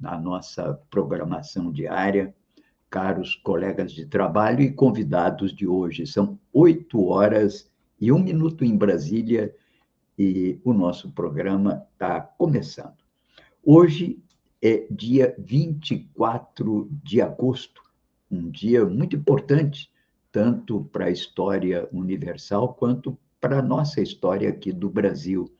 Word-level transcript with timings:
na 0.00 0.18
nossa 0.18 0.74
programação 0.90 1.70
diária, 1.72 2.34
caros 2.90 3.34
colegas 3.34 3.92
de 3.92 4.06
trabalho 4.06 4.62
e 4.62 4.72
convidados 4.72 5.52
de 5.52 5.66
hoje. 5.66 6.06
São 6.06 6.38
oito 6.52 7.04
horas 7.06 7.70
e 8.00 8.10
um 8.10 8.18
minuto 8.18 8.64
em 8.64 8.76
Brasília 8.76 9.54
e 10.18 10.58
o 10.64 10.72
nosso 10.72 11.10
programa 11.12 11.86
está 11.92 12.20
começando. 12.20 12.96
Hoje 13.64 14.18
é 14.62 14.86
dia 14.90 15.34
24 15.38 16.88
de 17.02 17.20
agosto, 17.20 17.82
um 18.30 18.50
dia 18.50 18.84
muito 18.84 19.16
importante, 19.16 19.90
tanto 20.32 20.84
para 20.92 21.06
a 21.06 21.10
história 21.10 21.88
universal 21.92 22.74
quanto 22.74 23.16
para 23.40 23.60
a 23.60 23.62
nossa 23.62 24.00
história 24.00 24.48
aqui 24.48 24.72
do 24.72 24.90
Brasil, 24.90 25.52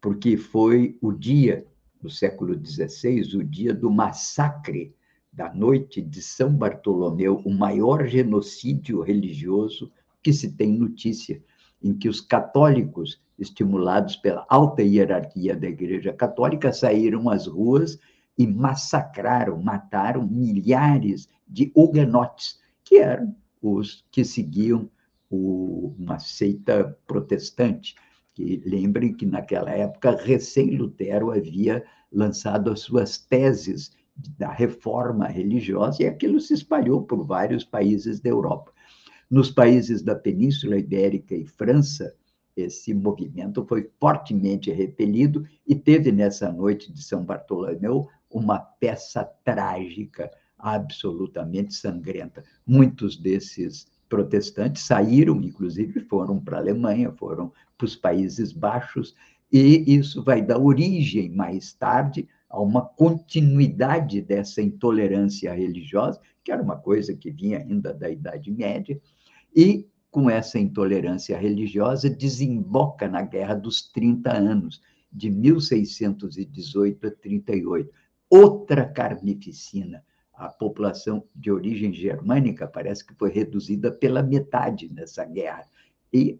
porque 0.00 0.36
foi 0.36 0.98
o 1.00 1.12
dia 1.12 1.66
do 2.04 2.10
século 2.10 2.54
XVI, 2.54 3.38
o 3.38 3.42
dia 3.42 3.72
do 3.72 3.90
massacre 3.90 4.94
da 5.32 5.52
noite 5.54 6.02
de 6.02 6.20
São 6.20 6.54
Bartolomeu, 6.54 7.40
o 7.46 7.50
maior 7.50 8.06
genocídio 8.06 9.00
religioso 9.00 9.90
que 10.22 10.30
se 10.30 10.52
tem 10.52 10.70
notícia, 10.70 11.42
em 11.82 11.94
que 11.94 12.06
os 12.06 12.20
católicos, 12.20 13.22
estimulados 13.38 14.16
pela 14.16 14.44
alta 14.50 14.82
hierarquia 14.82 15.56
da 15.56 15.66
Igreja 15.66 16.12
Católica, 16.12 16.74
saíram 16.74 17.30
às 17.30 17.46
ruas 17.46 17.98
e 18.36 18.46
massacraram, 18.46 19.60
mataram 19.62 20.26
milhares 20.26 21.26
de 21.48 21.72
huguenotes, 21.74 22.60
que 22.84 22.98
eram 22.98 23.34
os 23.62 24.04
que 24.10 24.26
seguiam 24.26 24.90
o, 25.30 25.94
uma 25.98 26.18
seita 26.18 26.98
protestante 27.06 27.94
que 28.34 28.60
lembrem 28.66 29.14
que 29.14 29.24
naquela 29.24 29.70
época 29.70 30.16
recém 30.16 30.76
Lutero 30.76 31.30
havia 31.30 31.84
lançado 32.12 32.70
as 32.70 32.80
suas 32.80 33.16
teses 33.18 33.92
da 34.38 34.52
reforma 34.52 35.26
religiosa 35.26 36.02
e 36.02 36.06
aquilo 36.06 36.40
se 36.40 36.54
espalhou 36.54 37.02
por 37.02 37.24
vários 37.24 37.64
países 37.64 38.20
da 38.20 38.30
Europa. 38.30 38.72
Nos 39.30 39.50
países 39.50 40.02
da 40.02 40.14
Península 40.14 40.76
Ibérica 40.76 41.34
e 41.34 41.46
França, 41.46 42.14
esse 42.56 42.94
movimento 42.94 43.64
foi 43.66 43.90
fortemente 43.98 44.70
repelido 44.70 45.44
e 45.66 45.74
teve 45.74 46.12
nessa 46.12 46.52
noite 46.52 46.92
de 46.92 47.02
São 47.02 47.24
Bartolomeu 47.24 48.08
uma 48.30 48.58
peça 48.58 49.24
trágica, 49.44 50.30
absolutamente 50.56 51.74
sangrenta. 51.74 52.44
Muitos 52.66 53.16
desses 53.16 53.86
protestantes 54.08 54.84
saíram, 54.84 55.42
inclusive 55.42 56.00
foram 56.00 56.38
para 56.38 56.56
a 56.56 56.60
Alemanha, 56.60 57.12
foram 57.12 57.52
para 57.76 57.84
os 57.84 57.96
Países 57.96 58.52
Baixos, 58.52 59.14
e 59.52 59.84
isso 59.94 60.22
vai 60.22 60.42
dar 60.42 60.58
origem, 60.58 61.30
mais 61.30 61.72
tarde, 61.72 62.28
a 62.48 62.60
uma 62.60 62.82
continuidade 62.82 64.20
dessa 64.20 64.62
intolerância 64.62 65.52
religiosa, 65.52 66.20
que 66.42 66.52
era 66.52 66.62
uma 66.62 66.76
coisa 66.76 67.14
que 67.14 67.30
vinha 67.30 67.58
ainda 67.58 67.92
da 67.92 68.08
Idade 68.10 68.50
Média, 68.50 69.00
e 69.54 69.86
com 70.10 70.30
essa 70.30 70.58
intolerância 70.58 71.36
religiosa 71.36 72.08
desemboca 72.08 73.08
na 73.08 73.22
Guerra 73.22 73.54
dos 73.54 73.82
30 73.90 74.32
Anos, 74.32 74.80
de 75.12 75.30
1618 75.30 77.06
a 77.06 77.10
38. 77.10 77.90
Outra 78.28 78.84
carnificina, 78.84 80.04
a 80.36 80.48
população 80.48 81.24
de 81.34 81.50
origem 81.50 81.92
germânica 81.92 82.66
parece 82.66 83.06
que 83.06 83.14
foi 83.14 83.30
reduzida 83.30 83.92
pela 83.92 84.22
metade 84.22 84.92
nessa 84.92 85.24
guerra. 85.24 85.64
E 86.12 86.38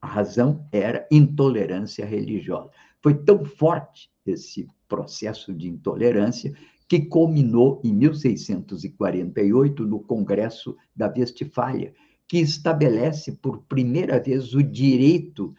a 0.00 0.06
razão 0.06 0.66
era 0.72 1.06
intolerância 1.10 2.04
religiosa. 2.04 2.70
Foi 3.02 3.14
tão 3.14 3.44
forte 3.44 4.10
esse 4.24 4.68
processo 4.88 5.52
de 5.52 5.68
intolerância 5.68 6.54
que 6.88 7.00
culminou 7.06 7.80
em 7.84 7.92
1648 7.92 9.84
no 9.84 10.00
Congresso 10.00 10.76
da 10.94 11.08
Westfália, 11.08 11.92
que 12.28 12.38
estabelece 12.38 13.32
por 13.32 13.62
primeira 13.62 14.20
vez 14.20 14.54
o 14.54 14.62
direito 14.62 15.54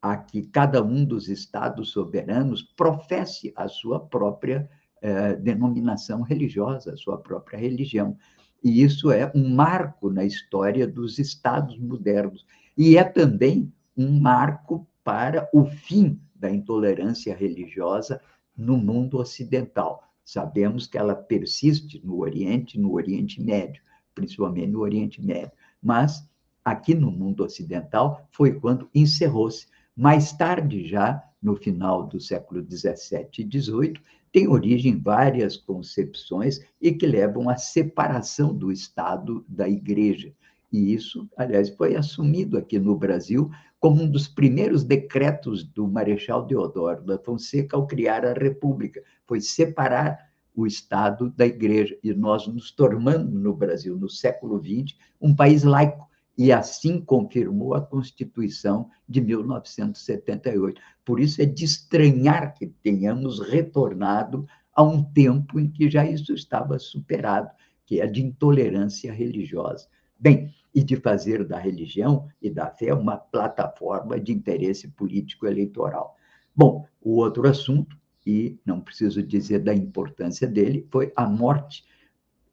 a 0.00 0.16
que 0.16 0.42
cada 0.42 0.82
um 0.82 1.04
dos 1.04 1.28
estados 1.28 1.92
soberanos 1.92 2.62
professe 2.62 3.52
a 3.54 3.68
sua 3.68 4.00
própria 4.00 4.68
eh, 5.02 5.34
denominação 5.34 6.22
religiosa, 6.22 6.92
a 6.92 6.96
sua 6.96 7.18
própria 7.18 7.58
religião. 7.58 8.16
E 8.62 8.82
isso 8.82 9.10
é 9.10 9.30
um 9.34 9.52
marco 9.52 10.08
na 10.08 10.24
história 10.24 10.86
dos 10.86 11.18
estados 11.18 11.76
modernos. 11.76 12.46
E 12.78 12.96
é 12.96 13.02
também 13.02 13.72
um 13.96 14.20
marco 14.20 14.86
para 15.02 15.48
o 15.52 15.64
fim 15.64 16.20
da 16.36 16.48
intolerância 16.48 17.34
religiosa 17.34 18.20
no 18.56 18.76
mundo 18.76 19.18
ocidental. 19.18 20.08
Sabemos 20.24 20.86
que 20.86 20.96
ela 20.96 21.16
persiste 21.16 22.00
no 22.04 22.20
Oriente, 22.20 22.78
no 22.78 22.92
Oriente 22.92 23.42
Médio, 23.42 23.82
principalmente 24.14 24.68
no 24.68 24.80
Oriente 24.82 25.20
Médio. 25.20 25.50
Mas 25.82 26.30
aqui 26.64 26.94
no 26.94 27.10
mundo 27.10 27.42
ocidental 27.42 28.24
foi 28.30 28.52
quando 28.60 28.88
encerrou-se. 28.94 29.66
Mais 29.96 30.32
tarde, 30.32 30.86
já 30.86 31.22
no 31.42 31.56
final 31.56 32.06
do 32.06 32.20
século 32.20 32.62
XVII 32.62 33.28
e 33.38 33.60
XVIII, 33.60 33.94
tem 34.30 34.48
origem 34.48 34.98
várias 34.98 35.56
concepções 35.56 36.60
e 36.80 36.92
que 36.92 37.06
levam 37.06 37.50
à 37.50 37.56
separação 37.56 38.54
do 38.54 38.70
Estado 38.70 39.44
da 39.48 39.68
Igreja. 39.68 40.32
E 40.72 40.94
isso, 40.94 41.28
aliás, 41.36 41.68
foi 41.68 41.96
assumido 41.96 42.56
aqui 42.56 42.78
no 42.78 42.96
Brasil 42.96 43.50
como 43.78 44.04
um 44.04 44.08
dos 44.08 44.28
primeiros 44.28 44.84
decretos 44.84 45.64
do 45.64 45.88
Marechal 45.88 46.46
Deodoro 46.46 47.02
da 47.02 47.18
Fonseca 47.18 47.76
ao 47.76 47.84
criar 47.84 48.24
a 48.24 48.32
República, 48.32 49.02
foi 49.26 49.40
separar 49.40 50.30
o 50.54 50.66
Estado 50.66 51.30
da 51.30 51.44
Igreja. 51.44 51.98
E 52.02 52.14
nós 52.14 52.46
nos 52.46 52.70
tornamos, 52.70 53.32
no 53.32 53.52
Brasil, 53.52 53.98
no 53.98 54.08
século 54.08 54.62
XX, 54.62 54.96
um 55.20 55.34
país 55.34 55.64
laico, 55.64 56.08
e 56.36 56.50
assim 56.50 57.00
confirmou 57.00 57.74
a 57.74 57.80
Constituição 57.80 58.88
de 59.08 59.20
1978. 59.20 60.80
Por 61.04 61.20
isso 61.20 61.42
é 61.42 61.44
de 61.44 61.64
estranhar 61.64 62.54
que 62.54 62.66
tenhamos 62.66 63.40
retornado 63.40 64.46
a 64.74 64.82
um 64.82 65.02
tempo 65.02 65.60
em 65.60 65.68
que 65.68 65.90
já 65.90 66.04
isso 66.04 66.32
estava 66.32 66.78
superado, 66.78 67.50
que 67.84 68.00
é 68.00 68.06
de 68.06 68.22
intolerância 68.22 69.12
religiosa. 69.12 69.86
Bem, 70.18 70.54
e 70.74 70.82
de 70.82 70.96
fazer 70.96 71.44
da 71.44 71.58
religião 71.58 72.28
e 72.40 72.48
da 72.48 72.70
fé 72.70 72.94
uma 72.94 73.16
plataforma 73.16 74.18
de 74.18 74.32
interesse 74.32 74.88
político 74.88 75.46
eleitoral. 75.46 76.16
Bom, 76.54 76.86
o 77.00 77.16
outro 77.16 77.46
assunto, 77.46 77.96
e 78.26 78.58
não 78.64 78.80
preciso 78.80 79.22
dizer 79.22 79.58
da 79.58 79.74
importância 79.74 80.46
dele, 80.46 80.86
foi 80.90 81.12
a 81.14 81.26
morte 81.26 81.84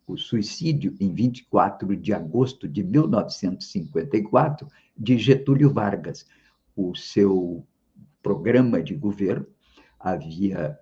o 0.09 0.17
suicídio 0.17 0.95
em 0.99 1.13
24 1.13 1.95
de 1.95 2.13
agosto 2.13 2.67
de 2.67 2.83
1954 2.83 4.67
de 4.97 5.17
Getúlio 5.17 5.71
Vargas. 5.71 6.25
O 6.75 6.95
seu 6.95 7.65
programa 8.21 8.81
de 8.81 8.95
governo 8.95 9.45
havia 9.99 10.77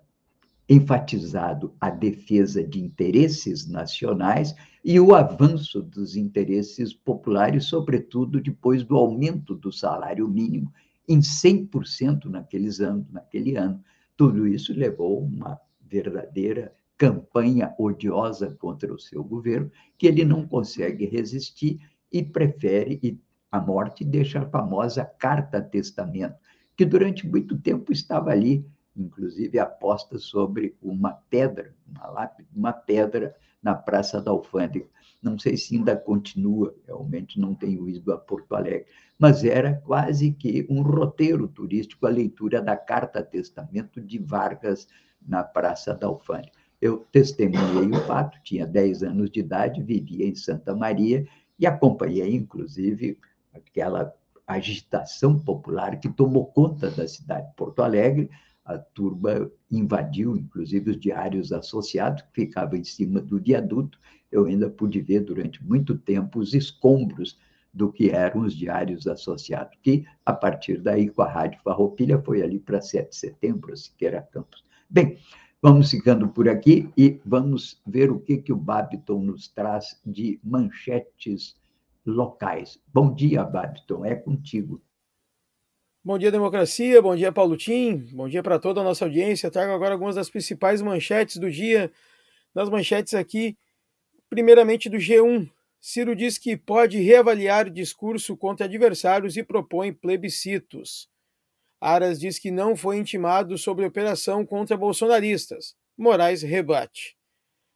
enfatizado 0.68 1.74
a 1.80 1.90
defesa 1.90 2.62
de 2.62 2.80
interesses 2.80 3.66
nacionais 3.66 4.54
e 4.84 4.98
o 5.00 5.14
avanço 5.14 5.82
dos 5.82 6.16
interesses 6.16 6.92
populares, 6.92 7.66
sobretudo 7.66 8.40
depois 8.40 8.82
do 8.84 8.96
aumento 8.96 9.54
do 9.54 9.72
salário 9.72 10.28
mínimo 10.28 10.72
em 11.08 11.20
100% 11.20 12.26
naqueles 12.26 12.80
anos, 12.80 13.10
naquele 13.10 13.56
ano. 13.56 13.82
Tudo 14.16 14.46
isso 14.46 14.72
levou 14.74 15.22
uma 15.22 15.58
verdadeira 15.80 16.74
campanha 16.98 17.72
odiosa 17.78 18.56
contra 18.58 18.92
o 18.92 18.98
seu 18.98 19.22
governo, 19.22 19.70
que 19.96 20.08
ele 20.08 20.24
não 20.24 20.46
consegue 20.46 21.06
resistir 21.06 21.80
e 22.12 22.22
prefere 22.22 23.20
a 23.50 23.60
morte 23.60 24.04
deixa 24.04 24.40
a 24.40 24.48
famosa 24.48 25.04
carta 25.04 25.62
testamento, 25.62 26.36
que 26.76 26.84
durante 26.84 27.26
muito 27.26 27.56
tempo 27.56 27.92
estava 27.92 28.30
ali, 28.30 28.66
inclusive 28.96 29.58
aposta 29.58 30.18
sobre 30.18 30.76
uma 30.82 31.12
pedra, 31.30 31.74
uma 31.86 32.06
lápide, 32.08 32.48
uma 32.54 32.72
pedra 32.72 33.34
na 33.62 33.74
Praça 33.74 34.20
da 34.20 34.30
Alfândega. 34.30 34.86
Não 35.22 35.38
sei 35.38 35.56
se 35.56 35.76
ainda 35.76 35.96
continua, 35.96 36.74
realmente 36.86 37.40
não 37.40 37.54
tenho 37.54 37.88
ido 37.88 38.12
a 38.12 38.18
Porto 38.18 38.54
Alegre, 38.54 38.86
mas 39.18 39.44
era 39.44 39.74
quase 39.84 40.32
que 40.32 40.66
um 40.68 40.82
roteiro 40.82 41.48
turístico 41.48 42.06
a 42.06 42.10
leitura 42.10 42.60
da 42.60 42.76
Carta 42.76 43.22
Testamento 43.22 44.00
de 44.00 44.18
Vargas 44.18 44.86
na 45.26 45.42
Praça 45.42 45.94
da 45.94 46.06
Alfândega. 46.06 46.57
Eu 46.80 47.06
testemunhei 47.10 47.90
o 47.90 48.00
fato, 48.06 48.38
tinha 48.42 48.66
10 48.66 49.02
anos 49.02 49.30
de 49.30 49.40
idade, 49.40 49.82
vivia 49.82 50.26
em 50.26 50.34
Santa 50.34 50.74
Maria 50.74 51.26
e 51.58 51.66
acompanhei, 51.66 52.34
inclusive, 52.34 53.18
aquela 53.52 54.14
agitação 54.46 55.38
popular 55.38 55.98
que 55.98 56.08
tomou 56.08 56.46
conta 56.46 56.90
da 56.90 57.06
cidade 57.06 57.48
de 57.48 57.54
Porto 57.54 57.82
Alegre. 57.82 58.30
A 58.64 58.78
turba 58.78 59.50
invadiu, 59.70 60.36
inclusive, 60.36 60.92
os 60.92 61.00
diários 61.00 61.52
associados, 61.52 62.22
que 62.22 62.42
ficavam 62.46 62.78
em 62.78 62.84
cima 62.84 63.20
do 63.20 63.38
viaduto. 63.38 63.98
Eu 64.30 64.46
ainda 64.46 64.70
pude 64.70 65.00
ver 65.00 65.20
durante 65.20 65.62
muito 65.64 65.96
tempo 65.96 66.38
os 66.38 66.54
escombros 66.54 67.38
do 67.72 67.92
que 67.92 68.10
eram 68.10 68.42
os 68.42 68.54
diários 68.54 69.06
associados, 69.06 69.76
que, 69.82 70.06
a 70.24 70.32
partir 70.32 70.80
daí, 70.80 71.08
com 71.08 71.22
a 71.22 71.28
Rádio 71.28 71.60
Farroupilha, 71.62 72.20
foi 72.20 72.42
ali 72.42 72.58
para 72.58 72.80
7 72.80 73.10
de 73.10 73.16
setembro, 73.16 73.76
Siqueira 73.76 74.22
Campos. 74.22 74.64
Bem, 74.88 75.18
vamos 75.60 75.90
ficando 75.90 76.28
por 76.28 76.48
aqui 76.48 76.88
e 76.96 77.20
vamos 77.24 77.80
ver 77.86 78.10
o 78.10 78.20
que, 78.20 78.38
que 78.38 78.52
o 78.52 78.56
Babiton 78.56 79.20
nos 79.20 79.48
traz 79.48 80.00
de 80.04 80.38
manchetes 80.42 81.56
locais. 82.06 82.80
Bom 82.92 83.14
dia, 83.14 83.44
Babiton, 83.44 84.04
é 84.04 84.14
contigo. 84.14 84.80
Bom 86.02 86.16
dia, 86.16 86.30
democracia. 86.30 87.02
Bom 87.02 87.14
dia, 87.14 87.32
Paulo 87.32 87.56
Tim. 87.56 87.96
Bom 88.12 88.28
dia 88.28 88.42
para 88.42 88.58
toda 88.58 88.80
a 88.80 88.84
nossa 88.84 89.04
audiência. 89.04 89.50
Trago 89.50 89.72
agora 89.72 89.92
algumas 89.92 90.14
das 90.14 90.30
principais 90.30 90.80
manchetes 90.80 91.36
do 91.36 91.50
dia. 91.50 91.92
Das 92.54 92.70
manchetes 92.70 93.14
aqui, 93.14 93.58
primeiramente 94.30 94.88
do 94.88 94.96
G1. 94.96 95.50
Ciro 95.80 96.16
diz 96.16 96.38
que 96.38 96.56
pode 96.56 96.98
reavaliar 96.98 97.66
o 97.66 97.70
discurso 97.70 98.36
contra 98.36 98.66
adversários 98.66 99.36
e 99.36 99.42
propõe 99.42 99.92
plebiscitos. 99.92 101.08
Aras 101.80 102.18
diz 102.18 102.38
que 102.38 102.50
não 102.50 102.76
foi 102.76 102.98
intimado 102.98 103.56
sobre 103.56 103.84
operação 103.84 104.44
contra 104.44 104.76
bolsonaristas. 104.76 105.76
Moraes 105.96 106.42
rebate. 106.42 107.16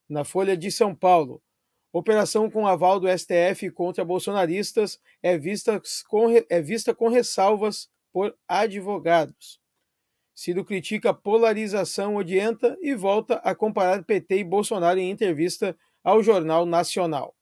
Na 0.08 0.24
Folha 0.24 0.56
de 0.56 0.70
São 0.70 0.94
Paulo, 0.94 1.42
operação 1.92 2.50
com 2.50 2.66
aval 2.66 2.98
do 2.98 3.08
STF 3.08 3.70
contra 3.70 4.04
bolsonaristas 4.04 5.00
é 5.22 5.38
vista 5.38 5.80
com, 6.08 6.26
é 6.48 6.60
vista 6.60 6.94
com 6.94 7.08
ressalvas 7.08 7.88
por 8.12 8.36
advogados. 8.48 9.60
Ciro 10.34 10.64
critica 10.64 11.14
polarização 11.14 12.16
odienta 12.16 12.76
e 12.80 12.94
volta 12.94 13.36
a 13.36 13.54
comparar 13.54 14.02
PT 14.02 14.38
e 14.38 14.44
Bolsonaro 14.44 14.98
em 14.98 15.10
entrevista 15.10 15.76
ao 16.02 16.22
Jornal 16.22 16.66
Nacional. 16.66 17.36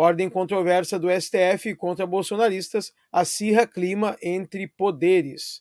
Ordem 0.00 0.30
controversa 0.30 0.96
do 0.96 1.08
STF 1.10 1.74
contra 1.74 2.06
bolsonaristas 2.06 2.92
acirra 3.10 3.66
clima 3.66 4.16
entre 4.22 4.68
poderes. 4.68 5.60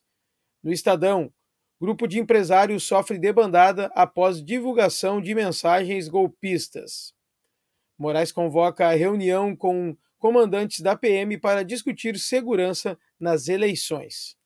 No 0.62 0.72
Estadão, 0.72 1.34
grupo 1.81 2.07
de 2.07 2.19
empresários 2.19 2.84
sofre 2.84 3.18
debandada 3.18 3.88
após 3.95 4.45
divulgação 4.45 5.19
de 5.19 5.34
mensagens 5.34 6.07
golpistas. 6.07 7.16
Moraes 7.98 8.31
convoca 8.31 8.88
a 8.88 8.94
reunião 8.94 9.56
com 9.56 9.98
comandantes 10.19 10.81
da 10.81 10.95
PM 10.95 11.40
para 11.40 11.63
discutir 11.63 12.19
segurança 12.19 12.95
nas 13.19 13.48
eleições. 13.48 14.38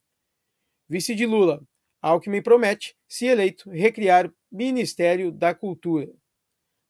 Vice 0.87 1.13
de 1.13 1.25
Lula, 1.25 1.61
Alckmin 2.01 2.41
promete, 2.41 2.95
se 3.09 3.25
eleito, 3.25 3.69
recriar 3.69 4.31
Ministério 4.49 5.33
da 5.33 5.53
Cultura. 5.53 6.09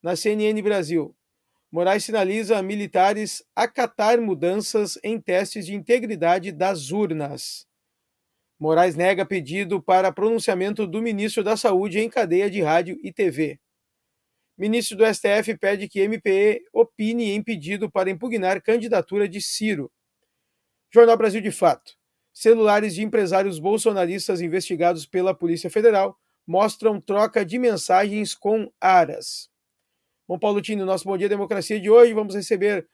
Na 0.04 0.16
CNN 0.16 0.62
Brasil, 0.62 1.16
Moraes 1.72 2.04
sinaliza 2.04 2.62
militares 2.62 3.42
acatar 3.56 4.20
mudanças 4.20 5.00
em 5.02 5.20
testes 5.22 5.66
de 5.66 5.74
integridade 5.74 6.52
das 6.52 6.92
urnas. 6.92 7.66
Moraes 8.60 8.96
nega 8.96 9.26
pedido 9.26 9.82
para 9.82 10.12
pronunciamento 10.12 10.86
do 10.86 11.02
ministro 11.02 11.44
da 11.44 11.56
Saúde 11.56 11.98
em 12.00 12.10
cadeia 12.10 12.50
de 12.50 12.62
rádio 12.62 13.00
e 13.02 13.14
TV. 13.14 13.58
Ministro 14.58 14.98
do 14.98 15.06
STF 15.06 15.58
pede 15.58 15.88
que 15.88 16.06
MPE 16.06 16.62
opine 16.74 17.32
em 17.32 17.42
pedido 17.42 17.90
para 17.90 18.10
impugnar 18.10 18.62
candidatura 18.62 19.28
de 19.28 19.42
Ciro. 19.42 19.90
Jornal 20.94 21.18
Brasil 21.18 21.40
de 21.40 21.52
Fato. 21.52 21.94
Celulares 22.34 22.96
de 22.96 23.02
empresários 23.02 23.60
bolsonaristas 23.60 24.42
investigados 24.42 25.06
pela 25.06 25.34
Polícia 25.34 25.70
Federal 25.70 26.18
mostram 26.46 27.00
troca 27.00 27.46
de 27.46 27.58
mensagens 27.58 28.36
com 28.36 28.70
Aras. 28.80 29.51
Bom, 30.32 30.40
Paulo 30.40 30.62
Tino, 30.62 30.86
nosso 30.86 31.04
Bom 31.04 31.18
Dia 31.18 31.28
Democracia 31.28 31.78
de 31.78 31.90
hoje, 31.90 32.14
vamos 32.14 32.34
receber 32.34 32.88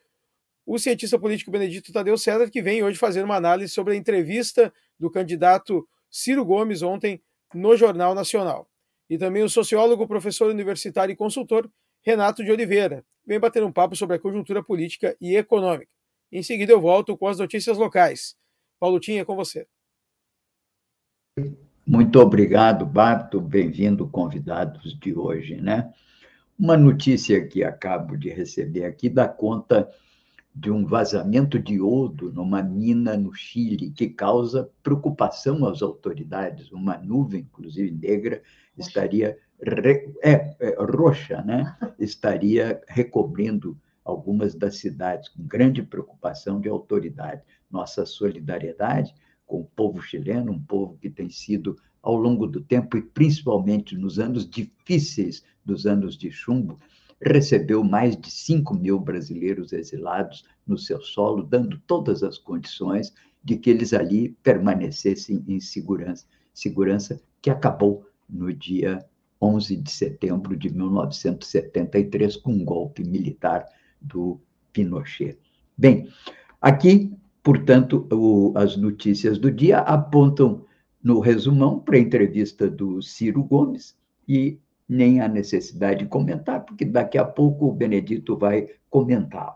o 0.66 0.80
cientista 0.80 1.20
político 1.20 1.52
Benedito 1.52 1.94
Tadeu 1.94 2.18
César, 2.18 2.50
que 2.50 2.64
vem 2.64 2.82
hoje 2.82 2.98
fazer 2.98 3.24
uma 3.24 3.36
análise 3.36 3.72
sobre 3.72 3.94
a 3.94 3.96
entrevista 3.96 4.74
do 5.00 5.08
candidato 5.12 5.88
Ciro 6.10 6.44
Gomes 6.44 6.82
ontem 6.82 7.22
no 7.54 7.78
Jornal 7.78 8.16
Nacional. 8.16 8.68
E 9.08 9.20
também 9.20 9.44
o 9.44 9.50
sociólogo, 9.50 10.08
professor 10.08 10.50
universitário 10.50 11.14
e 11.14 11.16
consultor 11.16 11.70
Renato 12.02 12.44
de 12.44 12.52
Oliveira. 12.52 13.06
Vem 13.24 13.40
bater 13.40 13.64
um 13.64 13.72
papo 13.72 13.96
sobre 13.96 14.16
a 14.16 14.20
conjuntura 14.20 14.64
política 14.64 15.16
e 15.22 15.36
econômica. 15.36 15.92
Em 16.32 16.42
seguida 16.42 16.72
eu 16.72 16.82
volto 16.82 17.16
com 17.16 17.28
as 17.28 17.38
notícias 17.38 17.78
locais. 17.78 18.36
Paulo 18.80 19.00
Tinha, 19.00 19.22
é 19.22 19.26
com 19.26 19.36
você. 19.36 19.68
Muito 21.86 22.20
obrigado, 22.20 22.84
Bato. 22.84 23.40
Bem-vindo, 23.40 24.10
convidados 24.10 24.98
de 24.98 25.14
hoje, 25.16 25.62
né? 25.62 25.94
Uma 26.60 26.76
notícia 26.76 27.48
que 27.48 27.64
acabo 27.64 28.18
de 28.18 28.30
receber 28.30 28.86
aqui 28.86 29.10
dá 29.10 29.28
conta 29.28 29.88
de 30.56 30.72
um 30.72 30.88
vazamento 30.88 31.60
de 31.60 31.76
iodo 31.76 32.32
numa 32.32 32.64
mina 32.64 33.16
no 33.16 33.32
Chile 33.32 33.92
que 33.92 34.10
causa 34.10 34.68
preocupação 34.82 35.68
às 35.68 35.84
autoridades. 35.84 36.72
Uma 36.72 36.98
nuvem, 36.98 37.42
inclusive 37.42 37.92
negra, 37.92 38.42
estaria 38.76 39.38
re... 39.62 40.12
é, 40.24 40.56
é, 40.60 40.76
roxa, 40.80 41.44
né? 41.44 41.78
Estaria 42.00 42.82
recobrindo 42.88 43.78
algumas 44.04 44.56
das 44.56 44.78
cidades 44.78 45.30
com 45.30 45.44
grande 45.44 45.84
preocupação 45.84 46.60
de 46.60 46.68
autoridade. 46.68 47.44
Nossa 47.70 48.04
solidariedade 48.04 49.14
com 49.46 49.62
o 49.62 49.66
povo 49.66 50.02
chileno, 50.02 50.52
um 50.52 50.60
povo 50.60 50.98
que 50.98 51.10
tem 51.10 51.30
sido 51.30 51.78
ao 52.08 52.16
longo 52.16 52.48
do 52.48 52.62
tempo 52.62 52.96
e 52.96 53.02
principalmente 53.02 53.98
nos 53.98 54.18
anos 54.18 54.50
difíceis 54.50 55.44
dos 55.66 55.86
anos 55.86 56.18
de 56.18 56.32
chumbo, 56.32 56.80
recebeu 57.22 57.84
mais 57.84 58.16
de 58.16 58.32
5 58.32 58.74
mil 58.76 58.98
brasileiros 58.98 59.74
exilados 59.74 60.46
no 60.66 60.78
seu 60.78 61.02
solo, 61.02 61.44
dando 61.44 61.78
todas 61.86 62.24
as 62.24 62.38
condições 62.38 63.14
de 63.44 63.58
que 63.58 63.70
eles 63.70 63.92
ali 63.92 64.30
permanecessem 64.42 65.44
em 65.50 65.60
segurança, 65.60 66.26
segurança 66.54 67.20
que 67.42 67.50
acabou 67.50 68.06
no 68.30 68.54
dia 68.54 69.06
11 69.42 69.76
de 69.76 69.92
setembro 69.92 70.56
de 70.56 70.74
1973 70.74 72.38
com 72.38 72.54
um 72.54 72.64
golpe 72.64 73.04
militar 73.04 73.66
do 74.00 74.40
Pinochet. 74.72 75.38
Bem, 75.78 76.08
aqui, 76.62 77.12
portanto, 77.44 78.08
o, 78.10 78.54
as 78.56 78.78
notícias 78.78 79.38
do 79.38 79.52
dia 79.52 79.80
apontam 79.80 80.66
no 81.08 81.22
resumão 81.22 81.80
para 81.80 81.96
a 81.96 82.02
entrevista 82.02 82.70
do 82.70 83.02
Ciro 83.02 83.42
Gomes 83.42 83.98
e 84.28 84.60
nem 84.90 85.22
a 85.22 85.28
necessidade 85.30 86.00
de 86.00 86.06
comentar, 86.06 86.66
porque 86.66 86.84
daqui 86.84 87.18
a 87.18 87.24
pouco 87.24 87.70
o 87.70 87.74
Benedito 87.74 88.36
vai 88.36 88.68
comentar. 88.90 89.56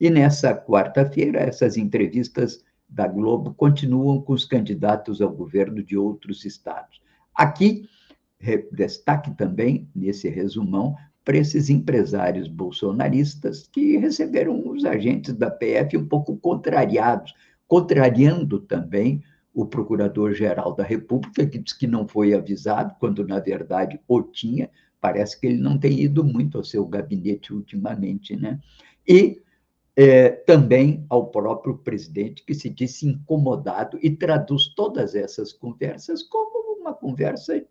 E 0.00 0.08
nessa 0.08 0.54
quarta-feira, 0.54 1.38
essas 1.38 1.76
entrevistas 1.76 2.64
da 2.88 3.06
Globo 3.06 3.52
continuam 3.52 4.22
com 4.22 4.32
os 4.32 4.46
candidatos 4.46 5.20
ao 5.20 5.30
governo 5.30 5.82
de 5.82 5.98
outros 5.98 6.46
estados. 6.46 7.02
Aqui, 7.34 7.86
destaque 8.72 9.36
também, 9.36 9.86
nesse 9.94 10.30
resumão, 10.30 10.96
para 11.22 11.36
esses 11.36 11.68
empresários 11.68 12.48
bolsonaristas 12.48 13.68
que 13.70 13.98
receberam 13.98 14.66
os 14.66 14.86
agentes 14.86 15.34
da 15.34 15.50
PF 15.50 15.94
um 15.98 16.08
pouco 16.08 16.38
contrariados, 16.38 17.34
contrariando 17.68 18.60
também 18.60 19.22
o 19.56 19.64
Procurador-Geral 19.64 20.74
da 20.74 20.84
República, 20.84 21.46
que 21.46 21.58
diz 21.58 21.72
que 21.72 21.86
não 21.86 22.06
foi 22.06 22.34
avisado, 22.34 22.94
quando 23.00 23.26
na 23.26 23.40
verdade 23.40 23.98
o 24.06 24.22
tinha, 24.22 24.70
parece 25.00 25.40
que 25.40 25.46
ele 25.46 25.56
não 25.56 25.78
tem 25.78 25.98
ido 25.98 26.22
muito 26.22 26.58
ao 26.58 26.64
seu 26.64 26.84
gabinete 26.84 27.54
ultimamente, 27.54 28.36
né? 28.36 28.60
E 29.08 29.40
é, 29.96 30.28
também 30.28 31.06
ao 31.08 31.30
próprio 31.30 31.78
presidente, 31.78 32.44
que 32.44 32.52
se 32.52 32.68
disse 32.68 33.06
incomodado 33.06 33.98
e 34.02 34.10
traduz 34.10 34.68
todas 34.74 35.14
essas 35.14 35.54
conversas 35.54 36.22
como 36.22 36.78
uma 36.78 36.92
conversa 36.92 37.64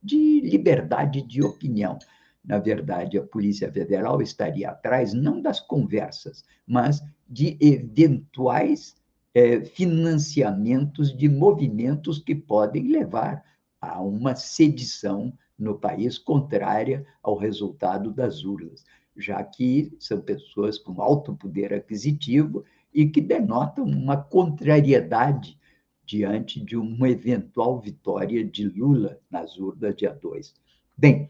de 0.00 0.40
liberdade 0.40 1.20
de 1.20 1.42
opinião. 1.42 1.98
Na 2.44 2.60
verdade, 2.60 3.18
a 3.18 3.22
Polícia 3.24 3.72
Federal 3.72 4.22
estaria 4.22 4.70
atrás 4.70 5.12
não 5.12 5.42
das 5.42 5.58
conversas, 5.58 6.44
mas 6.64 7.02
de 7.28 7.58
eventuais 7.60 8.94
é, 9.34 9.64
financiamentos 9.64 11.14
de 11.16 11.28
movimentos 11.28 12.18
que 12.18 12.34
podem 12.34 12.88
levar 12.88 13.44
a 13.80 14.00
uma 14.00 14.34
sedição 14.34 15.36
no 15.58 15.78
país 15.78 16.16
contrária 16.16 17.06
ao 17.22 17.36
resultado 17.36 18.10
das 18.10 18.44
urnas, 18.44 18.84
já 19.16 19.42
que 19.42 19.94
são 19.98 20.20
pessoas 20.20 20.78
com 20.78 21.00
alto 21.02 21.34
poder 21.34 21.74
aquisitivo 21.74 22.64
e 22.92 23.06
que 23.06 23.20
denotam 23.20 23.84
uma 23.84 24.16
contrariedade 24.16 25.58
diante 26.06 26.60
de 26.60 26.76
uma 26.76 27.08
eventual 27.08 27.80
vitória 27.80 28.44
de 28.44 28.68
Lula 28.68 29.18
nas 29.30 29.58
urnas 29.58 29.96
dia 29.96 30.12
2. 30.12 30.54
Bem, 30.96 31.28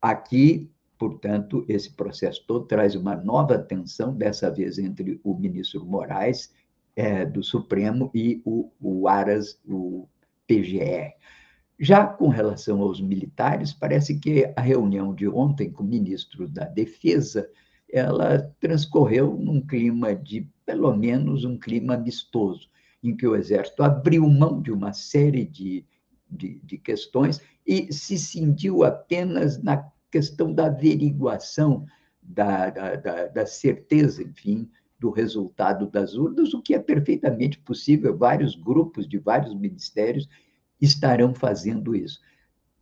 Aqui, 0.00 0.70
portanto, 0.96 1.64
esse 1.68 1.90
processo 1.90 2.44
todo 2.46 2.66
traz 2.66 2.94
uma 2.94 3.16
nova 3.16 3.58
tensão, 3.58 4.14
dessa 4.14 4.48
vez 4.50 4.78
entre 4.78 5.20
o 5.24 5.34
ministro 5.34 5.84
Moraes, 5.84 6.54
é, 6.96 7.26
do 7.26 7.44
Supremo, 7.44 8.10
e 8.14 8.40
o, 8.44 8.72
o 8.80 9.06
Aras, 9.06 9.60
o 9.64 10.08
PGR. 10.48 11.14
Já 11.78 12.06
com 12.06 12.28
relação 12.28 12.80
aos 12.80 13.00
militares, 13.00 13.74
parece 13.74 14.18
que 14.18 14.50
a 14.56 14.62
reunião 14.62 15.14
de 15.14 15.28
ontem 15.28 15.70
com 15.70 15.82
o 15.82 15.86
ministro 15.86 16.48
da 16.48 16.64
Defesa 16.64 17.48
ela 17.92 18.38
transcorreu 18.58 19.36
num 19.36 19.60
clima 19.60 20.14
de, 20.14 20.48
pelo 20.64 20.96
menos, 20.96 21.44
um 21.44 21.58
clima 21.58 21.94
amistoso, 21.94 22.68
em 23.02 23.14
que 23.14 23.26
o 23.26 23.36
Exército 23.36 23.82
abriu 23.82 24.28
mão 24.28 24.60
de 24.60 24.72
uma 24.72 24.92
série 24.92 25.44
de, 25.44 25.84
de, 26.28 26.58
de 26.64 26.78
questões 26.78 27.40
e 27.66 27.92
se 27.92 28.18
cindiu 28.18 28.82
apenas 28.82 29.62
na 29.62 29.88
questão 30.10 30.52
da 30.52 30.66
averiguação, 30.66 31.86
da, 32.22 32.70
da, 32.70 32.96
da, 32.96 33.26
da 33.26 33.46
certeza, 33.46 34.22
enfim, 34.22 34.68
do 34.98 35.10
resultado 35.10 35.86
das 35.86 36.14
urnas, 36.14 36.54
o 36.54 36.62
que 36.62 36.74
é 36.74 36.78
perfeitamente 36.78 37.58
possível. 37.58 38.16
Vários 38.16 38.54
grupos 38.54 39.08
de 39.08 39.18
vários 39.18 39.54
ministérios 39.54 40.28
estarão 40.80 41.34
fazendo 41.34 41.94
isso. 41.94 42.20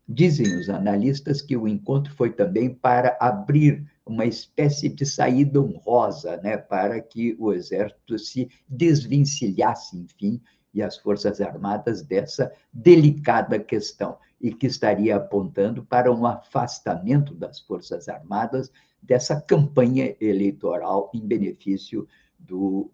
Dizem 0.06 0.58
os 0.58 0.68
analistas 0.68 1.40
que 1.40 1.56
o 1.56 1.66
encontro 1.66 2.12
foi 2.14 2.30
também 2.30 2.72
para 2.72 3.16
abrir 3.20 3.90
uma 4.04 4.26
espécie 4.26 4.88
de 4.88 5.06
saída 5.06 5.60
honrosa, 5.60 6.36
né, 6.38 6.58
para 6.58 7.00
que 7.00 7.34
o 7.38 7.52
exército 7.52 8.18
se 8.18 8.48
desvencilhasse, 8.68 9.96
enfim, 9.96 10.40
e 10.74 10.82
as 10.82 10.98
Forças 10.98 11.40
Armadas 11.40 12.02
dessa 12.02 12.52
delicada 12.72 13.58
questão, 13.58 14.18
e 14.44 14.52
que 14.52 14.66
estaria 14.66 15.16
apontando 15.16 15.82
para 15.82 16.12
um 16.12 16.26
afastamento 16.26 17.34
das 17.34 17.60
Forças 17.60 18.10
Armadas 18.10 18.70
dessa 19.02 19.40
campanha 19.40 20.14
eleitoral 20.20 21.10
em 21.14 21.26
benefício 21.26 22.06
do, 22.38 22.90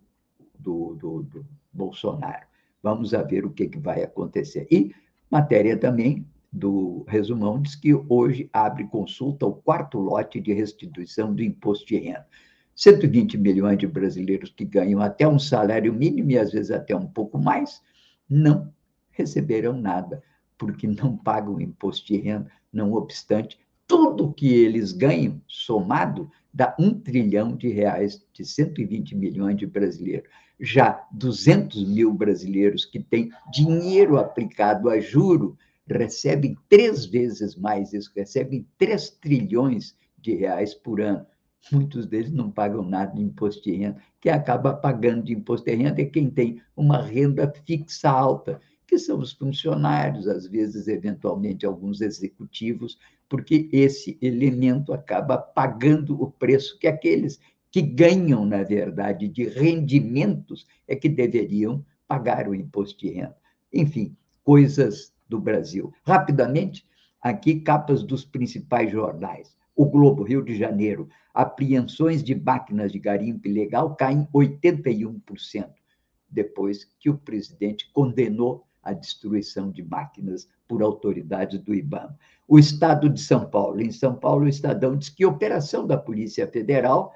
do, 0.57 0.95
do, 0.95 1.23
do 1.25 1.47
Bolsonaro. 1.73 2.47
Vamos 2.81 3.11
ver 3.11 3.45
o 3.45 3.51
que, 3.51 3.67
que 3.67 3.81
vai 3.81 4.01
acontecer. 4.05 4.69
E 4.71 4.95
matéria 5.29 5.77
também 5.77 6.25
do 6.53 7.05
resumão 7.09 7.61
diz 7.61 7.75
que 7.75 7.93
hoje 8.09 8.49
abre 8.53 8.87
consulta 8.87 9.45
o 9.45 9.55
quarto 9.55 9.99
lote 9.99 10.41
de 10.41 10.53
restituição 10.53 11.35
do 11.35 11.43
imposto 11.43 11.85
de 11.85 11.97
renda. 11.99 12.29
120 12.77 13.37
milhões 13.37 13.77
de 13.77 13.89
brasileiros 13.89 14.51
que 14.51 14.65
ganham 14.65 15.01
até 15.01 15.27
um 15.27 15.39
salário 15.39 15.93
mínimo 15.93 16.31
e 16.31 16.39
às 16.39 16.53
vezes 16.53 16.71
até 16.71 16.95
um 16.95 17.09
pouco 17.09 17.39
mais, 17.39 17.83
não 18.29 18.73
receberão 19.11 19.73
nada, 19.73 20.23
porque 20.61 20.87
não 20.87 21.17
pagam 21.17 21.59
imposto 21.59 22.07
de 22.07 22.19
renda, 22.19 22.51
não 22.71 22.93
obstante, 22.93 23.59
tudo 23.87 24.31
que 24.31 24.53
eles 24.53 24.93
ganham, 24.93 25.41
somado, 25.49 26.31
dá 26.53 26.77
um 26.79 26.93
trilhão 26.93 27.57
de 27.57 27.69
reais 27.71 28.23
de 28.35 28.45
120 28.45 29.17
milhões 29.17 29.57
de 29.57 29.67
brasileiros. 29.67 30.29
Já 30.61 31.03
200 31.13 31.89
mil 31.89 32.13
brasileiros 32.13 32.85
que 32.85 33.01
têm 33.01 33.31
dinheiro 33.51 34.19
aplicado 34.19 34.91
a 34.91 35.01
juro 35.01 35.57
recebem 35.87 36.55
três 36.69 37.07
vezes 37.07 37.57
mais 37.57 37.95
isso, 37.95 38.13
recebem 38.15 38.69
3 38.77 39.11
trilhões 39.13 39.97
de 40.19 40.35
reais 40.35 40.75
por 40.75 41.01
ano. 41.01 41.25
Muitos 41.73 42.07
deles 42.07 42.31
não 42.31 42.51
pagam 42.51 42.83
nada 42.83 43.15
de 43.15 43.23
imposto 43.23 43.63
de 43.63 43.77
renda. 43.77 43.97
Quem 44.21 44.31
acaba 44.31 44.75
pagando 44.75 45.23
de 45.25 45.33
imposto 45.33 45.65
de 45.65 45.75
renda 45.75 46.03
é 46.03 46.05
quem 46.05 46.29
tem 46.31 46.61
uma 46.77 47.01
renda 47.01 47.51
fixa 47.67 48.11
alta, 48.11 48.61
que 48.91 48.99
são 48.99 49.21
os 49.21 49.31
funcionários, 49.31 50.27
às 50.27 50.49
vezes, 50.49 50.89
eventualmente, 50.89 51.65
alguns 51.65 52.01
executivos, 52.01 52.99
porque 53.29 53.69
esse 53.73 54.19
elemento 54.21 54.93
acaba 54.93 55.39
pagando 55.39 56.21
o 56.21 56.29
preço 56.29 56.77
que 56.77 56.89
aqueles 56.89 57.39
que 57.71 57.83
ganham, 57.83 58.45
na 58.45 58.65
verdade, 58.65 59.29
de 59.29 59.45
rendimentos 59.45 60.67
é 60.89 60.97
que 60.97 61.09
deveriam 61.09 61.87
pagar 62.09 62.49
o 62.49 62.55
imposto 62.55 62.99
de 62.99 63.13
renda. 63.13 63.37
Enfim, 63.73 64.17
coisas 64.43 65.15
do 65.29 65.39
Brasil. 65.39 65.93
Rapidamente, 66.05 66.85
aqui 67.23 67.61
capas 67.61 68.03
dos 68.03 68.25
principais 68.25 68.91
jornais. 68.91 69.57
O 69.77 69.87
Globo, 69.87 70.25
Rio 70.25 70.45
de 70.45 70.57
Janeiro, 70.57 71.09
apreensões 71.33 72.25
de 72.25 72.35
máquinas 72.35 72.91
de 72.91 72.99
garimpo 72.99 73.47
ilegal 73.47 73.95
caem 73.95 74.27
81%, 74.35 75.71
depois 76.29 76.85
que 76.99 77.09
o 77.09 77.17
presidente 77.17 77.89
condenou 77.93 78.67
a 78.83 78.93
destruição 78.93 79.71
de 79.71 79.83
máquinas 79.83 80.49
por 80.67 80.83
autoridades 80.83 81.59
do 81.59 81.75
IBAMA. 81.75 82.19
O 82.49 82.59
Estado 82.59 83.09
de 83.09 83.21
São 83.21 83.49
Paulo. 83.49 83.81
Em 83.81 83.93
São 83.93 84.15
Paulo, 84.15 84.45
o 84.45 84.49
Estadão 84.49 84.97
diz 84.97 85.09
que 85.09 85.27
operação 85.27 85.87
da 85.87 85.97
Polícia 85.97 86.47
Federal 86.47 87.13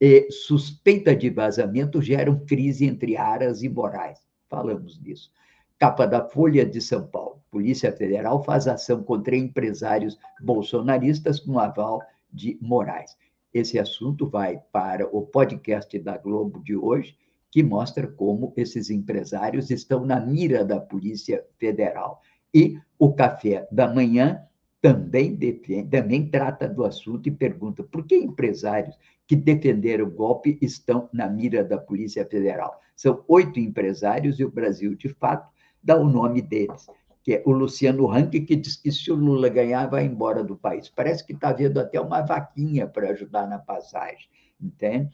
e 0.00 0.28
suspeita 0.30 1.14
de 1.14 1.30
vazamento 1.30 2.02
geram 2.02 2.44
crise 2.44 2.84
entre 2.86 3.16
Aras 3.16 3.62
e 3.62 3.68
Moraes. 3.68 4.18
Falamos 4.48 4.98
disso. 4.98 5.30
Capa 5.78 6.06
da 6.06 6.24
Folha 6.28 6.66
de 6.66 6.80
São 6.80 7.06
Paulo. 7.06 7.42
Polícia 7.50 7.92
Federal 7.92 8.42
faz 8.42 8.66
ação 8.66 9.02
contra 9.02 9.36
empresários 9.36 10.18
bolsonaristas 10.40 11.40
com 11.40 11.58
aval 11.58 12.00
de 12.32 12.58
Moraes. 12.60 13.16
Esse 13.52 13.78
assunto 13.78 14.26
vai 14.26 14.62
para 14.72 15.06
o 15.06 15.22
podcast 15.22 15.98
da 15.98 16.16
Globo 16.16 16.62
de 16.62 16.74
hoje, 16.74 17.16
que 17.52 17.62
mostra 17.62 18.08
como 18.08 18.54
esses 18.56 18.88
empresários 18.88 19.70
estão 19.70 20.06
na 20.06 20.18
mira 20.18 20.64
da 20.64 20.80
Polícia 20.80 21.44
Federal. 21.58 22.22
E 22.52 22.78
o 22.98 23.12
Café 23.12 23.68
da 23.70 23.86
Manhã 23.86 24.42
também, 24.80 25.34
defende, 25.34 25.90
também 25.90 26.28
trata 26.28 26.66
do 26.66 26.82
assunto 26.82 27.28
e 27.28 27.30
pergunta 27.30 27.84
por 27.84 28.06
que 28.06 28.16
empresários 28.16 28.98
que 29.28 29.36
defenderam 29.36 30.06
o 30.06 30.10
golpe 30.10 30.58
estão 30.62 31.10
na 31.12 31.28
mira 31.28 31.62
da 31.62 31.76
Polícia 31.76 32.24
Federal. 32.24 32.80
São 32.96 33.22
oito 33.28 33.60
empresários 33.60 34.40
e 34.40 34.44
o 34.44 34.50
Brasil, 34.50 34.94
de 34.94 35.10
fato, 35.10 35.52
dá 35.82 35.96
o 35.96 36.08
nome 36.08 36.40
deles, 36.40 36.86
que 37.22 37.34
é 37.34 37.42
o 37.44 37.52
Luciano 37.52 38.06
Rank, 38.06 38.32
que 38.32 38.56
diz 38.56 38.76
que 38.76 38.90
se 38.90 39.12
o 39.12 39.14
Lula 39.14 39.50
ganhar, 39.50 39.86
vai 39.88 40.06
embora 40.06 40.42
do 40.42 40.56
país. 40.56 40.88
Parece 40.88 41.24
que 41.24 41.34
está 41.34 41.50
havendo 41.50 41.78
até 41.78 42.00
uma 42.00 42.22
vaquinha 42.22 42.86
para 42.86 43.10
ajudar 43.10 43.46
na 43.46 43.58
passagem, 43.58 44.28
entende? 44.60 45.10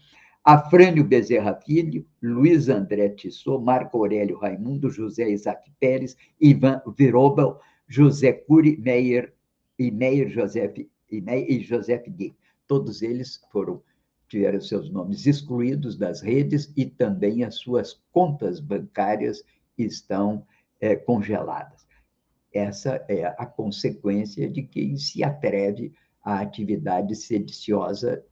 Afrânio 0.51 1.05
Bezerra 1.05 1.61
Filho, 1.61 2.07
Luiz 2.23 2.71
André 2.71 3.11
Tissot, 3.11 3.63
Marco 3.63 3.99
Aurélio 3.99 4.39
Raimundo, 4.39 4.89
José 4.89 5.29
Isaac 5.29 5.71
Pérez, 5.79 6.17
Ivan 6.41 6.81
Virobel, 6.97 7.61
José 7.87 8.33
Cury 8.33 8.79
Meyer 8.79 9.35
e 9.79 9.91
Meyer 9.91 10.27
Joseph, 10.31 10.79
e, 11.11 11.21
Meyer, 11.21 11.51
e 11.51 11.61
Joseph 11.61 12.09
Gui. 12.09 12.35
Todos 12.67 13.03
eles 13.03 13.39
foram 13.53 13.83
tiveram 14.27 14.59
seus 14.59 14.91
nomes 14.91 15.27
excluídos 15.27 15.99
das 15.99 16.23
redes 16.23 16.73
e 16.75 16.87
também 16.87 17.45
as 17.45 17.57
suas 17.57 18.01
contas 18.11 18.59
bancárias 18.59 19.45
estão 19.77 20.47
é, 20.81 20.97
congeladas. 20.97 21.87
Essa 22.55 23.05
é 23.07 23.27
a 23.27 23.45
consequência 23.45 24.49
de 24.49 24.63
quem 24.63 24.97
se 24.97 25.23
atreve 25.23 25.93
à 26.25 26.41
atividade 26.41 27.15
sediciosa 27.17 28.25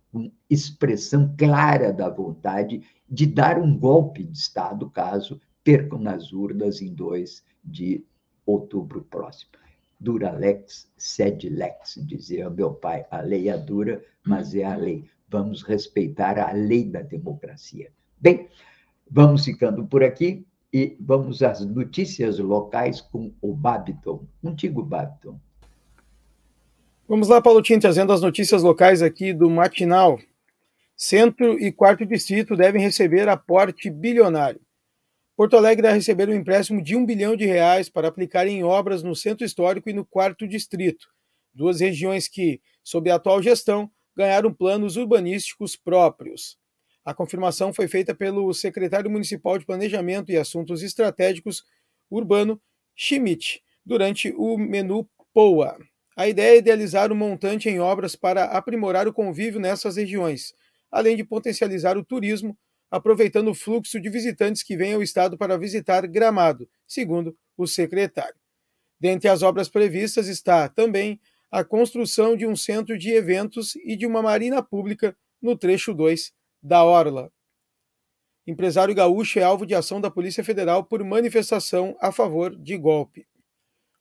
expressão 0.49 1.35
clara 1.37 1.93
da 1.93 2.09
vontade 2.09 2.83
de 3.09 3.27
dar 3.27 3.59
um 3.59 3.77
golpe 3.77 4.25
de 4.25 4.37
Estado, 4.37 4.91
caso 4.91 5.41
percam 5.63 5.99
nas 5.99 6.33
urnas 6.33 6.81
em 6.81 6.95
2 6.95 7.43
de 7.65 8.05
outubro 8.45 9.03
próximo. 9.03 9.51
Dura 9.99 10.31
lex, 10.31 10.91
sed 10.97 11.49
lex, 11.49 11.99
dizia 12.07 12.51
meu 12.51 12.73
pai. 12.75 13.05
A 13.11 13.21
lei 13.21 13.49
é 13.49 13.57
dura, 13.57 14.03
mas 14.25 14.55
é 14.55 14.65
a 14.65 14.77
lei. 14.77 15.05
Vamos 15.29 15.63
respeitar 15.63 16.39
a 16.39 16.53
lei 16.53 16.85
da 16.85 17.03
democracia. 17.03 17.91
Bem, 18.21 18.49
vamos 19.11 19.45
ficando 19.45 19.87
por 19.87 20.05
aqui. 20.05 20.47
E 20.73 20.97
vamos 21.01 21.43
às 21.43 21.65
notícias 21.65 22.39
locais 22.39 23.01
com 23.01 23.33
o 23.41 23.55
Babiton. 23.55 24.27
Contigo, 24.43 24.83
Babiton. 24.83 25.41
Vamos 27.09 27.29
lá, 27.29 27.41
Paulo 27.41 27.63
Tim, 27.63 27.79
trazendo 27.79 28.13
as 28.13 28.21
notícias 28.21 28.65
locais 28.65 29.01
aqui 29.01 29.33
do 29.33 29.49
Matinal. 29.49 30.19
Centro 30.97 31.57
e 31.57 31.71
quarto 31.71 32.05
distrito 32.05 32.57
devem 32.57 32.83
receber 32.83 33.29
aporte 33.29 33.89
bilionário. 33.89 34.61
Porto 35.37 35.57
Alegre 35.57 35.87
vai 35.87 35.95
receber 35.95 36.29
um 36.29 36.35
empréstimo 36.35 36.83
de 36.83 36.97
um 36.97 37.07
bilhão 37.07 37.37
de 37.37 37.47
reais 37.47 37.89
para 37.89 38.09
aplicar 38.09 38.49
em 38.49 38.65
obras 38.65 39.05
no 39.05 39.15
centro 39.15 39.47
histórico 39.47 39.89
e 39.89 39.93
no 39.93 40.05
quarto 40.05 40.49
distrito, 40.49 41.07
duas 41.55 41.79
regiões 41.79 42.27
que, 42.27 42.61
sob 42.83 43.09
a 43.09 43.15
atual 43.15 43.41
gestão, 43.41 43.89
ganharam 44.17 44.53
planos 44.53 44.97
urbanísticos 44.97 45.77
próprios. 45.77 46.59
A 47.05 47.15
confirmação 47.15 47.73
foi 47.73 47.87
feita 47.87 48.17
pelo 48.17 48.53
secretário 48.53 49.09
municipal 49.09 49.57
de 49.57 49.65
Planejamento 49.65 50.33
e 50.33 50.37
Assuntos 50.37 50.83
Estratégicos 50.83 51.63
Urbano, 52.11 52.61
Schmidt, 52.97 53.63
durante 53.85 54.35
o 54.37 54.59
menu 54.59 55.09
POA. 55.33 55.79
A 56.17 56.27
ideia 56.27 56.55
é 56.55 56.59
idealizar 56.59 57.13
um 57.13 57.15
montante 57.15 57.69
em 57.69 57.79
obras 57.79 58.17
para 58.17 58.45
aprimorar 58.45 59.07
o 59.07 59.13
convívio 59.13 59.61
nessas 59.61 59.97
regiões, 59.97 60.55
além 60.91 61.15
de 61.15 61.23
potencializar 61.23 61.99
o 61.99 62.05
turismo, 62.05 62.57
aproveitando 62.91 63.49
o 63.49 63.55
fluxo 63.55 64.01
de 64.01 64.09
visitantes 64.09 64.63
que 64.63 64.79
vêm 64.79 64.95
ao 64.95 65.03
estado 65.03 65.37
para 65.37 65.59
visitar 65.59 66.07
Gramado, 66.07 66.67
segundo 66.87 67.37
o 67.55 67.67
secretário. 67.67 68.37
Dentre 68.99 69.29
as 69.29 69.43
obras 69.43 69.69
previstas 69.69 70.27
está 70.27 70.71
também 70.71 71.21
a 71.51 71.63
construção 71.63 72.35
de 72.35 72.47
um 72.47 72.57
centro 72.57 72.97
de 72.97 73.13
eventos 73.13 73.77
e 73.77 73.95
de 73.95 74.07
uma 74.07 74.23
marina 74.23 74.63
pública 74.63 75.15
no 75.41 75.55
trecho 75.55 75.93
2 75.93 76.33
da 76.63 76.83
Orla. 76.83 77.31
Empresário 78.47 78.95
gaúcho 78.95 79.39
é 79.39 79.43
alvo 79.43 79.67
de 79.67 79.75
ação 79.75 80.01
da 80.01 80.11
Polícia 80.11 80.43
Federal 80.43 80.83
por 80.83 81.05
manifestação 81.05 81.95
a 82.01 82.11
favor 82.11 82.57
de 82.57 82.79
golpe. 82.79 83.27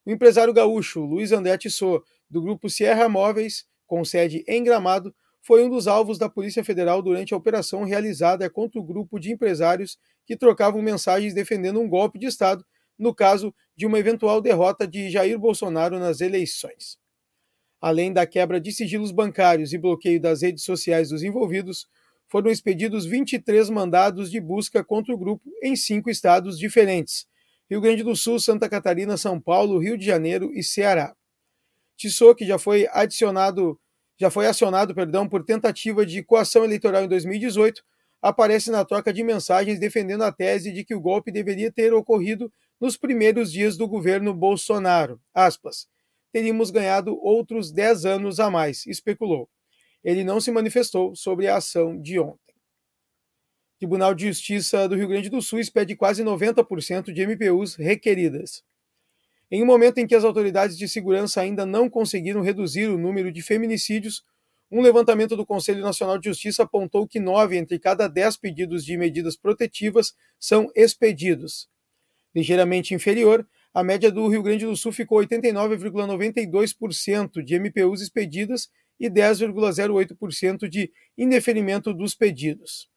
O 0.06 0.12
empresário 0.12 0.54
gaúcho 0.54 1.02
Luiz 1.02 1.32
André 1.32 1.58
Tissot, 1.58 2.04
do 2.30 2.42
grupo 2.42 2.70
Sierra 2.70 3.10
Móveis, 3.10 3.66
com 3.88 4.06
sede 4.06 4.44
em 4.48 4.64
Gramado, 4.64 5.14
foi 5.42 5.64
um 5.64 5.70
dos 5.70 5.88
alvos 5.88 6.18
da 6.18 6.30
Polícia 6.30 6.64
Federal 6.64 7.02
durante 7.02 7.34
a 7.34 7.38
operação 7.38 7.84
realizada 7.84 8.50
contra 8.50 8.80
o 8.80 8.84
grupo 8.84 9.20
de 9.20 9.32
empresários 9.32 9.98
que 10.26 10.36
trocavam 10.36 10.82
mensagens 10.82 11.34
defendendo 11.34 11.80
um 11.80 11.88
golpe 11.88 12.18
de 12.18 12.26
Estado 12.26 12.66
no 12.98 13.14
caso 13.14 13.54
de 13.76 13.86
uma 13.86 14.00
eventual 14.00 14.42
derrota 14.42 14.88
de 14.88 15.10
Jair 15.10 15.38
Bolsonaro 15.38 16.00
nas 16.00 16.22
eleições. 16.22 16.98
Além 17.82 18.12
da 18.12 18.26
quebra 18.26 18.60
de 18.60 18.72
sigilos 18.72 19.12
bancários 19.12 19.74
e 19.74 19.78
bloqueio 19.78 20.20
das 20.20 20.42
redes 20.42 20.64
sociais 20.64 21.10
dos 21.10 21.24
envolvidos, 21.24 21.88
foram 22.28 22.50
expedidos 22.50 23.06
23 23.06 23.70
mandados 23.70 24.32
de 24.32 24.40
busca 24.40 24.84
contra 24.84 25.14
o 25.14 25.18
grupo 25.18 25.44
em 25.62 25.76
cinco 25.76 26.10
estados 26.10 26.58
diferentes: 26.58 27.28
Rio 27.70 27.82
Grande 27.82 28.04
do 28.04 28.16
Sul, 28.16 28.40
Santa 28.40 28.70
Catarina, 28.70 29.18
São 29.18 29.40
Paulo, 29.40 29.80
Rio 29.80 29.98
de 29.98 30.06
Janeiro 30.06 30.52
e 30.54 30.64
Ceará. 30.64 31.16
Tissot, 31.98 32.36
que 32.36 32.46
já 32.46 32.60
foi 32.60 32.88
adicionado, 32.92 33.80
já 34.20 34.30
foi 34.30 34.48
acionado, 34.48 34.94
perdão, 34.94 35.28
por 35.28 35.44
tentativa 35.44 36.06
de 36.06 36.24
coação 36.24 36.64
eleitoral 36.64 37.04
em 37.04 37.08
2018, 37.08 37.84
aparece 38.22 38.70
na 38.70 38.84
troca 38.86 39.12
de 39.14 39.24
mensagens 39.24 39.80
defendendo 39.80 40.24
a 40.24 40.32
tese 40.32 40.72
de 40.72 40.84
que 40.84 40.94
o 40.94 41.00
golpe 41.00 41.32
deveria 41.32 41.72
ter 41.72 41.94
ocorrido 41.94 42.52
nos 42.80 42.98
primeiros 42.98 43.52
dias 43.52 43.78
do 43.78 43.88
governo 43.88 44.34
Bolsonaro. 44.34 45.20
Aspas. 45.34 45.88
Teríamos 46.32 46.70
ganhado 46.70 47.18
outros 47.24 47.72
10 47.72 48.06
anos 48.06 48.40
a 48.40 48.52
mais, 48.52 48.86
especulou. 48.86 49.50
Ele 50.04 50.24
não 50.24 50.40
se 50.40 50.52
manifestou 50.52 51.16
sobre 51.16 51.48
a 51.48 51.58
ação 51.58 52.00
de 52.00 52.20
ontem. 52.20 52.45
Tribunal 53.78 54.14
de 54.14 54.28
Justiça 54.28 54.88
do 54.88 54.96
Rio 54.96 55.08
Grande 55.08 55.30
do 55.30 55.42
Sul 55.42 55.60
expede 55.60 55.96
quase 55.96 56.24
90% 56.24 57.12
de 57.12 57.26
MPUs 57.26 57.76
requeridas. 57.76 58.64
Em 59.52 59.62
um 59.62 59.66
momento 59.66 59.98
em 59.98 60.08
que 60.08 60.16
as 60.16 60.24
autoridades 60.24 60.78
de 60.78 60.88
segurança 60.88 61.42
ainda 61.42 61.66
não 61.66 61.90
conseguiram 61.90 62.42
reduzir 62.42 62.88
o 62.88 62.98
número 62.98 63.32
de 63.32 63.42
feminicídios, 63.42 64.24
um 64.72 64.82
levantamento 64.82 65.36
do 65.36 65.46
Conselho 65.46 65.82
Nacional 65.82 66.18
de 66.18 66.30
Justiça 66.30 66.64
apontou 66.64 67.08
que 67.08 67.20
nove 67.20 67.58
entre 67.58 67.78
cada 67.78 68.08
dez 68.08 68.36
pedidos 68.36 68.84
de 68.84 68.98
medidas 68.98 69.36
protetivas 69.36 70.16
são 70.40 70.72
expedidos 70.76 71.70
ligeiramente 72.36 72.94
inferior, 72.94 73.48
a 73.74 73.82
média 73.82 74.12
do 74.12 74.28
Rio 74.28 74.44
Grande 74.44 74.66
do 74.66 74.76
Sul 74.76 74.92
ficou 74.92 75.20
89,92% 75.20 77.42
de 77.42 77.58
MPUs 77.58 78.02
expedidas 78.02 78.70
e 79.00 79.10
10,08% 79.10 80.68
de 80.68 80.92
indeferimento 81.18 81.94
dos 81.94 82.14
pedidos. 82.14 82.90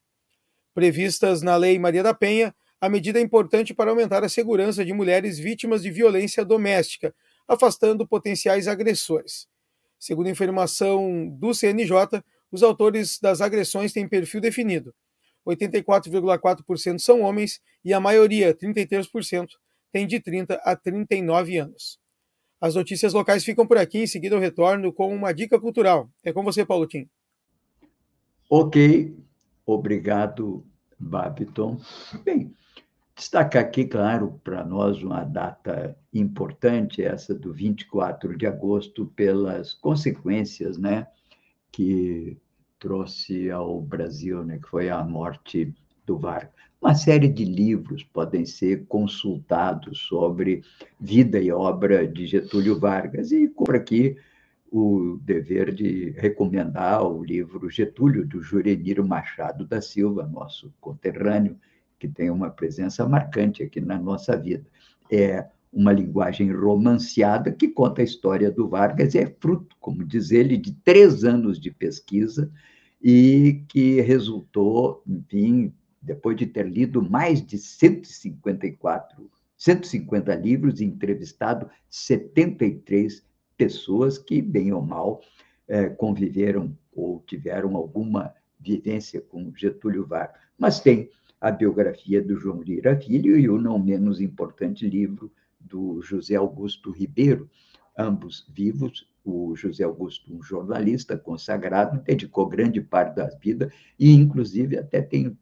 Previstas 0.73 1.41
na 1.41 1.55
Lei 1.55 1.77
Maria 1.79 2.03
da 2.03 2.13
Penha, 2.13 2.53
a 2.81 2.87
medida 2.87 3.19
é 3.19 3.21
importante 3.21 3.73
para 3.73 3.89
aumentar 3.89 4.23
a 4.23 4.29
segurança 4.29 4.85
de 4.85 4.93
mulheres 4.93 5.37
vítimas 5.37 5.81
de 5.83 5.91
violência 5.91 6.45
doméstica, 6.45 7.13
afastando 7.47 8.07
potenciais 8.07 8.67
agressores. 8.67 9.47
Segundo 9.99 10.29
informação 10.29 11.27
do 11.27 11.53
CNJ, 11.53 12.23
os 12.51 12.63
autores 12.63 13.19
das 13.19 13.41
agressões 13.41 13.91
têm 13.91 14.07
perfil 14.07 14.39
definido. 14.39 14.95
84,4% 15.45 16.99
são 16.99 17.21
homens 17.21 17.59
e 17.83 17.93
a 17.93 17.99
maioria, 17.99 18.53
33%, 18.53 19.47
tem 19.91 20.07
de 20.07 20.19
30 20.19 20.55
a 20.63 20.75
39 20.75 21.57
anos. 21.57 21.99
As 22.61 22.75
notícias 22.75 23.13
locais 23.13 23.43
ficam 23.43 23.65
por 23.65 23.77
aqui, 23.77 23.99
em 23.99 24.07
seguida 24.07 24.35
eu 24.35 24.39
retorno 24.39 24.93
com 24.93 25.13
uma 25.13 25.33
dica 25.33 25.59
cultural. 25.59 26.09
É 26.23 26.31
com 26.31 26.43
você, 26.43 26.65
Paulo 26.65 26.87
Tim. 26.87 27.09
Ok, 28.49 29.15
obrigado, 29.71 30.65
Babiton. 30.99 31.79
Bem, 32.23 32.53
destacar 33.15 33.63
aqui, 33.63 33.85
claro, 33.85 34.39
para 34.43 34.63
nós 34.63 35.01
uma 35.03 35.23
data 35.23 35.97
importante, 36.13 37.03
essa 37.03 37.35
do 37.35 37.53
24 37.53 38.37
de 38.37 38.47
agosto, 38.47 39.05
pelas 39.07 39.73
consequências 39.73 40.77
né, 40.77 41.07
que 41.71 42.37
trouxe 42.79 43.51
ao 43.51 43.81
Brasil, 43.81 44.43
né, 44.43 44.57
que 44.57 44.69
foi 44.69 44.89
a 44.89 45.03
morte 45.03 45.73
do 46.05 46.17
Vargas. 46.17 46.51
Uma 46.81 46.95
série 46.95 47.27
de 47.27 47.43
livros 47.43 48.03
podem 48.03 48.45
ser 48.45 48.85
consultados 48.87 49.99
sobre 50.07 50.63
vida 50.99 51.37
e 51.37 51.51
obra 51.51 52.07
de 52.07 52.25
Getúlio 52.25 52.79
Vargas, 52.79 53.33
e 53.33 53.49
compro 53.49 53.75
aqui 53.75 54.15
o 54.71 55.19
dever 55.23 55.73
de 55.73 56.11
recomendar 56.11 57.03
o 57.03 57.23
livro 57.23 57.69
Getúlio, 57.69 58.25
do 58.25 58.41
Jureniro 58.41 59.05
Machado 59.05 59.65
da 59.65 59.81
Silva, 59.81 60.27
nosso 60.27 60.71
conterrâneo, 60.79 61.57
que 61.97 62.07
tem 62.07 62.29
uma 62.29 62.49
presença 62.49 63.07
marcante 63.07 63.63
aqui 63.63 63.81
na 63.81 63.97
nossa 63.97 64.37
vida. 64.37 64.65
É 65.11 65.47
uma 65.71 65.91
linguagem 65.91 66.51
romanceada 66.51 67.51
que 67.51 67.67
conta 67.67 68.01
a 68.01 68.03
história 68.03 68.51
do 68.51 68.67
Vargas 68.67 69.13
e 69.13 69.19
é 69.19 69.25
fruto, 69.39 69.75
como 69.79 70.03
diz 70.03 70.31
ele, 70.31 70.57
de 70.57 70.73
três 70.73 71.23
anos 71.23 71.59
de 71.59 71.71
pesquisa 71.71 72.51
e 73.01 73.63
que 73.67 74.01
resultou, 74.01 75.03
enfim, 75.07 75.73
depois 76.01 76.37
de 76.37 76.45
ter 76.45 76.67
lido 76.67 77.01
mais 77.01 77.45
de 77.45 77.57
154, 77.57 79.29
150 79.57 80.35
livros 80.35 80.79
e 80.79 80.85
entrevistado 80.85 81.69
73 81.89 83.23
pessoas 83.59 84.17
que, 84.17 84.41
bem 84.41 84.71
ou 84.71 84.81
mal, 84.81 85.21
é, 85.67 85.89
conviveram 85.89 86.73
ou 86.95 87.21
tiveram 87.27 87.75
alguma 87.75 88.33
vivência 88.57 89.19
com 89.19 89.53
Getúlio 89.53 90.05
Vargas. 90.05 90.41
Mas 90.57 90.79
tem 90.79 91.09
a 91.41 91.51
biografia 91.51 92.21
do 92.21 92.37
João 92.37 92.61
Lira 92.61 92.97
Filho 92.97 93.37
e 93.37 93.49
o 93.49 93.59
não 93.59 93.77
menos 93.77 94.21
importante 94.21 94.87
livro 94.87 95.29
do 95.59 96.01
José 96.01 96.35
Augusto 96.35 96.89
Ribeiro, 96.89 97.49
ambos 97.97 98.47
vivos. 98.49 99.07
O 99.25 99.53
José 99.55 99.83
Augusto, 99.83 100.33
um 100.33 100.41
jornalista 100.41 101.17
consagrado, 101.17 102.01
dedicou 102.01 102.47
grande 102.47 102.79
parte 102.79 103.17
da 103.17 103.25
vida 103.27 103.71
e, 103.99 104.13
inclusive, 104.13 104.77
até 104.77 105.01
tenho 105.01 105.37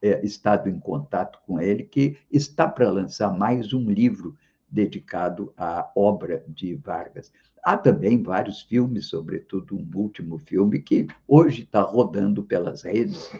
é, 0.00 0.24
estado 0.24 0.70
em 0.70 0.80
contato 0.80 1.38
com 1.46 1.60
ele, 1.60 1.84
que 1.84 2.16
está 2.32 2.66
para 2.66 2.90
lançar 2.90 3.36
mais 3.36 3.74
um 3.74 3.90
livro 3.90 4.34
dedicado 4.70 5.52
à 5.56 5.90
obra 5.94 6.44
de 6.48 6.74
Vargas. 6.74 7.32
Há 7.62 7.76
também 7.76 8.22
vários 8.22 8.62
filmes, 8.62 9.06
sobretudo 9.06 9.76
um 9.76 9.88
último 9.94 10.38
filme 10.38 10.80
que 10.80 11.06
hoje 11.26 11.62
está 11.62 11.82
rodando 11.82 12.42
pelas 12.42 12.82
redes 12.82 13.30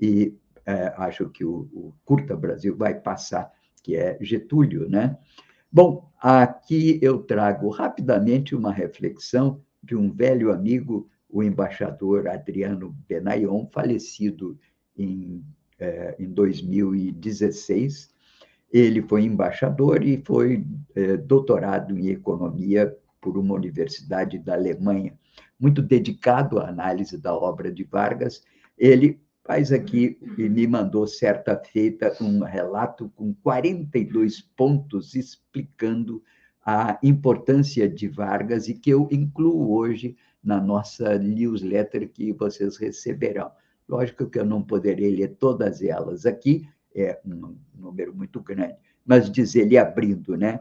e 0.00 0.34
é, 0.66 0.94
acho 0.96 1.28
que 1.28 1.44
o, 1.44 1.68
o 1.72 1.94
Curta 2.04 2.36
Brasil 2.36 2.76
vai 2.76 2.94
passar, 2.94 3.52
que 3.82 3.96
é 3.96 4.16
Getúlio, 4.20 4.88
né? 4.88 5.16
Bom, 5.70 6.10
aqui 6.20 6.98
eu 7.02 7.18
trago 7.18 7.68
rapidamente 7.68 8.54
uma 8.54 8.72
reflexão 8.72 9.60
de 9.82 9.96
um 9.96 10.10
velho 10.10 10.52
amigo, 10.52 11.08
o 11.28 11.42
embaixador 11.42 12.28
Adriano 12.28 12.96
Benayon, 13.08 13.66
falecido 13.72 14.58
em, 14.96 15.44
eh, 15.78 16.16
em 16.18 16.30
2016. 16.30 18.13
Ele 18.74 19.00
foi 19.02 19.22
embaixador 19.22 20.02
e 20.02 20.20
foi 20.26 20.66
eh, 20.96 21.16
doutorado 21.16 21.96
em 21.96 22.08
economia 22.08 22.92
por 23.20 23.38
uma 23.38 23.54
universidade 23.54 24.36
da 24.36 24.54
Alemanha. 24.54 25.16
Muito 25.60 25.80
dedicado 25.80 26.58
à 26.58 26.70
análise 26.70 27.16
da 27.16 27.32
obra 27.32 27.70
de 27.70 27.84
Vargas, 27.84 28.42
ele 28.76 29.20
faz 29.44 29.70
aqui 29.70 30.18
e 30.36 30.48
me 30.48 30.66
mandou 30.66 31.06
certa 31.06 31.56
feita 31.56 32.12
um 32.20 32.40
relato 32.40 33.08
com 33.14 33.32
42 33.34 34.40
pontos 34.40 35.14
explicando 35.14 36.20
a 36.66 36.98
importância 37.00 37.88
de 37.88 38.08
Vargas 38.08 38.68
e 38.68 38.74
que 38.74 38.90
eu 38.90 39.06
incluo 39.12 39.72
hoje 39.72 40.16
na 40.42 40.60
nossa 40.60 41.16
newsletter 41.16 42.10
que 42.10 42.32
vocês 42.32 42.76
receberão. 42.76 43.52
Lógico 43.88 44.26
que 44.26 44.38
eu 44.38 44.44
não 44.44 44.62
poderei 44.62 45.14
ler 45.14 45.36
todas 45.38 45.80
elas 45.80 46.26
aqui, 46.26 46.66
é 46.94 47.20
um 47.24 47.56
número 47.74 48.14
muito 48.14 48.40
grande, 48.40 48.76
mas 49.04 49.30
diz 49.30 49.54
ele 49.54 49.76
abrindo, 49.76 50.36
né? 50.36 50.60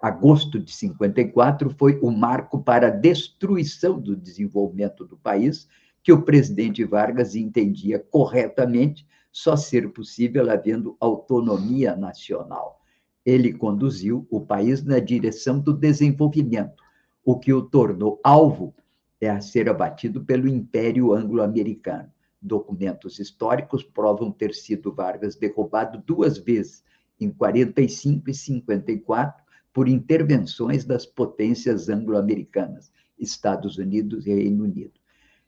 Agosto 0.00 0.58
de 0.58 0.72
54 0.72 1.70
foi 1.78 1.98
o 2.00 2.10
marco 2.10 2.62
para 2.62 2.88
a 2.88 2.90
destruição 2.90 3.98
do 3.98 4.14
desenvolvimento 4.14 5.04
do 5.04 5.16
país 5.16 5.68
que 6.02 6.12
o 6.12 6.22
presidente 6.22 6.84
Vargas 6.84 7.34
entendia 7.34 7.98
corretamente 7.98 9.06
só 9.32 9.56
ser 9.56 9.92
possível 9.92 10.50
havendo 10.50 10.96
autonomia 11.00 11.96
nacional. 11.96 12.80
Ele 13.24 13.52
conduziu 13.52 14.26
o 14.30 14.40
país 14.40 14.84
na 14.84 14.98
direção 14.98 15.58
do 15.58 15.72
desenvolvimento, 15.72 16.82
o 17.24 17.38
que 17.38 17.52
o 17.52 17.60
tornou 17.60 18.20
alvo 18.22 18.74
é 19.20 19.28
a 19.28 19.40
ser 19.40 19.68
abatido 19.68 20.24
pelo 20.24 20.46
Império 20.46 21.12
Anglo-Americano. 21.12 22.10
Documentos 22.40 23.18
históricos 23.18 23.82
provam 23.82 24.30
ter 24.30 24.54
sido 24.54 24.92
Vargas 24.92 25.36
derrubado 25.36 26.02
duas 26.06 26.38
vezes, 26.38 26.84
em 27.18 27.30
45 27.30 28.30
e 28.30 28.34
54, 28.34 29.44
por 29.72 29.88
intervenções 29.88 30.84
das 30.84 31.04
potências 31.04 31.88
anglo-americanas, 31.88 32.92
Estados 33.18 33.78
Unidos 33.78 34.26
e 34.26 34.34
Reino 34.34 34.64
Unido. 34.64 35.00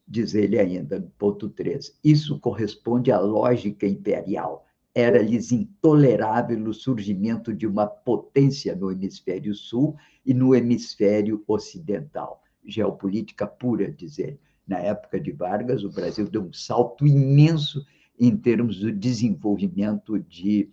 Diz 0.07 0.35
ele 0.35 0.59
ainda, 0.59 1.07
ponto 1.19 1.51
3, 1.51 1.99
isso 2.03 2.39
corresponde 2.41 3.13
à 3.13 3.21
lógica 3.21 3.87
imperial. 3.87 4.67
Era-lhes 4.95 5.53
intolerável 5.53 6.63
o 6.67 6.73
surgimento 6.73 7.53
de 7.53 7.67
uma 7.67 7.87
potência 7.87 8.75
no 8.75 8.91
hemisfério 8.91 9.55
sul 9.55 9.97
e 10.25 10.33
no 10.33 10.55
hemisfério 10.55 11.45
ocidental. 11.47 12.43
Geopolítica 12.65 13.47
pura, 13.47 13.93
diz 13.93 14.19
ele. 14.19 14.41
Na 14.69 14.79
época 14.81 15.19
de 15.19 15.33
Vargas, 15.33 15.83
o 15.83 15.91
Brasil 15.91 16.29
deu 16.29 16.43
um 16.43 16.53
salto 16.53 17.07
imenso 17.07 17.85
em 18.21 18.37
termos 18.37 18.79
do 18.79 18.93
desenvolvimento 18.93 20.19
de 20.19 20.69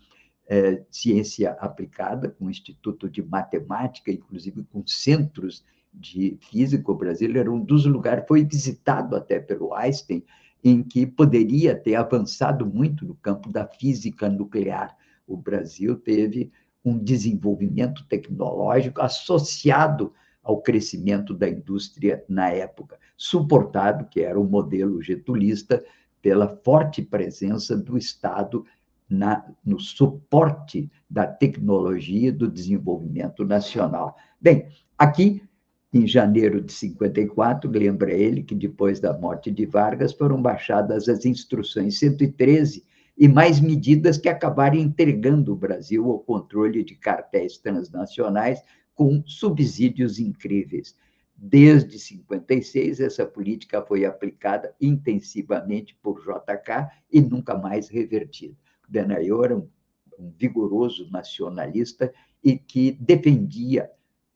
é, 0.48 0.84
ciência 0.92 1.52
aplicada, 1.54 2.30
com 2.30 2.46
o 2.46 2.52
Instituto 2.52 3.10
de 3.10 3.24
Matemática, 3.24 4.12
inclusive 4.12 4.64
com 4.64 4.86
centros 4.86 5.64
de 5.94 6.38
física. 6.42 6.92
O 6.92 6.96
Brasil 6.96 7.32
era 7.38 7.50
um 7.50 7.64
dos 7.64 7.86
lugares, 7.86 8.26
foi 8.28 8.44
visitado 8.44 9.16
até 9.16 9.40
pelo 9.40 9.74
Einstein, 9.74 10.24
em 10.62 10.84
que 10.84 11.06
poderia 11.06 11.76
ter 11.76 11.96
avançado 11.96 12.66
muito 12.66 13.06
no 13.06 13.16
campo 13.16 13.50
da 13.50 13.66
física 13.66 14.28
nuclear. 14.28 14.96
O 15.26 15.38
Brasil 15.38 15.96
teve 15.96 16.52
um 16.84 16.98
desenvolvimento 16.98 18.06
tecnológico 18.08 19.02
associado 19.02 20.12
ao 20.46 20.62
crescimento 20.62 21.34
da 21.34 21.50
indústria 21.50 22.24
na 22.30 22.50
época, 22.50 23.00
suportado, 23.18 24.06
que 24.06 24.22
era 24.22 24.40
o 24.40 24.48
modelo 24.48 25.02
getulista, 25.02 25.84
pela 26.22 26.48
forte 26.64 27.02
presença 27.02 27.76
do 27.76 27.98
Estado 27.98 28.64
na, 29.10 29.46
no 29.66 29.80
suporte 29.80 30.90
da 31.10 31.26
tecnologia 31.26 32.32
do 32.32 32.48
desenvolvimento 32.48 33.44
nacional. 33.44 34.16
Bem, 34.40 34.68
aqui, 34.98 35.42
em 35.92 36.06
janeiro 36.06 36.62
de 36.62 36.72
54, 36.74 37.70
lembra 37.70 38.14
ele 38.14 38.44
que 38.44 38.54
depois 38.54 39.00
da 39.00 39.18
morte 39.18 39.50
de 39.50 39.66
Vargas 39.66 40.14
foram 40.14 40.42
baixadas 40.42 41.10
as 41.10 41.26
instruções 41.26 41.98
113 41.98 42.84
e 43.18 43.28
mais 43.28 43.60
medidas 43.60 44.18
que 44.18 44.28
acabaram 44.28 44.76
entregando 44.76 45.54
o 45.54 45.56
Brasil 45.56 46.12
ao 46.12 46.20
controle 46.20 46.84
de 46.84 46.96
cartéis 46.96 47.58
transnacionais 47.58 48.62
com 48.96 49.22
subsídios 49.28 50.18
incríveis. 50.18 50.96
Desde 51.38 52.00
56, 52.00 53.02
essa 53.02 53.26
política 53.26 53.82
foi 53.82 54.06
aplicada 54.06 54.74
intensivamente 54.80 55.94
por 56.02 56.22
JK 56.22 56.90
e 57.12 57.20
nunca 57.20 57.58
mais 57.58 57.90
revertida. 57.90 58.56
Benayor 58.88 59.46
era 59.46 59.58
um, 59.58 59.68
um 60.18 60.32
vigoroso 60.38 61.10
nacionalista 61.12 62.14
e 62.42 62.58
que 62.58 62.92
defendia 62.94 63.92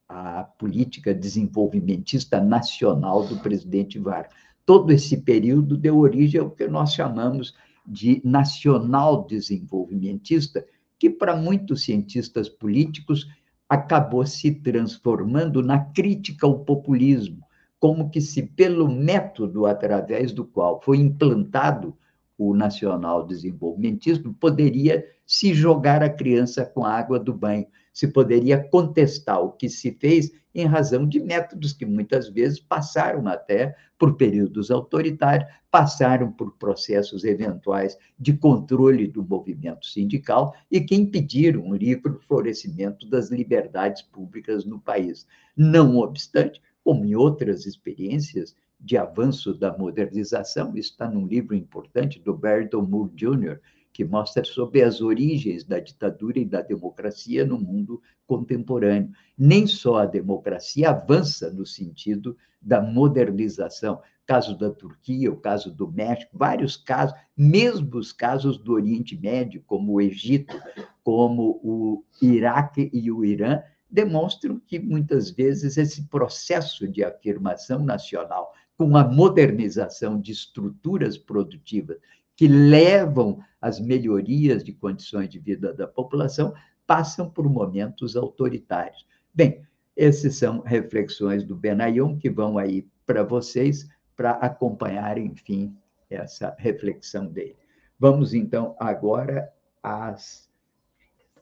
a 0.09 0.43
política 0.43 1.13
desenvolvimentista 1.13 2.41
nacional 2.41 3.25
do 3.25 3.37
presidente 3.37 3.97
Vargas. 3.97 4.33
Todo 4.65 4.91
esse 4.91 5.17
período 5.17 5.77
deu 5.77 5.99
origem 5.99 6.41
ao 6.41 6.51
que 6.51 6.67
nós 6.67 6.93
chamamos 6.93 7.55
de 7.87 8.21
nacional 8.25 9.25
desenvolvimentista, 9.25 10.65
que 10.97 11.09
para 11.09 11.35
muitos 11.35 11.83
cientistas 11.83 12.49
políticos 12.49 13.27
acabou 13.69 14.25
se 14.25 14.51
transformando 14.51 15.62
na 15.62 15.77
crítica 15.79 16.47
ao 16.47 16.60
populismo, 16.65 17.45
como 17.79 18.10
que 18.10 18.19
se 18.19 18.41
pelo 18.41 18.89
método 18.89 19.67
através 19.67 20.34
do 20.34 20.43
qual 20.43 20.82
foi 20.82 20.97
implantado 20.97 21.95
o 22.38 22.55
nacional 22.55 23.27
desenvolvimentismo 23.27 24.34
poderia 24.34 25.05
se 25.25 25.53
jogar 25.53 26.01
a 26.01 26.10
criança 26.10 26.65
com 26.65 26.84
a 26.84 26.93
água 26.93 27.19
do 27.19 27.34
banho, 27.34 27.67
se 27.99 28.07
poderia 28.07 28.57
contestar 28.57 29.43
o 29.43 29.51
que 29.51 29.67
se 29.67 29.91
fez 29.91 30.31
em 30.55 30.65
razão 30.65 31.05
de 31.05 31.19
métodos 31.19 31.73
que 31.73 31.85
muitas 31.85 32.29
vezes 32.29 32.57
passaram 32.57 33.27
até 33.27 33.75
por 33.97 34.15
períodos 34.15 34.71
autoritários, 34.71 35.51
passaram 35.69 36.31
por 36.31 36.53
processos 36.53 37.25
eventuais 37.25 37.97
de 38.17 38.31
controle 38.31 39.05
do 39.05 39.21
movimento 39.21 39.85
sindical 39.85 40.55
e 40.71 40.79
que 40.79 40.95
impediram 40.95 41.69
o 41.69 41.75
livre 41.75 42.17
florescimento 42.25 43.05
das 43.05 43.31
liberdades 43.31 44.01
públicas 44.01 44.63
no 44.63 44.79
país. 44.79 45.27
Não 45.53 45.97
obstante, 45.97 46.62
como 46.81 47.03
em 47.03 47.15
outras 47.15 47.65
experiências 47.65 48.55
de 48.79 48.95
avanço 48.95 49.53
da 49.53 49.77
modernização, 49.77 50.77
está 50.77 51.05
num 51.05 51.27
livro 51.27 51.53
importante 51.53 52.17
do 52.17 52.33
Berton 52.33 52.83
Moore 52.83 53.12
Jr., 53.13 53.59
que 53.91 54.06
mostra 54.06 54.43
sobre 54.43 54.82
as 54.82 55.02
origens 55.02 55.63
da 55.63 55.80
ditadura 55.80 56.39
e 56.39 56.45
da 56.45 56.62
democracia 56.62 57.45
no 57.45 57.60
mundo 57.60 58.02
contemporâneo. 58.25 59.12
Nem 59.38 59.67
só 59.67 59.97
a 59.97 60.06
democracia 60.06 60.89
avança 60.89 61.52
no 61.52 61.65
sentido 61.65 62.38
da 62.62 62.82
modernização. 62.82 64.02
Caso 64.25 64.58
da 64.58 64.69
Turquia, 64.69 65.32
o 65.32 65.38
caso 65.38 65.71
do 65.71 65.91
México, 65.91 66.38
vários 66.38 66.78
casos, 66.78 67.17
mesmo 67.36 67.97
os 67.97 68.12
casos 68.12 68.60
do 68.60 68.73
Oriente 68.73 69.19
Médio, 69.19 69.63
como 69.65 69.93
o 69.93 70.02
Egito, 70.02 70.56
como 71.04 71.60
o 71.63 72.04
Iraque 72.21 72.91
e 72.93 73.12
o 73.12 73.25
Irã, 73.25 73.60
demonstram 73.89 74.62
que 74.67 74.80
muitas 74.80 75.32
vezes 75.32 75.78
esse 75.78 76.08
processo 76.08 76.88
de 76.88 77.04
afirmação 77.04 77.84
nacional 77.84 78.54
com 78.78 78.95
a 78.95 79.04
modernização 79.04 80.21
de 80.21 80.32
estruturas 80.32 81.17
produtivas 81.17 81.97
que 82.39 82.47
levam 82.47 83.43
às 83.60 83.82
melhorias 83.82 84.63
de 84.63 84.71
condições 84.71 85.28
de 85.28 85.38
vida 85.38 85.73
da 85.73 85.86
população, 85.86 86.54
passam 86.88 87.30
por 87.30 87.49
momentos 87.49 88.15
autoritários. 88.15 89.06
Bem, 89.34 89.62
essas 89.93 90.38
são 90.38 90.62
reflexões 90.62 91.43
do 91.43 91.54
Benayon 91.54 92.17
que 92.17 92.30
vão 92.30 92.58
aí 92.58 92.88
para 93.06 93.23
vocês 93.23 93.89
para 94.15 94.32
acompanhar, 94.32 95.17
enfim, 95.17 95.75
essa 96.10 96.56
reflexão 96.58 97.25
dele. 97.25 97.58
Vamos 97.99 98.34
então 98.34 98.73
agora 98.80 99.52
às 99.84 100.49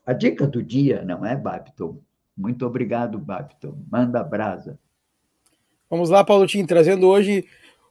a 0.04 0.14
dica 0.14 0.48
do 0.48 0.64
dia, 0.64 1.06
não 1.06 1.24
é, 1.24 1.36
Babton? 1.36 2.02
Muito 2.36 2.66
obrigado, 2.66 3.20
Babton. 3.20 3.78
Manda 3.88 4.24
brasa. 4.24 4.80
Vamos 5.92 6.10
lá, 6.10 6.24
Paulo 6.24 6.48
Tim, 6.48 6.66
trazendo 6.66 7.06
hoje 7.08 7.46